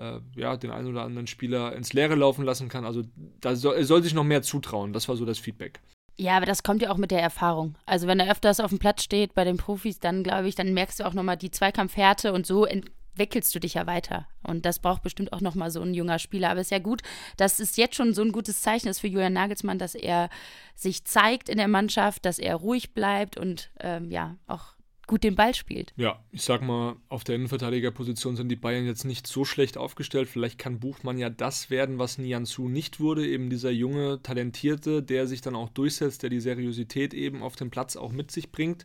äh, 0.00 0.20
ja, 0.34 0.56
den 0.56 0.70
einen 0.70 0.88
oder 0.88 1.02
anderen 1.02 1.26
Spieler 1.26 1.74
ins 1.76 1.92
Leere 1.92 2.14
laufen 2.14 2.44
lassen 2.44 2.68
kann. 2.68 2.84
Also 2.84 3.02
da 3.40 3.54
soll, 3.54 3.76
er 3.76 3.84
soll 3.84 4.02
sich 4.02 4.14
noch 4.14 4.24
mehr 4.24 4.42
zutrauen. 4.42 4.92
Das 4.92 5.08
war 5.08 5.16
so 5.16 5.24
das 5.24 5.38
Feedback. 5.38 5.80
Ja, 6.16 6.36
aber 6.36 6.46
das 6.46 6.62
kommt 6.62 6.82
ja 6.82 6.90
auch 6.90 6.96
mit 6.96 7.10
der 7.10 7.22
Erfahrung. 7.22 7.76
Also 7.86 8.06
wenn 8.06 8.20
er 8.20 8.30
öfters 8.30 8.60
auf 8.60 8.70
dem 8.70 8.78
Platz 8.78 9.02
steht 9.02 9.34
bei 9.34 9.44
den 9.44 9.56
Profis, 9.56 10.00
dann 10.00 10.22
glaube 10.22 10.48
ich, 10.48 10.54
dann 10.54 10.74
merkst 10.74 11.00
du 11.00 11.04
auch 11.04 11.14
nochmal 11.14 11.36
die 11.36 11.50
Zweikampfhärte 11.50 12.32
und 12.32 12.46
so 12.46 12.66
entwickelst 12.66 13.54
du 13.54 13.58
dich 13.58 13.74
ja 13.74 13.86
weiter. 13.86 14.26
Und 14.42 14.66
das 14.66 14.80
braucht 14.80 15.02
bestimmt 15.02 15.32
auch 15.32 15.40
nochmal 15.40 15.70
so 15.70 15.80
ein 15.80 15.94
junger 15.94 16.18
Spieler. 16.18 16.50
Aber 16.50 16.60
es 16.60 16.66
ist 16.66 16.72
ja 16.72 16.78
gut, 16.78 17.02
dass 17.36 17.58
es 17.58 17.76
jetzt 17.76 17.94
schon 17.94 18.12
so 18.12 18.22
ein 18.22 18.32
gutes 18.32 18.60
Zeichen 18.60 18.88
ist 18.88 19.00
für 19.00 19.08
Julian 19.08 19.32
Nagelsmann, 19.32 19.78
dass 19.78 19.94
er 19.94 20.28
sich 20.74 21.04
zeigt 21.04 21.48
in 21.48 21.58
der 21.58 21.68
Mannschaft, 21.68 22.24
dass 22.24 22.38
er 22.38 22.56
ruhig 22.56 22.92
bleibt 22.92 23.38
und 23.38 23.70
ähm, 23.80 24.10
ja, 24.10 24.36
auch 24.46 24.74
gut 25.10 25.24
den 25.24 25.34
Ball 25.34 25.56
spielt. 25.56 25.92
Ja, 25.96 26.20
ich 26.30 26.42
sag 26.42 26.62
mal, 26.62 26.94
auf 27.08 27.24
der 27.24 27.34
Innenverteidigerposition 27.34 28.36
sind 28.36 28.48
die 28.48 28.54
Bayern 28.54 28.86
jetzt 28.86 29.04
nicht 29.04 29.26
so 29.26 29.44
schlecht 29.44 29.76
aufgestellt. 29.76 30.28
Vielleicht 30.28 30.56
kann 30.56 30.78
Buchmann 30.78 31.18
ja 31.18 31.28
das 31.28 31.68
werden, 31.68 31.98
was 31.98 32.16
Nianzu 32.16 32.68
nicht 32.68 33.00
wurde, 33.00 33.26
eben 33.26 33.50
dieser 33.50 33.72
junge, 33.72 34.22
talentierte, 34.22 35.02
der 35.02 35.26
sich 35.26 35.40
dann 35.40 35.56
auch 35.56 35.68
durchsetzt, 35.70 36.22
der 36.22 36.30
die 36.30 36.38
Seriosität 36.38 37.12
eben 37.12 37.42
auf 37.42 37.56
dem 37.56 37.70
Platz 37.70 37.96
auch 37.96 38.12
mit 38.12 38.30
sich 38.30 38.52
bringt. 38.52 38.84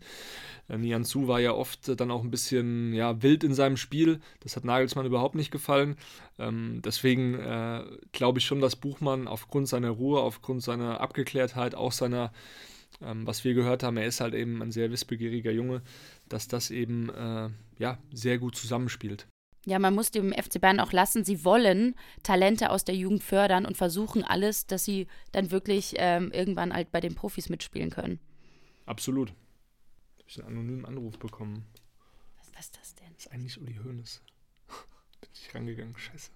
Äh, 0.67 0.79
Nianzu 0.79 1.27
war 1.27 1.39
ja 1.39 1.53
oft 1.53 1.99
dann 1.99 2.09
auch 2.09 2.23
ein 2.23 2.31
bisschen 2.31 2.91
ja, 2.93 3.21
wild 3.21 3.43
in 3.43 3.53
seinem 3.53 3.77
Spiel. 3.77 4.19
Das 4.39 4.55
hat 4.55 4.65
Nagelsmann 4.65 5.05
überhaupt 5.05 5.35
nicht 5.35 5.51
gefallen. 5.51 5.95
Ähm, 6.39 6.81
deswegen 6.83 7.35
äh, 7.35 7.83
glaube 8.13 8.39
ich 8.39 8.45
schon, 8.45 8.61
dass 8.61 8.75
Buchmann 8.75 9.27
aufgrund 9.27 9.67
seiner 9.67 9.91
Ruhe, 9.91 10.21
aufgrund 10.21 10.63
seiner 10.63 11.01
Abgeklärtheit, 11.01 11.75
auch 11.75 11.91
seiner 11.91 12.31
ähm, 13.01 13.27
was 13.27 13.43
wir 13.43 13.53
gehört 13.53 13.84
haben, 13.84 13.97
er 13.97 14.05
ist 14.05 14.21
halt 14.21 14.34
eben 14.34 14.62
ein 14.62 14.71
sehr 14.71 14.91
wissbegieriger 14.91 15.51
Junge, 15.51 15.81
dass 16.29 16.47
das 16.47 16.71
eben 16.71 17.10
äh, 17.10 17.49
ja, 17.77 17.97
sehr 18.13 18.38
gut 18.38 18.55
zusammenspielt. 18.55 19.27
Ja, 19.65 19.79
man 19.79 19.95
muss 19.95 20.12
dem 20.12 20.31
FC 20.31 20.62
Bayern 20.62 20.79
auch 20.79 20.91
lassen, 20.91 21.25
sie 21.25 21.43
wollen 21.43 21.95
Talente 22.21 22.69
aus 22.69 22.86
der 22.86 22.95
Jugend 22.95 23.23
fördern 23.23 23.65
und 23.65 23.75
versuchen 23.75 24.23
alles, 24.23 24.67
dass 24.67 24.86
sie 24.86 25.08
dann 25.31 25.49
wirklich 25.49 25.95
ähm, 25.97 26.31
irgendwann 26.31 26.71
halt 26.71 26.91
bei 26.91 27.01
den 27.01 27.15
Profis 27.15 27.49
mitspielen 27.49 27.89
können. 27.89 28.19
Absolut. 28.86 29.34
Ich 30.27 30.38
habe 30.38 30.47
einen 30.47 30.60
anonymen 30.60 30.86
Anruf 30.86 31.17
bekommen. 31.17 31.65
Was, 32.38 32.51
was 32.53 32.65
ist 32.65 32.77
das 32.79 32.95
denn? 32.95 33.08
Das 33.13 33.25
ist 33.25 33.31
eigentlich 33.31 33.60
Uli 33.60 33.75
Hoeneß. 33.84 34.21
Bin 35.21 35.29
ich 35.34 35.55
rangegangen, 35.55 35.97
scheiße. 35.97 36.29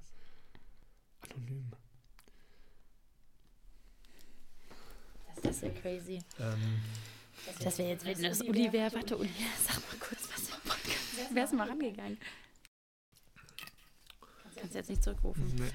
Anonym. 1.22 1.72
Das 5.44 5.56
ist 5.56 5.64
ja 5.64 5.70
crazy. 5.70 6.20
Ähm, 6.40 6.80
das 7.64 7.78
wäre 7.78 7.90
jetzt, 7.90 8.06
wenn 8.06 8.22
das 8.22 8.42
Uli 8.42 8.72
wäre. 8.72 8.94
Warte, 8.94 9.18
Uli, 9.18 9.30
sag 9.68 9.76
mal 9.78 9.98
kurz 10.00 10.30
was 10.32 10.50
im 10.50 10.62
Podcast. 10.64 11.36
Wärst 11.36 11.54
du 11.54 11.58
mal 11.58 11.68
rangegangen? 11.68 12.18
Kannst 14.56 14.76
jetzt 14.76 14.90
nicht 14.90 15.04
zurückrufen. 15.04 15.52
Nee. 15.56 15.70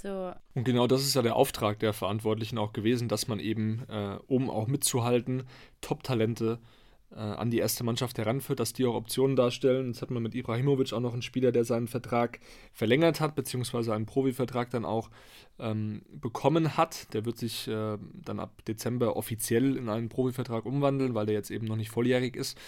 So. 0.00 0.32
Und 0.54 0.62
genau 0.64 0.86
das 0.86 1.02
ist 1.02 1.14
ja 1.14 1.22
der 1.22 1.34
Auftrag 1.34 1.80
der 1.80 1.92
Verantwortlichen 1.92 2.56
auch 2.56 2.72
gewesen, 2.72 3.08
dass 3.08 3.26
man 3.26 3.40
eben, 3.40 3.84
äh, 3.88 4.18
um 4.28 4.48
auch 4.48 4.68
mitzuhalten, 4.68 5.42
Top-Talente 5.80 6.60
äh, 6.62 6.77
an 7.14 7.50
die 7.50 7.58
erste 7.58 7.84
Mannschaft 7.84 8.18
heranführt, 8.18 8.60
dass 8.60 8.74
die 8.74 8.84
auch 8.84 8.94
Optionen 8.94 9.34
darstellen. 9.34 9.88
Jetzt 9.88 10.02
hat 10.02 10.10
man 10.10 10.22
mit 10.22 10.34
Ibrahimovic 10.34 10.92
auch 10.92 11.00
noch 11.00 11.14
einen 11.14 11.22
Spieler, 11.22 11.52
der 11.52 11.64
seinen 11.64 11.88
Vertrag 11.88 12.38
verlängert 12.72 13.20
hat, 13.20 13.34
beziehungsweise 13.34 13.94
einen 13.94 14.04
Profivertrag 14.04 14.68
dann 14.70 14.84
auch 14.84 15.10
ähm, 15.58 16.02
bekommen 16.10 16.76
hat. 16.76 17.12
Der 17.14 17.24
wird 17.24 17.38
sich 17.38 17.66
äh, 17.66 17.96
dann 18.12 18.38
ab 18.38 18.62
Dezember 18.66 19.16
offiziell 19.16 19.76
in 19.76 19.88
einen 19.88 20.10
Profivertrag 20.10 20.66
umwandeln, 20.66 21.14
weil 21.14 21.26
der 21.26 21.34
jetzt 21.34 21.50
eben 21.50 21.66
noch 21.66 21.76
nicht 21.76 21.90
volljährig 21.90 22.36
ist. 22.36 22.58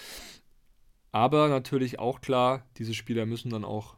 Aber 1.11 1.47
natürlich 1.47 1.99
auch 1.99 2.21
klar, 2.21 2.65
diese 2.77 2.93
Spieler 2.93 3.25
müssen 3.25 3.51
dann 3.51 3.65
auch 3.65 3.95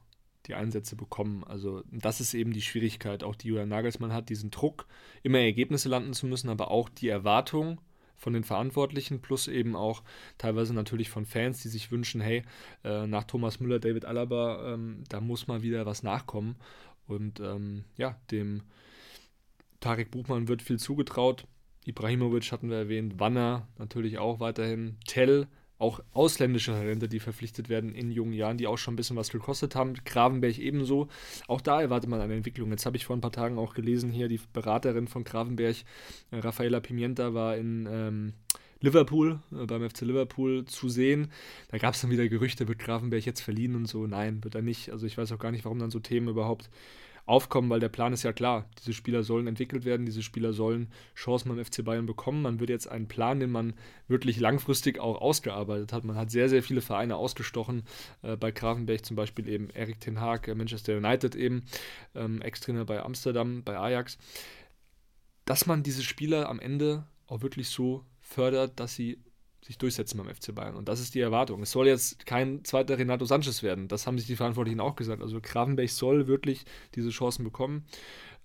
die 0.47 0.55
Einsätze 0.55 0.95
bekommen. 0.95 1.43
Also 1.45 1.83
das 1.89 2.19
ist 2.19 2.33
eben 2.33 2.51
die 2.51 2.61
Schwierigkeit, 2.61 3.23
auch 3.23 3.35
die 3.35 3.47
Julian 3.47 3.69
Nagelsmann 3.69 4.11
hat, 4.11 4.29
diesen 4.29 4.51
Druck, 4.51 4.87
immer 5.21 5.39
Ergebnisse 5.39 5.89
landen 5.89 6.13
zu 6.13 6.25
müssen, 6.25 6.49
aber 6.49 6.69
auch 6.69 6.89
die 6.89 7.07
Erwartung, 7.07 7.79
von 8.23 8.33
den 8.33 8.45
Verantwortlichen 8.45 9.21
plus 9.21 9.47
eben 9.47 9.75
auch 9.75 10.01
teilweise 10.37 10.73
natürlich 10.73 11.09
von 11.09 11.25
Fans, 11.25 11.61
die 11.61 11.67
sich 11.67 11.91
wünschen, 11.91 12.21
hey, 12.21 12.43
äh, 12.83 13.05
nach 13.05 13.25
Thomas 13.25 13.59
Müller, 13.59 13.79
David 13.79 14.05
Alaba, 14.05 14.73
ähm, 14.73 15.03
da 15.09 15.19
muss 15.19 15.47
mal 15.47 15.61
wieder 15.61 15.85
was 15.85 16.03
nachkommen. 16.03 16.55
Und 17.05 17.41
ähm, 17.41 17.83
ja, 17.97 18.17
dem 18.31 18.63
Tarek 19.81 20.09
Buchmann 20.09 20.47
wird 20.47 20.61
viel 20.61 20.79
zugetraut. 20.79 21.45
Ibrahimovic 21.85 22.51
hatten 22.53 22.69
wir 22.69 22.77
erwähnt, 22.77 23.19
Wanner 23.19 23.67
natürlich 23.77 24.17
auch 24.17 24.39
weiterhin, 24.39 24.95
Tell 25.05 25.47
auch 25.83 25.99
ausländische 26.13 26.71
Talente, 26.71 27.07
die 27.07 27.19
verpflichtet 27.19 27.69
werden 27.69 27.93
in 27.93 28.09
jungen 28.09 28.33
Jahren, 28.33 28.57
die 28.57 28.67
auch 28.67 28.77
schon 28.77 28.93
ein 28.93 28.97
bisschen 28.97 29.17
was 29.17 29.29
gekostet 29.29 29.75
haben. 29.75 29.93
Gravenberg 30.05 30.57
ebenso. 30.57 31.09
Auch 31.47 31.61
da 31.61 31.81
erwartet 31.81 32.09
man 32.09 32.21
eine 32.21 32.33
Entwicklung. 32.33 32.71
Jetzt 32.71 32.85
habe 32.85 32.95
ich 32.95 33.05
vor 33.05 33.15
ein 33.15 33.21
paar 33.21 33.31
Tagen 33.31 33.57
auch 33.59 33.73
gelesen, 33.73 34.09
hier 34.09 34.29
die 34.29 34.39
Beraterin 34.53 35.07
von 35.07 35.25
Gravenberg, 35.25 35.75
äh, 36.31 36.37
Rafaela 36.37 36.79
Pimienta, 36.79 37.33
war 37.33 37.57
in 37.57 37.87
ähm, 37.91 38.33
Liverpool, 38.79 39.39
äh, 39.51 39.65
beim 39.65 39.89
FC 39.89 40.01
Liverpool 40.01 40.65
zu 40.65 40.87
sehen. 40.89 41.31
Da 41.69 41.77
gab 41.77 41.95
es 41.95 42.01
dann 42.01 42.11
wieder 42.11 42.27
Gerüchte, 42.27 42.67
wird 42.67 42.79
Gravenberg 42.79 43.25
jetzt 43.25 43.41
verliehen 43.41 43.75
und 43.75 43.87
so. 43.87 44.07
Nein, 44.07 44.43
wird 44.43 44.55
er 44.55 44.61
nicht. 44.61 44.89
Also 44.89 45.05
ich 45.05 45.17
weiß 45.17 45.31
auch 45.33 45.39
gar 45.39 45.51
nicht, 45.51 45.65
warum 45.65 45.79
dann 45.79 45.91
so 45.91 45.99
Themen 45.99 46.29
überhaupt 46.29 46.69
aufkommen, 47.25 47.69
weil 47.69 47.79
der 47.79 47.89
Plan 47.89 48.13
ist 48.13 48.23
ja 48.23 48.33
klar. 48.33 48.69
Diese 48.79 48.93
Spieler 48.93 49.23
sollen 49.23 49.47
entwickelt 49.47 49.85
werden, 49.85 50.05
diese 50.05 50.23
Spieler 50.23 50.53
sollen 50.53 50.91
Chancen 51.15 51.49
beim 51.49 51.63
FC 51.63 51.83
Bayern 51.83 52.05
bekommen. 52.05 52.41
Man 52.41 52.59
wird 52.59 52.69
jetzt 52.69 52.87
einen 52.87 53.07
Plan, 53.07 53.39
den 53.39 53.51
man 53.51 53.73
wirklich 54.07 54.39
langfristig 54.39 54.99
auch 54.99 55.21
ausgearbeitet 55.21 55.93
hat. 55.93 56.03
Man 56.03 56.17
hat 56.17 56.31
sehr, 56.31 56.49
sehr 56.49 56.63
viele 56.63 56.81
Vereine 56.81 57.15
ausgestochen. 57.15 57.83
Äh, 58.21 58.35
bei 58.35 58.51
Grafenberg 58.51 59.05
zum 59.05 59.15
Beispiel 59.15 59.47
eben 59.47 59.69
Erik 59.69 60.01
Ten 60.01 60.19
Haag, 60.19 60.47
äh, 60.47 60.55
Manchester 60.55 60.97
United 60.97 61.35
eben, 61.35 61.63
ähm, 62.15 62.41
Ex-Trainer 62.41 62.85
bei 62.85 63.01
Amsterdam, 63.01 63.63
bei 63.63 63.77
Ajax. 63.77 64.17
Dass 65.45 65.65
man 65.65 65.83
diese 65.83 66.03
Spieler 66.03 66.49
am 66.49 66.59
Ende 66.59 67.05
auch 67.27 67.41
wirklich 67.41 67.69
so 67.69 68.03
fördert, 68.21 68.79
dass 68.79 68.95
sie 68.95 69.19
sich 69.65 69.77
durchsetzen 69.77 70.17
beim 70.17 70.33
FC 70.33 70.53
Bayern. 70.53 70.75
Und 70.75 70.89
das 70.89 70.99
ist 70.99 71.15
die 71.15 71.21
Erwartung. 71.21 71.61
Es 71.61 71.71
soll 71.71 71.87
jetzt 71.87 72.25
kein 72.25 72.63
zweiter 72.65 72.97
Renato 72.97 73.25
Sanchez 73.25 73.63
werden. 73.63 73.87
Das 73.87 74.05
haben 74.05 74.17
sich 74.17 74.27
die 74.27 74.35
Verantwortlichen 74.35 74.79
auch 74.79 74.95
gesagt. 74.95 75.21
Also 75.21 75.39
Gravenberg 75.41 75.89
soll 75.89 76.27
wirklich 76.27 76.65
diese 76.95 77.09
Chancen 77.09 77.43
bekommen, 77.43 77.85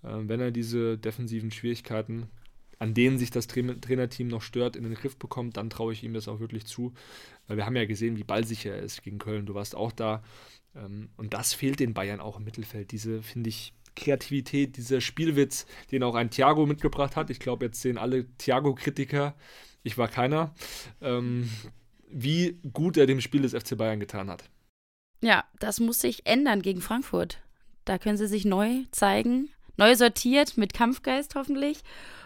äh, 0.03 0.07
wenn 0.11 0.39
er 0.39 0.51
diese 0.51 0.97
defensiven 0.97 1.51
Schwierigkeiten, 1.51 2.29
an 2.79 2.93
denen 2.93 3.17
sich 3.17 3.31
das 3.31 3.47
Tra 3.47 3.61
Trainerteam 3.81 4.27
noch 4.27 4.41
stört, 4.41 4.77
in 4.77 4.83
den 4.83 4.93
Griff 4.93 5.17
bekommt, 5.17 5.57
dann 5.57 5.69
traue 5.69 5.91
ich 5.91 6.03
ihm 6.03 6.13
das 6.13 6.29
auch 6.29 6.39
wirklich 6.39 6.65
zu. 6.65 6.93
Weil 7.47 7.57
wir 7.57 7.65
haben 7.65 7.75
ja 7.75 7.85
gesehen, 7.85 8.17
wie 8.17 8.23
ballsicher 8.23 8.73
er 8.73 8.81
ist 8.81 9.03
gegen 9.03 9.17
Köln. 9.17 9.45
Du 9.45 9.53
warst 9.53 9.75
auch 9.75 9.91
da. 9.91 10.23
Ähm, 10.75 11.09
und 11.17 11.33
das 11.33 11.53
fehlt 11.53 11.81
den 11.81 11.93
Bayern 11.93 12.21
auch 12.21 12.37
im 12.37 12.45
Mittelfeld. 12.45 12.91
Diese, 12.91 13.21
finde 13.21 13.49
ich, 13.49 13.73
Kreativität, 13.95 14.77
dieser 14.77 15.01
Spielwitz, 15.01 15.65
den 15.91 16.03
auch 16.03 16.15
ein 16.15 16.29
Thiago 16.29 16.65
mitgebracht 16.65 17.17
hat. 17.17 17.29
Ich 17.29 17.39
glaube, 17.39 17.65
jetzt 17.65 17.81
sehen 17.81 17.97
alle 17.97 18.25
Thiago-Kritiker 18.37 19.35
ich 19.83 19.97
war 19.97 20.07
keiner, 20.07 20.53
ähm, 21.01 21.49
wie 22.09 22.59
gut 22.73 22.97
er 22.97 23.05
dem 23.05 23.21
Spiel 23.21 23.41
des 23.41 23.53
FC 23.53 23.77
Bayern 23.77 23.99
getan 23.99 24.29
hat. 24.29 24.43
Ja, 25.21 25.43
das 25.59 25.79
muss 25.79 25.99
sich 25.99 26.25
ändern 26.25 26.61
gegen 26.61 26.81
Frankfurt. 26.81 27.39
Da 27.85 27.97
können 27.97 28.17
sie 28.17 28.27
sich 28.27 28.45
neu 28.45 28.83
zeigen, 28.91 29.49
neu 29.77 29.95
sortiert, 29.95 30.57
mit 30.57 30.73
Kampfgeist 30.73 31.35
hoffentlich. 31.35 31.81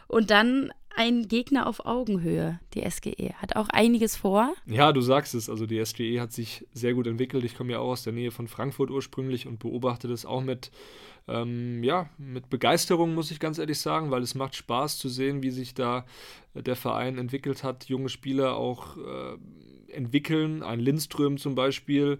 Und 0.07 0.29
dann 0.29 0.71
ein 0.95 1.27
Gegner 1.27 1.67
auf 1.67 1.85
Augenhöhe, 1.85 2.59
die 2.73 2.89
SGE. 2.89 3.33
Hat 3.35 3.55
auch 3.55 3.69
einiges 3.69 4.15
vor. 4.15 4.53
Ja, 4.65 4.91
du 4.91 5.01
sagst 5.01 5.33
es. 5.33 5.49
Also 5.49 5.65
die 5.65 5.83
SGE 5.83 6.19
hat 6.21 6.31
sich 6.31 6.65
sehr 6.73 6.93
gut 6.93 7.07
entwickelt. 7.07 7.43
Ich 7.43 7.55
komme 7.55 7.73
ja 7.73 7.79
auch 7.79 7.91
aus 7.91 8.03
der 8.03 8.13
Nähe 8.13 8.31
von 8.31 8.47
Frankfurt 8.47 8.91
ursprünglich 8.91 9.47
und 9.47 9.59
beobachte 9.59 10.07
das 10.07 10.25
auch 10.25 10.41
mit, 10.41 10.71
ähm, 11.27 11.83
ja, 11.83 12.09
mit 12.17 12.49
Begeisterung, 12.49 13.15
muss 13.15 13.31
ich 13.31 13.39
ganz 13.39 13.57
ehrlich 13.57 13.79
sagen, 13.79 14.11
weil 14.11 14.21
es 14.21 14.35
macht 14.35 14.55
Spaß 14.55 14.97
zu 14.97 15.09
sehen, 15.09 15.43
wie 15.43 15.51
sich 15.51 15.73
da 15.73 16.05
der 16.53 16.75
Verein 16.75 17.17
entwickelt 17.17 17.63
hat. 17.63 17.85
Junge 17.85 18.09
Spieler 18.09 18.55
auch 18.55 18.97
äh, 18.97 19.37
entwickeln. 19.93 20.63
Ein 20.63 20.79
Lindström 20.79 21.37
zum 21.37 21.55
Beispiel, 21.55 22.19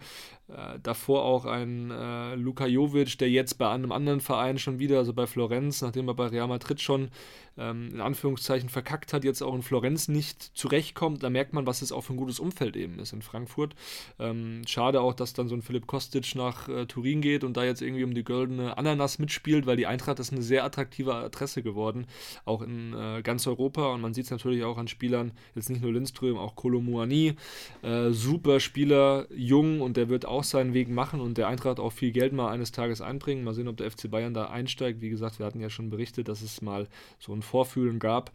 äh, 0.49 0.79
davor 0.81 1.23
auch 1.23 1.45
ein 1.45 1.89
äh, 1.89 2.35
Luka 2.35 2.65
Jovic, 2.65 3.17
der 3.17 3.29
jetzt 3.29 3.57
bei 3.57 3.69
einem 3.69 3.91
anderen 3.91 4.19
Verein 4.19 4.57
schon 4.57 4.79
wieder, 4.79 4.97
also 4.97 5.13
bei 5.13 5.25
Florenz, 5.25 5.81
nachdem 5.81 6.07
er 6.07 6.13
bei 6.15 6.27
Real 6.27 6.47
Madrid 6.47 6.81
schon 6.81 7.09
ähm, 7.57 7.91
in 7.93 8.01
Anführungszeichen 8.01 8.69
verkackt 8.69 9.13
hat, 9.13 9.23
jetzt 9.23 9.41
auch 9.41 9.53
in 9.53 9.61
Florenz 9.61 10.07
nicht 10.07 10.41
zurechtkommt. 10.41 11.23
Da 11.23 11.29
merkt 11.29 11.53
man, 11.53 11.65
was 11.65 11.81
es 11.81 11.91
auch 11.91 12.01
für 12.01 12.13
ein 12.13 12.17
gutes 12.17 12.39
Umfeld 12.39 12.75
eben 12.75 12.99
ist 12.99 13.13
in 13.13 13.21
Frankfurt. 13.21 13.75
Ähm, 14.19 14.63
schade 14.67 15.01
auch, 15.01 15.13
dass 15.13 15.33
dann 15.33 15.47
so 15.47 15.55
ein 15.55 15.61
Philipp 15.61 15.87
Kostic 15.87 16.35
nach 16.35 16.67
äh, 16.67 16.85
Turin 16.87 17.21
geht 17.21 17.43
und 17.43 17.55
da 17.55 17.63
jetzt 17.63 17.81
irgendwie 17.81 18.03
um 18.03 18.13
die 18.13 18.23
goldene 18.23 18.77
Ananas 18.77 19.19
mitspielt, 19.19 19.65
weil 19.65 19.77
die 19.77 19.87
Eintracht 19.87 20.19
ist 20.19 20.31
eine 20.31 20.41
sehr 20.41 20.63
attraktive 20.63 21.13
Adresse 21.13 21.63
geworden, 21.63 22.07
auch 22.45 22.61
in 22.61 22.93
äh, 22.93 23.21
ganz 23.21 23.45
Europa. 23.47 23.93
Und 23.93 24.01
man 24.01 24.13
sieht 24.13 24.25
es 24.25 24.31
natürlich 24.31 24.63
auch 24.63 24.77
an 24.77 24.87
Spielern, 24.87 25.31
jetzt 25.55 25.69
nicht 25.69 25.81
nur 25.81 25.93
Lindström, 25.93 26.37
auch 26.37 26.55
Kolomuani, 26.55 27.35
äh, 27.81 28.09
super 28.09 28.59
Spieler, 28.59 29.27
jung 29.33 29.81
und 29.81 29.95
der 29.95 30.09
wird 30.09 30.25
auch 30.25 30.32
seinen 30.41 30.73
Weg 30.73 30.89
machen 30.89 31.21
und 31.21 31.38
der 31.38 31.47
Eintracht 31.47 31.79
auch 31.79 31.91
viel 31.91 32.11
Geld 32.11 32.34
mal 32.34 32.49
eines 32.49 32.71
Tages 32.71 33.01
einbringen. 33.01 33.43
Mal 33.43 33.53
sehen, 33.53 33.67
ob 33.67 33.77
der 33.77 33.91
FC 33.91 34.09
Bayern 34.09 34.34
da 34.34 34.45
einsteigt. 34.45 35.01
Wie 35.01 35.09
gesagt, 35.09 35.38
wir 35.38 35.45
hatten 35.45 35.59
ja 35.59 35.69
schon 35.69 35.91
berichtet, 35.91 36.27
dass 36.27 36.41
es 36.41 36.63
mal 36.63 36.88
so 37.19 37.34
ein 37.34 37.43
Vorfühlen 37.43 37.99
gab, 37.99 38.31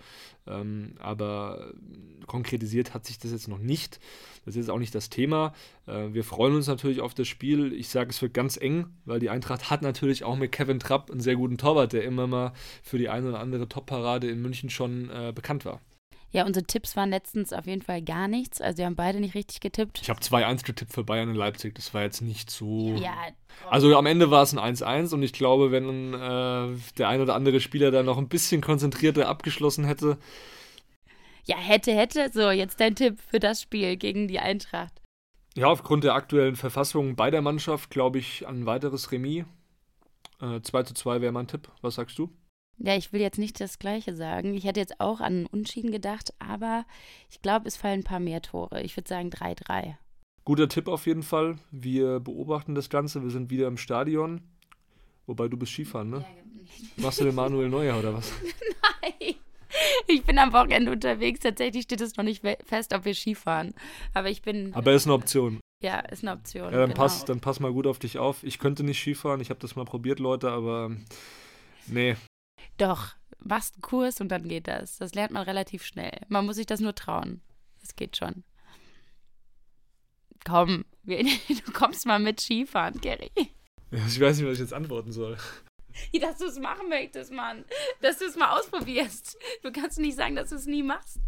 ähm, 0.46 0.92
aber 1.00 1.72
konkretisiert 2.26 2.94
hat 2.94 3.06
sich 3.06 3.18
das 3.18 3.32
jetzt 3.32 3.48
noch 3.48 3.58
nicht. 3.58 3.98
Das 4.44 4.54
ist 4.54 4.66
jetzt 4.66 4.70
auch 4.70 4.78
nicht 4.78 4.94
das 4.94 5.10
Thema. 5.10 5.52
Äh, 5.86 6.12
wir 6.12 6.22
freuen 6.22 6.54
uns 6.54 6.68
natürlich 6.68 7.00
auf 7.00 7.14
das 7.14 7.26
Spiel. 7.26 7.72
Ich 7.72 7.88
sage, 7.88 8.10
es 8.10 8.22
wird 8.22 8.34
ganz 8.34 8.56
eng, 8.56 8.86
weil 9.04 9.18
die 9.18 9.30
Eintracht 9.30 9.70
hat 9.70 9.82
natürlich 9.82 10.22
auch 10.22 10.36
mit 10.36 10.52
Kevin 10.52 10.78
Trapp 10.78 11.10
einen 11.10 11.20
sehr 11.20 11.36
guten 11.36 11.58
Torwart, 11.58 11.92
der 11.92 12.04
immer 12.04 12.26
mal 12.26 12.52
für 12.82 12.98
die 12.98 13.08
eine 13.08 13.30
oder 13.30 13.40
andere 13.40 13.68
Top-Parade 13.68 14.30
in 14.30 14.40
München 14.40 14.70
schon 14.70 15.10
äh, 15.10 15.32
bekannt 15.34 15.64
war. 15.64 15.80
Ja, 16.30 16.44
unsere 16.44 16.66
Tipps 16.66 16.94
waren 16.94 17.08
letztens 17.08 17.54
auf 17.54 17.66
jeden 17.66 17.80
Fall 17.80 18.02
gar 18.02 18.28
nichts. 18.28 18.60
Also 18.60 18.78
wir 18.78 18.86
haben 18.86 18.96
beide 18.96 19.18
nicht 19.18 19.34
richtig 19.34 19.60
getippt. 19.60 20.00
Ich 20.02 20.10
habe 20.10 20.20
2-1 20.20 20.64
getippt 20.64 20.92
für 20.92 21.02
Bayern 21.02 21.30
und 21.30 21.36
Leipzig. 21.36 21.74
Das 21.74 21.94
war 21.94 22.02
jetzt 22.02 22.20
nicht 22.20 22.50
so. 22.50 22.94
Ja. 23.00 23.14
Also 23.70 23.96
am 23.96 24.04
Ende 24.04 24.30
war 24.30 24.42
es 24.42 24.56
ein 24.56 24.76
1-1 24.76 25.14
und 25.14 25.22
ich 25.22 25.32
glaube, 25.32 25.72
wenn 25.72 26.12
äh, 26.12 26.78
der 26.98 27.08
ein 27.08 27.22
oder 27.22 27.34
andere 27.34 27.60
Spieler 27.60 27.90
da 27.90 28.02
noch 28.02 28.18
ein 28.18 28.28
bisschen 28.28 28.60
konzentrierter 28.60 29.26
abgeschlossen 29.26 29.84
hätte. 29.84 30.18
Ja, 31.44 31.56
hätte, 31.56 31.92
hätte. 31.92 32.30
So, 32.32 32.50
jetzt 32.50 32.78
dein 32.78 32.94
Tipp 32.94 33.18
für 33.30 33.40
das 33.40 33.62
Spiel 33.62 33.96
gegen 33.96 34.28
die 34.28 34.38
Eintracht. 34.38 34.92
Ja, 35.54 35.68
aufgrund 35.68 36.04
der 36.04 36.14
aktuellen 36.14 36.56
Verfassung 36.56 37.16
bei 37.16 37.30
der 37.30 37.40
Mannschaft 37.40 37.88
glaube 37.88 38.18
ich 38.18 38.46
an 38.46 38.60
ein 38.60 38.66
weiteres 38.66 39.10
Remis. 39.12 39.46
Äh, 40.42 40.60
2 40.60 40.82
zu 40.82 40.94
2 40.94 41.22
wäre 41.22 41.32
mein 41.32 41.48
Tipp. 41.48 41.70
Was 41.80 41.94
sagst 41.94 42.18
du? 42.18 42.30
Ja, 42.78 42.96
ich 42.96 43.12
will 43.12 43.20
jetzt 43.20 43.38
nicht 43.38 43.60
das 43.60 43.78
Gleiche 43.78 44.14
sagen. 44.14 44.54
Ich 44.54 44.64
hätte 44.64 44.80
jetzt 44.80 45.00
auch 45.00 45.20
an 45.20 45.46
Unschieden 45.46 45.90
gedacht, 45.90 46.32
aber 46.38 46.84
ich 47.28 47.42
glaube, 47.42 47.66
es 47.66 47.76
fallen 47.76 48.00
ein 48.00 48.04
paar 48.04 48.20
mehr 48.20 48.40
Tore. 48.40 48.82
Ich 48.82 48.96
würde 48.96 49.08
sagen 49.08 49.30
3-3. 49.30 49.94
Guter 50.44 50.68
Tipp 50.68 50.88
auf 50.88 51.06
jeden 51.06 51.24
Fall. 51.24 51.58
Wir 51.70 52.20
beobachten 52.20 52.74
das 52.74 52.88
Ganze. 52.88 53.22
Wir 53.22 53.30
sind 53.30 53.50
wieder 53.50 53.66
im 53.66 53.76
Stadion. 53.76 54.42
Wobei 55.26 55.48
du 55.48 55.56
bist 55.56 55.72
Skifahren, 55.72 56.08
ne? 56.08 56.24
Ja, 56.96 57.02
Machst 57.04 57.20
du 57.20 57.24
den 57.24 57.34
Manuel 57.34 57.68
Neuer 57.68 57.98
oder 57.98 58.14
was? 58.14 58.32
Nein. 59.02 59.34
Ich 60.06 60.24
bin 60.24 60.38
am 60.38 60.52
Wochenende 60.52 60.92
unterwegs. 60.92 61.40
Tatsächlich 61.40 61.82
steht 61.82 62.00
es 62.00 62.16
noch 62.16 62.24
nicht 62.24 62.42
fest, 62.64 62.94
ob 62.94 63.04
wir 63.04 63.14
Skifahren. 63.14 63.74
Aber 64.14 64.30
ich 64.30 64.40
bin. 64.40 64.72
Aber 64.74 64.92
ist 64.92 65.06
eine 65.06 65.14
Option. 65.14 65.60
Ja, 65.82 65.98
ist 66.00 66.22
eine 66.22 66.32
Option. 66.32 66.72
Ja, 66.72 66.78
dann, 66.78 66.90
genau. 66.90 67.02
pass, 67.02 67.24
dann 67.24 67.40
pass 67.40 67.60
mal 67.60 67.72
gut 67.72 67.86
auf 67.86 67.98
dich 67.98 68.18
auf. 68.18 68.42
Ich 68.42 68.58
könnte 68.58 68.84
nicht 68.84 69.00
Skifahren. 69.00 69.40
Ich 69.40 69.50
habe 69.50 69.60
das 69.60 69.76
mal 69.76 69.84
probiert, 69.84 70.18
Leute, 70.18 70.50
aber 70.50 70.90
nee, 71.88 72.16
doch, 72.78 73.14
machst 73.38 73.74
einen 73.74 73.82
Kurs 73.82 74.20
und 74.20 74.28
dann 74.28 74.48
geht 74.48 74.68
das. 74.68 74.98
Das 74.98 75.14
lernt 75.14 75.32
man 75.32 75.42
relativ 75.42 75.84
schnell. 75.84 76.20
Man 76.28 76.46
muss 76.46 76.56
sich 76.56 76.66
das 76.66 76.80
nur 76.80 76.94
trauen. 76.94 77.42
Das 77.80 77.96
geht 77.96 78.16
schon. 78.16 78.44
Komm, 80.44 80.84
du 81.04 81.72
kommst 81.72 82.06
mal 82.06 82.18
mit 82.18 82.40
Skifahren, 82.40 83.00
Gary. 83.00 83.30
Ich 83.90 84.20
weiß 84.20 84.38
nicht, 84.38 84.46
was 84.46 84.54
ich 84.54 84.60
jetzt 84.60 84.74
antworten 84.74 85.12
soll. 85.12 85.36
Dass 86.20 86.38
du 86.38 86.46
es 86.46 86.58
machen 86.58 86.88
möchtest, 86.88 87.32
Mann. 87.32 87.64
Dass 88.00 88.18
du 88.18 88.26
es 88.26 88.36
mal 88.36 88.56
ausprobierst. 88.56 89.36
Du 89.62 89.72
kannst 89.72 89.98
nicht 89.98 90.16
sagen, 90.16 90.36
dass 90.36 90.50
du 90.50 90.56
es 90.56 90.66
nie 90.66 90.82
machst. 90.82 91.18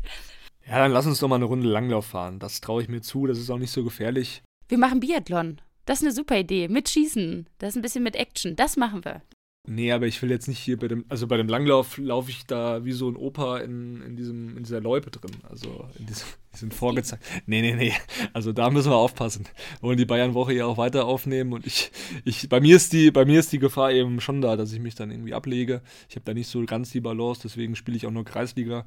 Ja, 0.67 0.79
dann 0.79 0.93
lass 0.93 1.07
uns 1.07 1.19
doch 1.19 1.29
mal 1.29 1.37
eine 1.37 1.47
Runde 1.47 1.67
Langlauf 1.67 2.07
fahren. 2.07 2.39
Das 2.39 2.61
traue 2.61 2.83
ich 2.83 2.89
mir 2.89 3.01
zu. 3.01 3.27
Das 3.27 3.39
ist 3.39 3.51
auch 3.51 3.59
nicht 3.59 3.73
so 3.73 3.83
gefährlich. 3.83 4.43
Wir 4.69 4.79
machen 4.79 5.01
Biathlon. 5.01 5.61
Das 5.87 5.99
ist 5.99 6.05
eine 6.05 6.13
super 6.13 6.39
Idee. 6.39 6.69
Mit 6.69 6.89
Schießen. 6.89 7.49
Das 7.59 7.71
ist 7.71 7.77
ein 7.77 7.83
bisschen 7.83 8.05
mit 8.05 8.15
Action. 8.15 8.55
Das 8.55 8.77
machen 8.77 9.05
wir. 9.05 9.23
Nee, 9.69 9.93
aber 9.93 10.07
ich 10.07 10.21
will 10.23 10.31
jetzt 10.31 10.49
nicht 10.49 10.59
hier 10.59 10.79
bei 10.79 10.89
dem, 10.89 11.05
also 11.11 11.27
bei 11.27 11.37
dem 11.37 11.49
Langlauf 11.49 11.99
laufe 11.99 12.31
ich 12.31 12.47
da 12.47 12.85
wie 12.85 12.93
so 12.93 13.09
ein 13.11 13.17
Opa 13.17 13.59
in, 13.59 14.01
in, 14.01 14.17
diesem, 14.17 14.57
in 14.57 14.63
dieser 14.65 14.81
Loipe 14.81 15.11
drin. 15.11 15.37
Also 15.49 15.87
in 15.99 16.07
diesem, 16.07 16.27
diesem 16.55 16.71
vorgezeigt. 16.71 17.23
Nee, 17.45 17.61
nee, 17.61 17.75
nee. 17.75 17.93
Also 18.33 18.53
da 18.53 18.71
müssen 18.71 18.91
wir 18.91 18.97
aufpassen. 18.97 19.45
Wir 19.81 19.83
wollen 19.89 19.99
die 19.99 20.07
Bayern-Woche 20.07 20.55
ja 20.55 20.65
auch 20.65 20.79
weiter 20.79 21.05
aufnehmen 21.05 21.53
und 21.53 21.67
ich, 21.67 21.93
ich, 22.25 22.49
bei 22.49 22.61
mir 22.61 22.77
ist 22.77 22.95
die, 22.95 23.11
bei 23.11 23.27
mir 23.27 23.39
ist 23.39 23.53
die 23.53 23.59
Gefahr 23.59 23.93
eben 23.93 24.21
schon 24.21 24.41
da, 24.41 24.57
dass 24.57 24.73
ich 24.73 24.81
mich 24.81 24.95
dann 24.95 25.11
irgendwie 25.11 25.35
ablege. 25.35 25.83
Ich 26.09 26.17
habe 26.17 26.25
da 26.25 26.33
nicht 26.33 26.49
so 26.49 26.65
ganz 26.65 26.91
die 26.91 27.01
Balance, 27.01 27.43
deswegen 27.45 27.77
spiele 27.77 27.99
ich 27.99 28.07
auch 28.07 28.11
nur 28.11 28.25
Kreisliga. 28.25 28.87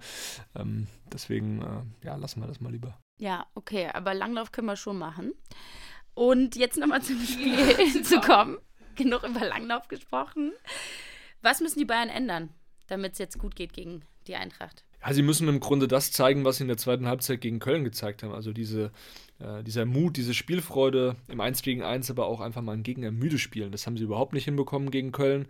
Ähm, 0.55 0.87
deswegen, 1.11 1.61
äh, 1.61 2.05
ja, 2.05 2.15
lassen 2.15 2.41
wir 2.41 2.47
das 2.47 2.59
mal 2.59 2.71
lieber. 2.71 2.97
Ja, 3.19 3.45
okay, 3.53 3.89
aber 3.93 4.15
Langlauf 4.15 4.51
können 4.51 4.67
wir 4.67 4.75
schon 4.75 4.97
machen. 4.97 5.33
Und 6.15 6.55
jetzt 6.55 6.77
nochmal 6.79 7.03
zum 7.03 7.21
Spiel 7.25 8.03
zu 8.03 8.19
kommen. 8.21 8.57
genug 8.95 9.23
über 9.23 9.45
Langlauf 9.45 9.87
gesprochen. 9.87 10.51
Was 11.41 11.61
müssen 11.61 11.79
die 11.79 11.85
Bayern 11.85 12.09
ändern, 12.09 12.49
damit 12.87 13.13
es 13.13 13.19
jetzt 13.19 13.39
gut 13.39 13.55
geht 13.55 13.73
gegen 13.73 14.03
die 14.27 14.35
Eintracht? 14.35 14.83
Ja, 15.05 15.13
sie 15.13 15.21
müssen 15.21 15.49
im 15.49 15.59
Grunde 15.59 15.89
das 15.89 16.13
zeigen, 16.13 16.45
was 16.45 16.57
sie 16.57 16.63
in 16.63 16.69
der 16.69 16.77
zweiten 16.77 17.07
Halbzeit 17.07 17.41
gegen 17.41 17.59
Köln 17.59 17.83
gezeigt 17.83 18.23
haben. 18.23 18.33
Also 18.33 18.53
diese, 18.53 18.91
äh, 19.39 19.61
dieser 19.61 19.85
Mut, 19.85 20.15
diese 20.15 20.33
Spielfreude 20.33 21.17
im 21.27 21.41
1 21.41 21.61
gegen 21.61 21.83
1, 21.83 22.09
aber 22.09 22.27
auch 22.27 22.39
einfach 22.39 22.61
mal 22.61 22.71
einen 22.71 22.83
Gegner 22.83 23.11
müde 23.11 23.37
spielen. 23.37 23.73
Das 23.73 23.85
haben 23.85 23.97
sie 23.97 24.05
überhaupt 24.05 24.31
nicht 24.31 24.45
hinbekommen 24.45 24.91
gegen 24.91 25.11
Köln. 25.11 25.47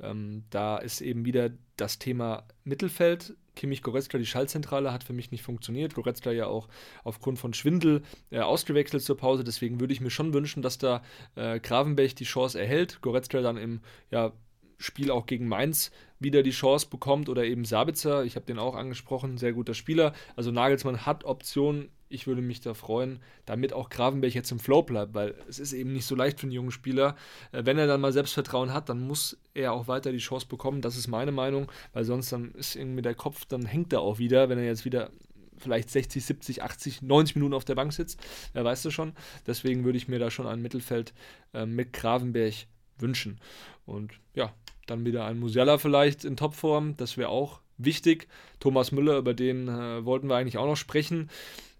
Ähm, 0.00 0.44
da 0.50 0.78
ist 0.78 1.00
eben 1.00 1.24
wieder 1.24 1.50
das 1.76 2.00
Thema 2.00 2.48
Mittelfeld 2.64 3.36
Kimmich 3.56 3.82
Goretzka, 3.82 4.18
die 4.18 4.26
Schallzentrale, 4.26 4.92
hat 4.92 5.02
für 5.02 5.12
mich 5.12 5.32
nicht 5.32 5.42
funktioniert. 5.42 5.94
Goretzka 5.94 6.30
ja 6.30 6.46
auch 6.46 6.68
aufgrund 7.02 7.40
von 7.40 7.52
Schwindel 7.54 8.02
äh, 8.30 8.38
ausgewechselt 8.38 9.02
zur 9.02 9.16
Pause. 9.16 9.42
Deswegen 9.42 9.80
würde 9.80 9.92
ich 9.92 10.00
mir 10.00 10.10
schon 10.10 10.32
wünschen, 10.32 10.62
dass 10.62 10.78
da 10.78 11.02
äh, 11.34 11.58
Gravenberg 11.58 12.14
die 12.14 12.24
Chance 12.24 12.60
erhält. 12.60 13.00
Goretzka 13.00 13.40
dann 13.40 13.56
im 13.56 13.80
ja, 14.12 14.32
Spiel 14.78 15.10
auch 15.10 15.26
gegen 15.26 15.48
Mainz 15.48 15.90
wieder 16.18 16.42
die 16.42 16.50
Chance 16.50 16.86
bekommt 16.88 17.28
oder 17.28 17.44
eben 17.44 17.64
Sabitzer, 17.64 18.24
ich 18.24 18.36
habe 18.36 18.46
den 18.46 18.58
auch 18.58 18.74
angesprochen, 18.74 19.38
sehr 19.38 19.52
guter 19.52 19.74
Spieler. 19.74 20.12
Also 20.34 20.50
Nagelsmann 20.50 21.04
hat 21.06 21.24
Optionen 21.24 21.90
ich 22.08 22.26
würde 22.26 22.42
mich 22.42 22.60
da 22.60 22.74
freuen, 22.74 23.20
damit 23.44 23.72
auch 23.72 23.88
Gravenberg 23.88 24.34
jetzt 24.34 24.50
im 24.52 24.58
Flow 24.58 24.82
bleibt, 24.82 25.14
weil 25.14 25.34
es 25.48 25.58
ist 25.58 25.72
eben 25.72 25.92
nicht 25.92 26.06
so 26.06 26.14
leicht 26.14 26.40
für 26.40 26.44
einen 26.44 26.52
jungen 26.52 26.70
Spieler. 26.70 27.16
Äh, 27.52 27.64
wenn 27.64 27.78
er 27.78 27.86
dann 27.86 28.00
mal 28.00 28.12
Selbstvertrauen 28.12 28.72
hat, 28.72 28.88
dann 28.88 29.00
muss 29.00 29.36
er 29.54 29.72
auch 29.72 29.88
weiter 29.88 30.12
die 30.12 30.18
Chance 30.18 30.46
bekommen. 30.46 30.80
Das 30.82 30.96
ist 30.96 31.08
meine 31.08 31.32
Meinung, 31.32 31.70
weil 31.92 32.04
sonst 32.04 32.32
dann 32.32 32.52
ist 32.52 32.76
irgendwie 32.76 33.02
der 33.02 33.14
Kopf, 33.14 33.44
dann 33.44 33.66
hängt 33.66 33.92
er 33.92 34.00
auch 34.00 34.18
wieder, 34.18 34.48
wenn 34.48 34.58
er 34.58 34.64
jetzt 34.64 34.84
wieder 34.84 35.10
vielleicht 35.58 35.90
60, 35.90 36.24
70, 36.24 36.62
80, 36.62 37.02
90 37.02 37.36
Minuten 37.36 37.54
auf 37.54 37.64
der 37.64 37.74
Bank 37.74 37.92
sitzt. 37.92 38.20
Wer 38.52 38.64
weiß 38.64 38.82
das 38.82 38.92
schon. 38.92 39.14
Deswegen 39.46 39.84
würde 39.84 39.98
ich 39.98 40.08
mir 40.08 40.18
da 40.18 40.30
schon 40.30 40.46
ein 40.46 40.62
Mittelfeld 40.62 41.14
äh, 41.54 41.66
mit 41.66 41.92
Gravenberg 41.92 42.54
wünschen. 42.98 43.40
Und 43.84 44.12
ja, 44.34 44.52
dann 44.86 45.04
wieder 45.04 45.24
ein 45.24 45.38
Musiala 45.38 45.78
vielleicht 45.78 46.24
in 46.24 46.36
Topform. 46.36 46.96
Das 46.96 47.16
wäre 47.16 47.28
auch 47.28 47.60
wichtig. 47.78 48.28
Thomas 48.60 48.92
Müller, 48.92 49.18
über 49.18 49.34
den 49.34 49.68
äh, 49.68 50.04
wollten 50.04 50.28
wir 50.28 50.36
eigentlich 50.36 50.58
auch 50.58 50.66
noch 50.66 50.76
sprechen. 50.76 51.30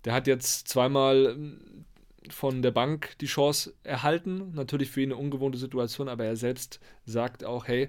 Der 0.05 0.13
hat 0.13 0.27
jetzt 0.27 0.69
zweimal 0.69 1.35
ähm, 1.37 1.85
von 2.31 2.63
der 2.63 2.71
Bank 2.71 3.17
die 3.21 3.27
Chance 3.27 3.75
erhalten. 3.83 4.53
Natürlich 4.55 4.91
für 4.91 5.01
ihn 5.01 5.13
eine 5.13 5.21
ungewohnte 5.21 5.59
Situation, 5.59 6.09
aber 6.09 6.25
er 6.25 6.37
selbst 6.37 6.81
sagt 7.05 7.45
auch, 7.45 7.67
hey, 7.67 7.89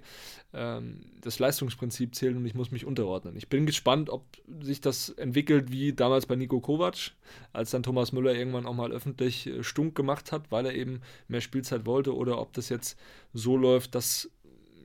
ähm, 0.53 1.05
das 1.21 1.39
Leistungsprinzip 1.39 2.15
zählt 2.15 2.35
und 2.35 2.45
ich 2.45 2.55
muss 2.55 2.71
mich 2.71 2.85
unterordnen. 2.85 3.35
Ich 3.35 3.49
bin 3.49 3.65
gespannt, 3.65 4.09
ob 4.09 4.23
sich 4.61 4.81
das 4.81 5.09
entwickelt 5.09 5.71
wie 5.71 5.93
damals 5.93 6.25
bei 6.25 6.35
Nico 6.35 6.59
Kovac, 6.59 7.11
als 7.53 7.71
dann 7.71 7.83
Thomas 7.83 8.11
Müller 8.11 8.33
irgendwann 8.33 8.65
auch 8.65 8.75
mal 8.75 8.91
öffentlich 8.91 9.47
äh, 9.47 9.63
stunk 9.63 9.95
gemacht 9.95 10.31
hat, 10.31 10.51
weil 10.51 10.65
er 10.65 10.73
eben 10.73 11.01
mehr 11.27 11.41
Spielzeit 11.41 11.85
wollte, 11.85 12.15
oder 12.15 12.39
ob 12.39 12.53
das 12.53 12.69
jetzt 12.69 12.97
so 13.33 13.57
läuft, 13.57 13.95
dass 13.95 14.29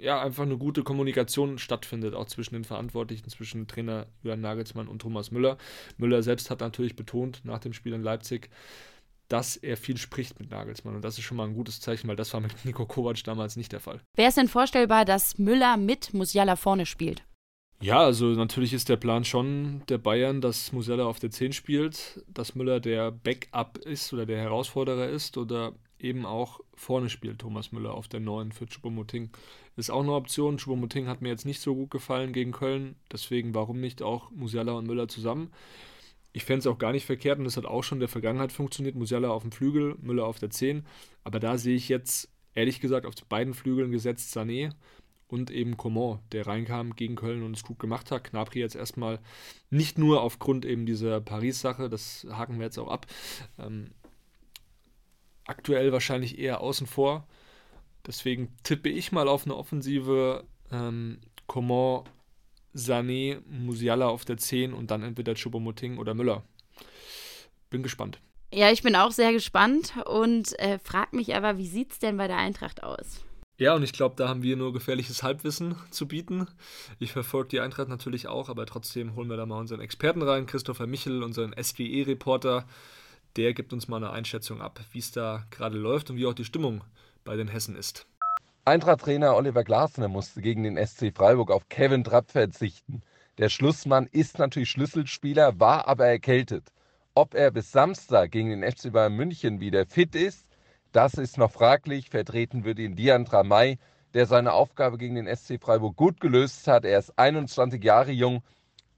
ja, 0.02 0.20
einfach 0.20 0.42
eine 0.42 0.58
gute 0.58 0.82
Kommunikation 0.82 1.58
stattfindet, 1.58 2.14
auch 2.14 2.26
zwischen 2.26 2.54
den 2.54 2.64
Verantwortlichen, 2.64 3.28
zwischen 3.28 3.68
Trainer 3.68 4.06
Julian 4.22 4.40
Nagelsmann 4.40 4.88
und 4.88 5.00
Thomas 5.00 5.30
Müller. 5.30 5.58
Müller 5.96 6.22
selbst 6.22 6.50
hat 6.50 6.60
natürlich 6.60 6.96
betont 6.96 7.40
nach 7.44 7.60
dem 7.60 7.72
Spiel 7.72 7.92
in 7.92 8.02
Leipzig, 8.02 8.50
dass 9.28 9.56
er 9.56 9.76
viel 9.76 9.96
spricht 9.96 10.40
mit 10.40 10.50
Nagelsmann. 10.50 10.96
Und 10.96 11.04
das 11.04 11.18
ist 11.18 11.24
schon 11.24 11.36
mal 11.36 11.46
ein 11.46 11.54
gutes 11.54 11.80
Zeichen, 11.80 12.08
weil 12.08 12.16
das 12.16 12.34
war 12.34 12.40
mit 12.40 12.52
Nico 12.64 12.84
Kovac 12.84 13.22
damals 13.24 13.56
nicht 13.56 13.72
der 13.72 13.80
Fall. 13.80 14.00
Wäre 14.16 14.28
es 14.28 14.34
denn 14.34 14.48
vorstellbar, 14.48 15.04
dass 15.04 15.38
Müller 15.38 15.76
mit 15.76 16.12
Musiala 16.12 16.56
vorne 16.56 16.84
spielt? 16.84 17.22
Ja, 17.80 18.00
also 18.00 18.26
natürlich 18.26 18.72
ist 18.72 18.88
der 18.88 18.96
Plan 18.96 19.24
schon 19.24 19.82
der 19.88 19.98
Bayern, 19.98 20.40
dass 20.40 20.72
Musiala 20.72 21.04
auf 21.04 21.18
der 21.18 21.30
10 21.30 21.52
spielt, 21.52 22.24
dass 22.28 22.54
Müller 22.54 22.78
der 22.78 23.10
Backup 23.10 23.78
ist 23.78 24.12
oder 24.12 24.24
der 24.24 24.38
Herausforderer 24.38 25.08
ist 25.08 25.36
oder 25.36 25.72
eben 26.02 26.26
auch 26.26 26.60
vorne 26.74 27.08
spielt 27.08 27.38
Thomas 27.38 27.72
Müller 27.72 27.94
auf 27.94 28.08
der 28.08 28.20
9 28.20 28.52
für 28.52 28.66
Choupo-Moting. 28.66 29.30
Ist 29.76 29.90
auch 29.90 30.02
eine 30.02 30.12
Option. 30.12 30.58
Choupo-Moting 30.58 31.06
hat 31.06 31.22
mir 31.22 31.28
jetzt 31.28 31.46
nicht 31.46 31.60
so 31.60 31.74
gut 31.74 31.90
gefallen 31.90 32.32
gegen 32.32 32.52
Köln, 32.52 32.96
deswegen 33.10 33.54
warum 33.54 33.80
nicht 33.80 34.02
auch 34.02 34.30
Musiala 34.30 34.72
und 34.72 34.86
Müller 34.86 35.08
zusammen. 35.08 35.52
Ich 36.32 36.44
fände 36.44 36.60
es 36.60 36.66
auch 36.66 36.78
gar 36.78 36.92
nicht 36.92 37.04
verkehrt 37.04 37.38
und 37.38 37.44
das 37.44 37.56
hat 37.56 37.66
auch 37.66 37.84
schon 37.84 37.96
in 37.96 38.00
der 38.00 38.08
Vergangenheit 38.08 38.52
funktioniert. 38.52 38.94
Musiala 38.94 39.28
auf 39.28 39.42
dem 39.42 39.52
Flügel, 39.52 39.96
Müller 40.00 40.26
auf 40.26 40.38
der 40.38 40.50
10. 40.50 40.86
Aber 41.24 41.40
da 41.40 41.58
sehe 41.58 41.76
ich 41.76 41.88
jetzt, 41.88 42.30
ehrlich 42.54 42.80
gesagt, 42.80 43.06
auf 43.06 43.14
beiden 43.28 43.54
Flügeln 43.54 43.90
gesetzt 43.90 44.36
Sané 44.36 44.72
und 45.28 45.50
eben 45.50 45.76
Coman, 45.78 46.20
der 46.32 46.46
reinkam 46.46 46.94
gegen 46.94 47.16
Köln 47.16 47.42
und 47.42 47.56
es 47.56 47.64
gut 47.64 47.78
gemacht 47.78 48.10
hat. 48.10 48.24
Knapri 48.24 48.60
jetzt 48.60 48.76
erstmal 48.76 49.18
nicht 49.70 49.98
nur 49.98 50.22
aufgrund 50.22 50.64
eben 50.64 50.84
dieser 50.84 51.20
Paris-Sache, 51.20 51.88
das 51.88 52.26
haken 52.30 52.58
wir 52.58 52.66
jetzt 52.66 52.78
auch 52.78 52.88
ab. 52.88 53.06
Ähm, 53.58 53.92
aktuell 55.52 55.92
wahrscheinlich 55.92 56.38
eher 56.38 56.60
außen 56.60 56.86
vor. 56.86 57.26
Deswegen 58.06 58.48
tippe 58.62 58.88
ich 58.88 59.12
mal 59.12 59.28
auf 59.28 59.44
eine 59.44 59.56
Offensive. 59.56 60.44
Ähm, 60.72 61.18
Coman 61.46 62.04
Sané, 62.74 63.40
Musiala 63.46 64.08
auf 64.08 64.24
der 64.24 64.38
10 64.38 64.72
und 64.72 64.90
dann 64.90 65.02
entweder 65.02 65.34
Choupo-Moting 65.34 65.98
oder 65.98 66.14
Müller. 66.14 66.42
Bin 67.70 67.82
gespannt. 67.82 68.20
Ja, 68.52 68.70
ich 68.70 68.82
bin 68.82 68.96
auch 68.96 69.12
sehr 69.12 69.32
gespannt 69.32 69.94
und 70.06 70.58
äh, 70.58 70.78
frag 70.78 71.12
mich 71.12 71.34
aber, 71.34 71.58
wie 71.58 71.66
sieht 71.66 71.92
es 71.92 71.98
denn 71.98 72.16
bei 72.16 72.28
der 72.28 72.38
Eintracht 72.38 72.82
aus? 72.82 73.24
Ja, 73.58 73.74
und 73.74 73.82
ich 73.82 73.92
glaube, 73.92 74.16
da 74.16 74.28
haben 74.28 74.42
wir 74.42 74.56
nur 74.56 74.72
gefährliches 74.72 75.22
Halbwissen 75.22 75.76
zu 75.90 76.08
bieten. 76.08 76.48
Ich 76.98 77.12
verfolge 77.12 77.50
die 77.50 77.60
Eintracht 77.60 77.88
natürlich 77.88 78.26
auch, 78.26 78.48
aber 78.48 78.66
trotzdem 78.66 79.14
holen 79.14 79.28
wir 79.28 79.36
da 79.36 79.46
mal 79.46 79.60
unseren 79.60 79.80
Experten 79.80 80.22
rein, 80.22 80.46
Christopher 80.46 80.86
Michel, 80.86 81.22
unseren 81.22 81.54
SWE-Reporter. 81.60 82.66
Der 83.36 83.54
gibt 83.54 83.72
uns 83.72 83.88
mal 83.88 83.96
eine 83.96 84.10
Einschätzung 84.10 84.60
ab, 84.60 84.80
wie 84.92 84.98
es 84.98 85.10
da 85.10 85.44
gerade 85.50 85.78
läuft 85.78 86.10
und 86.10 86.16
wie 86.16 86.26
auch 86.26 86.34
die 86.34 86.44
Stimmung 86.44 86.84
bei 87.24 87.36
den 87.36 87.48
Hessen 87.48 87.76
ist. 87.76 88.06
Eintracht-Trainer 88.64 89.34
Oliver 89.34 89.64
Glasner 89.64 90.08
musste 90.08 90.42
gegen 90.42 90.64
den 90.64 90.76
SC 90.76 91.12
Freiburg 91.14 91.50
auf 91.50 91.68
Kevin 91.68 92.04
Trapp 92.04 92.30
verzichten. 92.30 93.02
Der 93.38 93.48
Schlussmann 93.48 94.06
ist 94.06 94.38
natürlich 94.38 94.70
Schlüsselspieler, 94.70 95.58
war 95.58 95.88
aber 95.88 96.06
erkältet. 96.06 96.68
Ob 97.14 97.34
er 97.34 97.50
bis 97.50 97.72
Samstag 97.72 98.30
gegen 98.30 98.50
den 98.50 98.70
FC 98.70 98.92
Bayern 98.92 99.16
München 99.16 99.60
wieder 99.60 99.86
fit 99.86 100.14
ist, 100.14 100.46
das 100.92 101.14
ist 101.14 101.38
noch 101.38 101.50
fraglich. 101.50 102.10
Vertreten 102.10 102.64
wird 102.64 102.78
ihn 102.78 102.96
Dian 102.96 103.24
Tramay, 103.24 103.78
der 104.12 104.26
seine 104.26 104.52
Aufgabe 104.52 104.98
gegen 104.98 105.14
den 105.14 105.34
SC 105.34 105.58
Freiburg 105.58 105.96
gut 105.96 106.20
gelöst 106.20 106.68
hat. 106.68 106.84
Er 106.84 106.98
ist 106.98 107.18
21 107.18 107.82
Jahre 107.82 108.12
jung, 108.12 108.42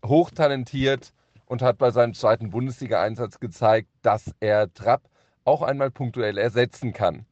hochtalentiert 0.04 1.12
und 1.46 1.62
hat 1.62 1.78
bei 1.78 1.90
seinem 1.90 2.14
zweiten 2.14 2.50
Bundesliga-Einsatz 2.50 3.40
gezeigt, 3.40 3.88
dass 4.02 4.34
er 4.40 4.72
Trapp 4.72 5.02
auch 5.44 5.62
einmal 5.62 5.90
punktuell 5.90 6.38
ersetzen 6.38 6.92
kann. 6.92 7.26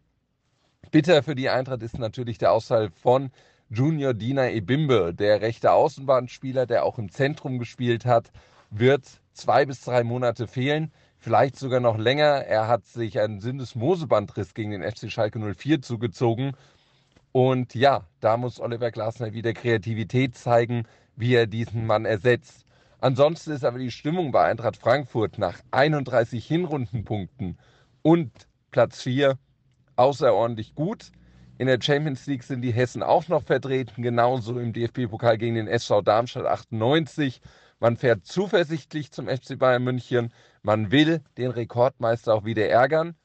Bitter 0.90 1.22
für 1.22 1.34
die 1.34 1.48
Eintracht 1.48 1.82
ist 1.82 1.98
natürlich 1.98 2.38
der 2.38 2.52
Ausfall 2.52 2.90
von 2.90 3.30
Junior 3.70 4.12
Dina 4.12 4.50
Ebimbe, 4.50 5.14
der 5.14 5.40
rechte 5.40 5.72
Außenbahnspieler, 5.72 6.66
der 6.66 6.84
auch 6.84 6.98
im 6.98 7.10
Zentrum 7.10 7.58
gespielt 7.58 8.04
hat, 8.04 8.30
wird 8.70 9.04
zwei 9.32 9.64
bis 9.64 9.80
drei 9.80 10.04
Monate 10.04 10.46
fehlen, 10.46 10.92
vielleicht 11.18 11.56
sogar 11.56 11.80
noch 11.80 11.96
länger. 11.96 12.44
Er 12.44 12.68
hat 12.68 12.84
sich 12.84 13.18
einen 13.18 13.40
Sinnesmosebandriss 13.40 14.52
gegen 14.52 14.72
den 14.72 14.82
FC 14.82 15.10
Schalke 15.10 15.38
04 15.38 15.80
zugezogen. 15.80 16.52
Und 17.32 17.74
ja, 17.74 18.06
da 18.20 18.36
muss 18.36 18.60
Oliver 18.60 18.90
Glasner 18.90 19.32
wieder 19.32 19.54
Kreativität 19.54 20.36
zeigen, 20.36 20.84
wie 21.16 21.34
er 21.34 21.46
diesen 21.46 21.86
Mann 21.86 22.04
ersetzt. 22.04 22.61
Ansonsten 23.02 23.50
ist 23.50 23.64
aber 23.64 23.80
die 23.80 23.90
Stimmung 23.90 24.30
bei 24.30 24.44
Eintracht 24.44 24.76
Frankfurt 24.76 25.36
nach 25.36 25.58
31 25.72 26.46
Hinrundenpunkten 26.46 27.58
und 28.02 28.30
Platz 28.70 29.02
4 29.02 29.36
außerordentlich 29.96 30.76
gut. 30.76 31.10
In 31.58 31.66
der 31.66 31.80
Champions 31.82 32.28
League 32.28 32.44
sind 32.44 32.62
die 32.62 32.72
Hessen 32.72 33.02
auch 33.02 33.26
noch 33.26 33.42
vertreten, 33.42 34.04
genauso 34.04 34.56
im 34.56 34.72
DFB-Pokal 34.72 35.36
gegen 35.36 35.56
den 35.56 35.66
SV 35.66 36.02
Darmstadt 36.02 36.46
98. 36.46 37.40
Man 37.80 37.96
fährt 37.96 38.24
zuversichtlich 38.24 39.10
zum 39.10 39.26
FC 39.26 39.58
Bayern 39.58 39.82
München. 39.82 40.32
Man 40.62 40.92
will 40.92 41.22
den 41.36 41.50
Rekordmeister 41.50 42.32
auch 42.32 42.44
wieder 42.44 42.68
ärgern. 42.68 43.16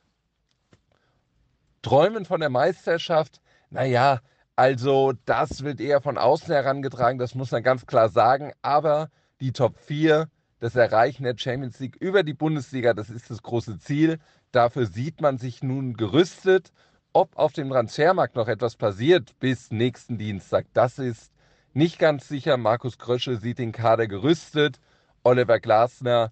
Träumen 1.84 2.26
von 2.26 2.40
der 2.40 2.50
Meisterschaft, 2.50 3.42
naja, 3.70 4.22
also 4.56 5.14
das 5.26 5.64
wird 5.64 5.80
eher 5.80 6.02
von 6.02 6.18
außen 6.18 6.52
herangetragen, 6.52 7.20
das 7.20 7.36
muss 7.36 7.52
man 7.52 7.62
ganz 7.62 7.86
klar 7.86 8.10
sagen. 8.10 8.54
Aber 8.64 9.12
die 9.40 9.52
Top 9.52 9.78
4, 9.80 10.30
das 10.60 10.76
Erreichen 10.76 11.24
der 11.24 11.38
Champions 11.38 11.80
League 11.80 11.96
über 11.98 12.24
die 12.24 12.34
Bundesliga, 12.34 12.94
das 12.94 13.10
ist 13.10 13.30
das 13.30 13.44
große 13.44 13.80
Ziel. 13.80 14.20
Dafür 14.52 14.86
sieht 14.86 15.22
man 15.22 15.38
sich 15.38 15.62
nun 15.62 15.96
gerüstet. 15.96 16.72
Ob 17.14 17.38
auf 17.38 17.54
dem 17.54 17.70
Transfermarkt 17.70 18.36
noch 18.36 18.48
etwas 18.48 18.76
passiert 18.76 19.38
bis 19.40 19.72
nächsten 19.72 20.18
Dienstag, 20.18 20.66
das 20.74 21.00
ist 21.00 21.32
nicht 21.74 22.00
ganz 22.00 22.28
sicher. 22.28 22.58
Markus 22.58 22.98
Krösche 22.98 23.38
sieht 23.38 23.60
den 23.60 23.72
Kader 23.72 24.08
gerüstet. 24.08 24.80
Oliver 25.24 25.60
Glasner 25.60 26.32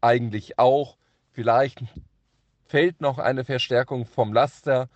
eigentlich 0.00 0.58
auch. 0.58 0.96
Vielleicht 1.32 1.82
fällt 2.66 3.00
noch 3.00 3.18
eine 3.18 3.44
Verstärkung 3.44 4.06
vom 4.06 4.32
Laster, 4.32 4.88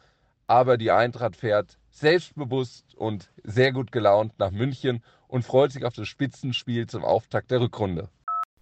aber 0.46 0.76
die 0.76 0.90
Eintracht 0.90 1.36
fährt 1.36 1.77
selbstbewusst 1.90 2.94
und 2.96 3.30
sehr 3.44 3.72
gut 3.72 3.92
gelaunt 3.92 4.32
nach 4.38 4.50
München 4.50 5.02
und 5.26 5.44
freut 5.44 5.72
sich 5.72 5.84
auf 5.84 5.94
das 5.94 6.08
Spitzenspiel 6.08 6.86
zum 6.86 7.04
Auftakt 7.04 7.50
der 7.50 7.60
Rückrunde. 7.60 8.08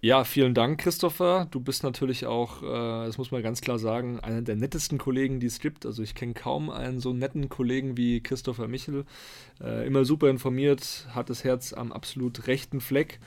Ja, 0.03 0.25
vielen 0.25 0.55
Dank, 0.55 0.79
Christopher. 0.79 1.49
Du 1.51 1.59
bist 1.59 1.83
natürlich 1.83 2.27
auch, 2.27 2.63
äh, 2.63 3.07
das 3.07 3.19
muss 3.19 3.31
man 3.31 3.43
ganz 3.43 3.61
klar 3.61 3.79
sagen, 3.79 4.21
einer 4.21 4.43
der 4.43 4.55
nettesten 4.55 4.99
Kollegen, 4.99 5.41
die 5.41 5.47
es 5.47 5.59
gibt. 5.59 5.87
Also 5.87 6.03
ich 6.03 6.15
kenne 6.15 6.35
kaum 6.35 6.71
einen 6.71 7.01
so 7.01 7.13
netten 7.13 7.49
Kollegen 7.49 7.97
wie 7.97 8.21
Christopher 8.21 8.69
Michel. 8.69 9.05
Äh, 9.61 9.87
immer 9.87 10.05
super 10.05 10.29
informiert, 10.29 11.09
hat 11.15 11.31
das 11.31 11.45
Herz 11.45 11.73
am 11.73 11.93
absolut 11.93 12.47
rechten 12.47 12.81
Fleck 12.81 13.21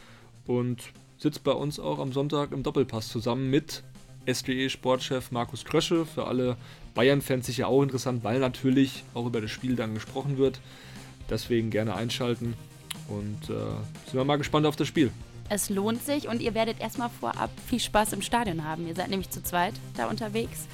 und 0.45 0.93
sitzt 1.17 1.43
bei 1.43 1.51
uns 1.51 1.79
auch 1.79 1.99
am 1.99 2.13
Sonntag 2.13 2.51
im 2.51 2.63
Doppelpass 2.63 3.09
zusammen 3.09 3.49
mit 3.49 3.83
SGE-Sportchef 4.25 5.31
Markus 5.31 5.65
Krösche. 5.65 6.05
Für 6.05 6.27
alle 6.27 6.57
Bayern-Fans 6.95 7.45
sicher 7.45 7.67
auch 7.67 7.83
interessant, 7.83 8.23
weil 8.23 8.39
natürlich 8.39 9.03
auch 9.13 9.25
über 9.25 9.41
das 9.41 9.51
Spiel 9.51 9.75
dann 9.75 9.93
gesprochen 9.93 10.37
wird. 10.37 10.59
Deswegen 11.29 11.69
gerne 11.69 11.95
einschalten 11.95 12.55
und 13.07 13.49
äh, 13.49 13.53
sind 14.05 14.13
wir 14.13 14.23
mal 14.23 14.37
gespannt 14.37 14.65
auf 14.65 14.75
das 14.75 14.87
Spiel. 14.87 15.11
Es 15.49 15.69
lohnt 15.69 16.03
sich 16.03 16.27
und 16.27 16.41
ihr 16.41 16.53
werdet 16.53 16.79
erstmal 16.79 17.09
vorab 17.09 17.49
viel 17.67 17.79
Spaß 17.79 18.13
im 18.13 18.21
Stadion 18.21 18.63
haben. 18.63 18.87
Ihr 18.87 18.95
seid 18.95 19.09
nämlich 19.09 19.29
zu 19.29 19.41
zweit 19.41 19.73
da 19.95 20.07
unterwegs. 20.07 20.67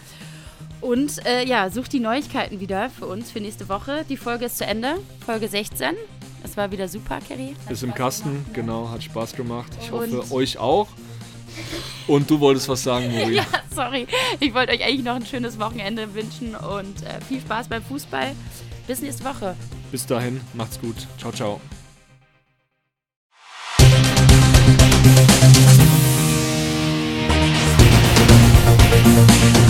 Und 0.82 1.26
äh, 1.26 1.46
ja, 1.46 1.70
sucht 1.70 1.94
die 1.94 2.00
Neuigkeiten 2.00 2.60
wieder 2.60 2.90
für 2.90 3.08
uns 3.08 3.32
für 3.32 3.40
nächste 3.40 3.70
Woche. 3.70 4.06
Die 4.10 4.18
Folge 4.18 4.46
ist 4.46 4.58
zu 4.58 4.66
Ende, 4.66 4.96
Folge 5.26 5.48
16. 5.48 5.96
Es 6.44 6.58
war 6.58 6.72
wieder 6.72 6.88
super, 6.88 7.20
Kerry. 7.28 7.56
Ist 7.70 7.84
im 7.84 7.94
Kasten, 7.94 8.32
gemacht, 8.32 8.54
genau, 8.54 8.90
hat 8.90 9.02
Spaß 9.02 9.34
gemacht. 9.36 9.72
Ich 9.82 9.92
und 9.92 10.14
hoffe, 10.14 10.34
euch 10.34 10.58
auch. 10.58 10.88
Und 12.08 12.30
du 12.30 12.40
wolltest 12.40 12.70
was 12.70 12.84
sagen, 12.84 13.12
Mori. 13.12 13.36
Ja, 13.36 13.46
sorry. 13.74 14.08
Ich 14.40 14.54
wollte 14.54 14.74
euch 14.74 14.84
eigentlich 14.84 15.04
noch 15.04 15.16
ein 15.16 15.26
schönes 15.26 15.60
Wochenende 15.60 16.14
wünschen 16.14 16.56
und 16.56 17.04
äh, 17.04 17.20
viel 17.28 17.42
Spaß 17.42 17.68
beim 17.68 17.84
Fußball. 17.84 18.34
Bis 18.88 19.02
nächste 19.02 19.24
Woche. 19.24 19.56
Bis 19.92 20.06
dahin, 20.06 20.42
macht's 20.54 20.80
gut. 20.80 20.96
Ciao, 21.18 21.32
ciao. 21.32 21.60
Musik 29.16 29.65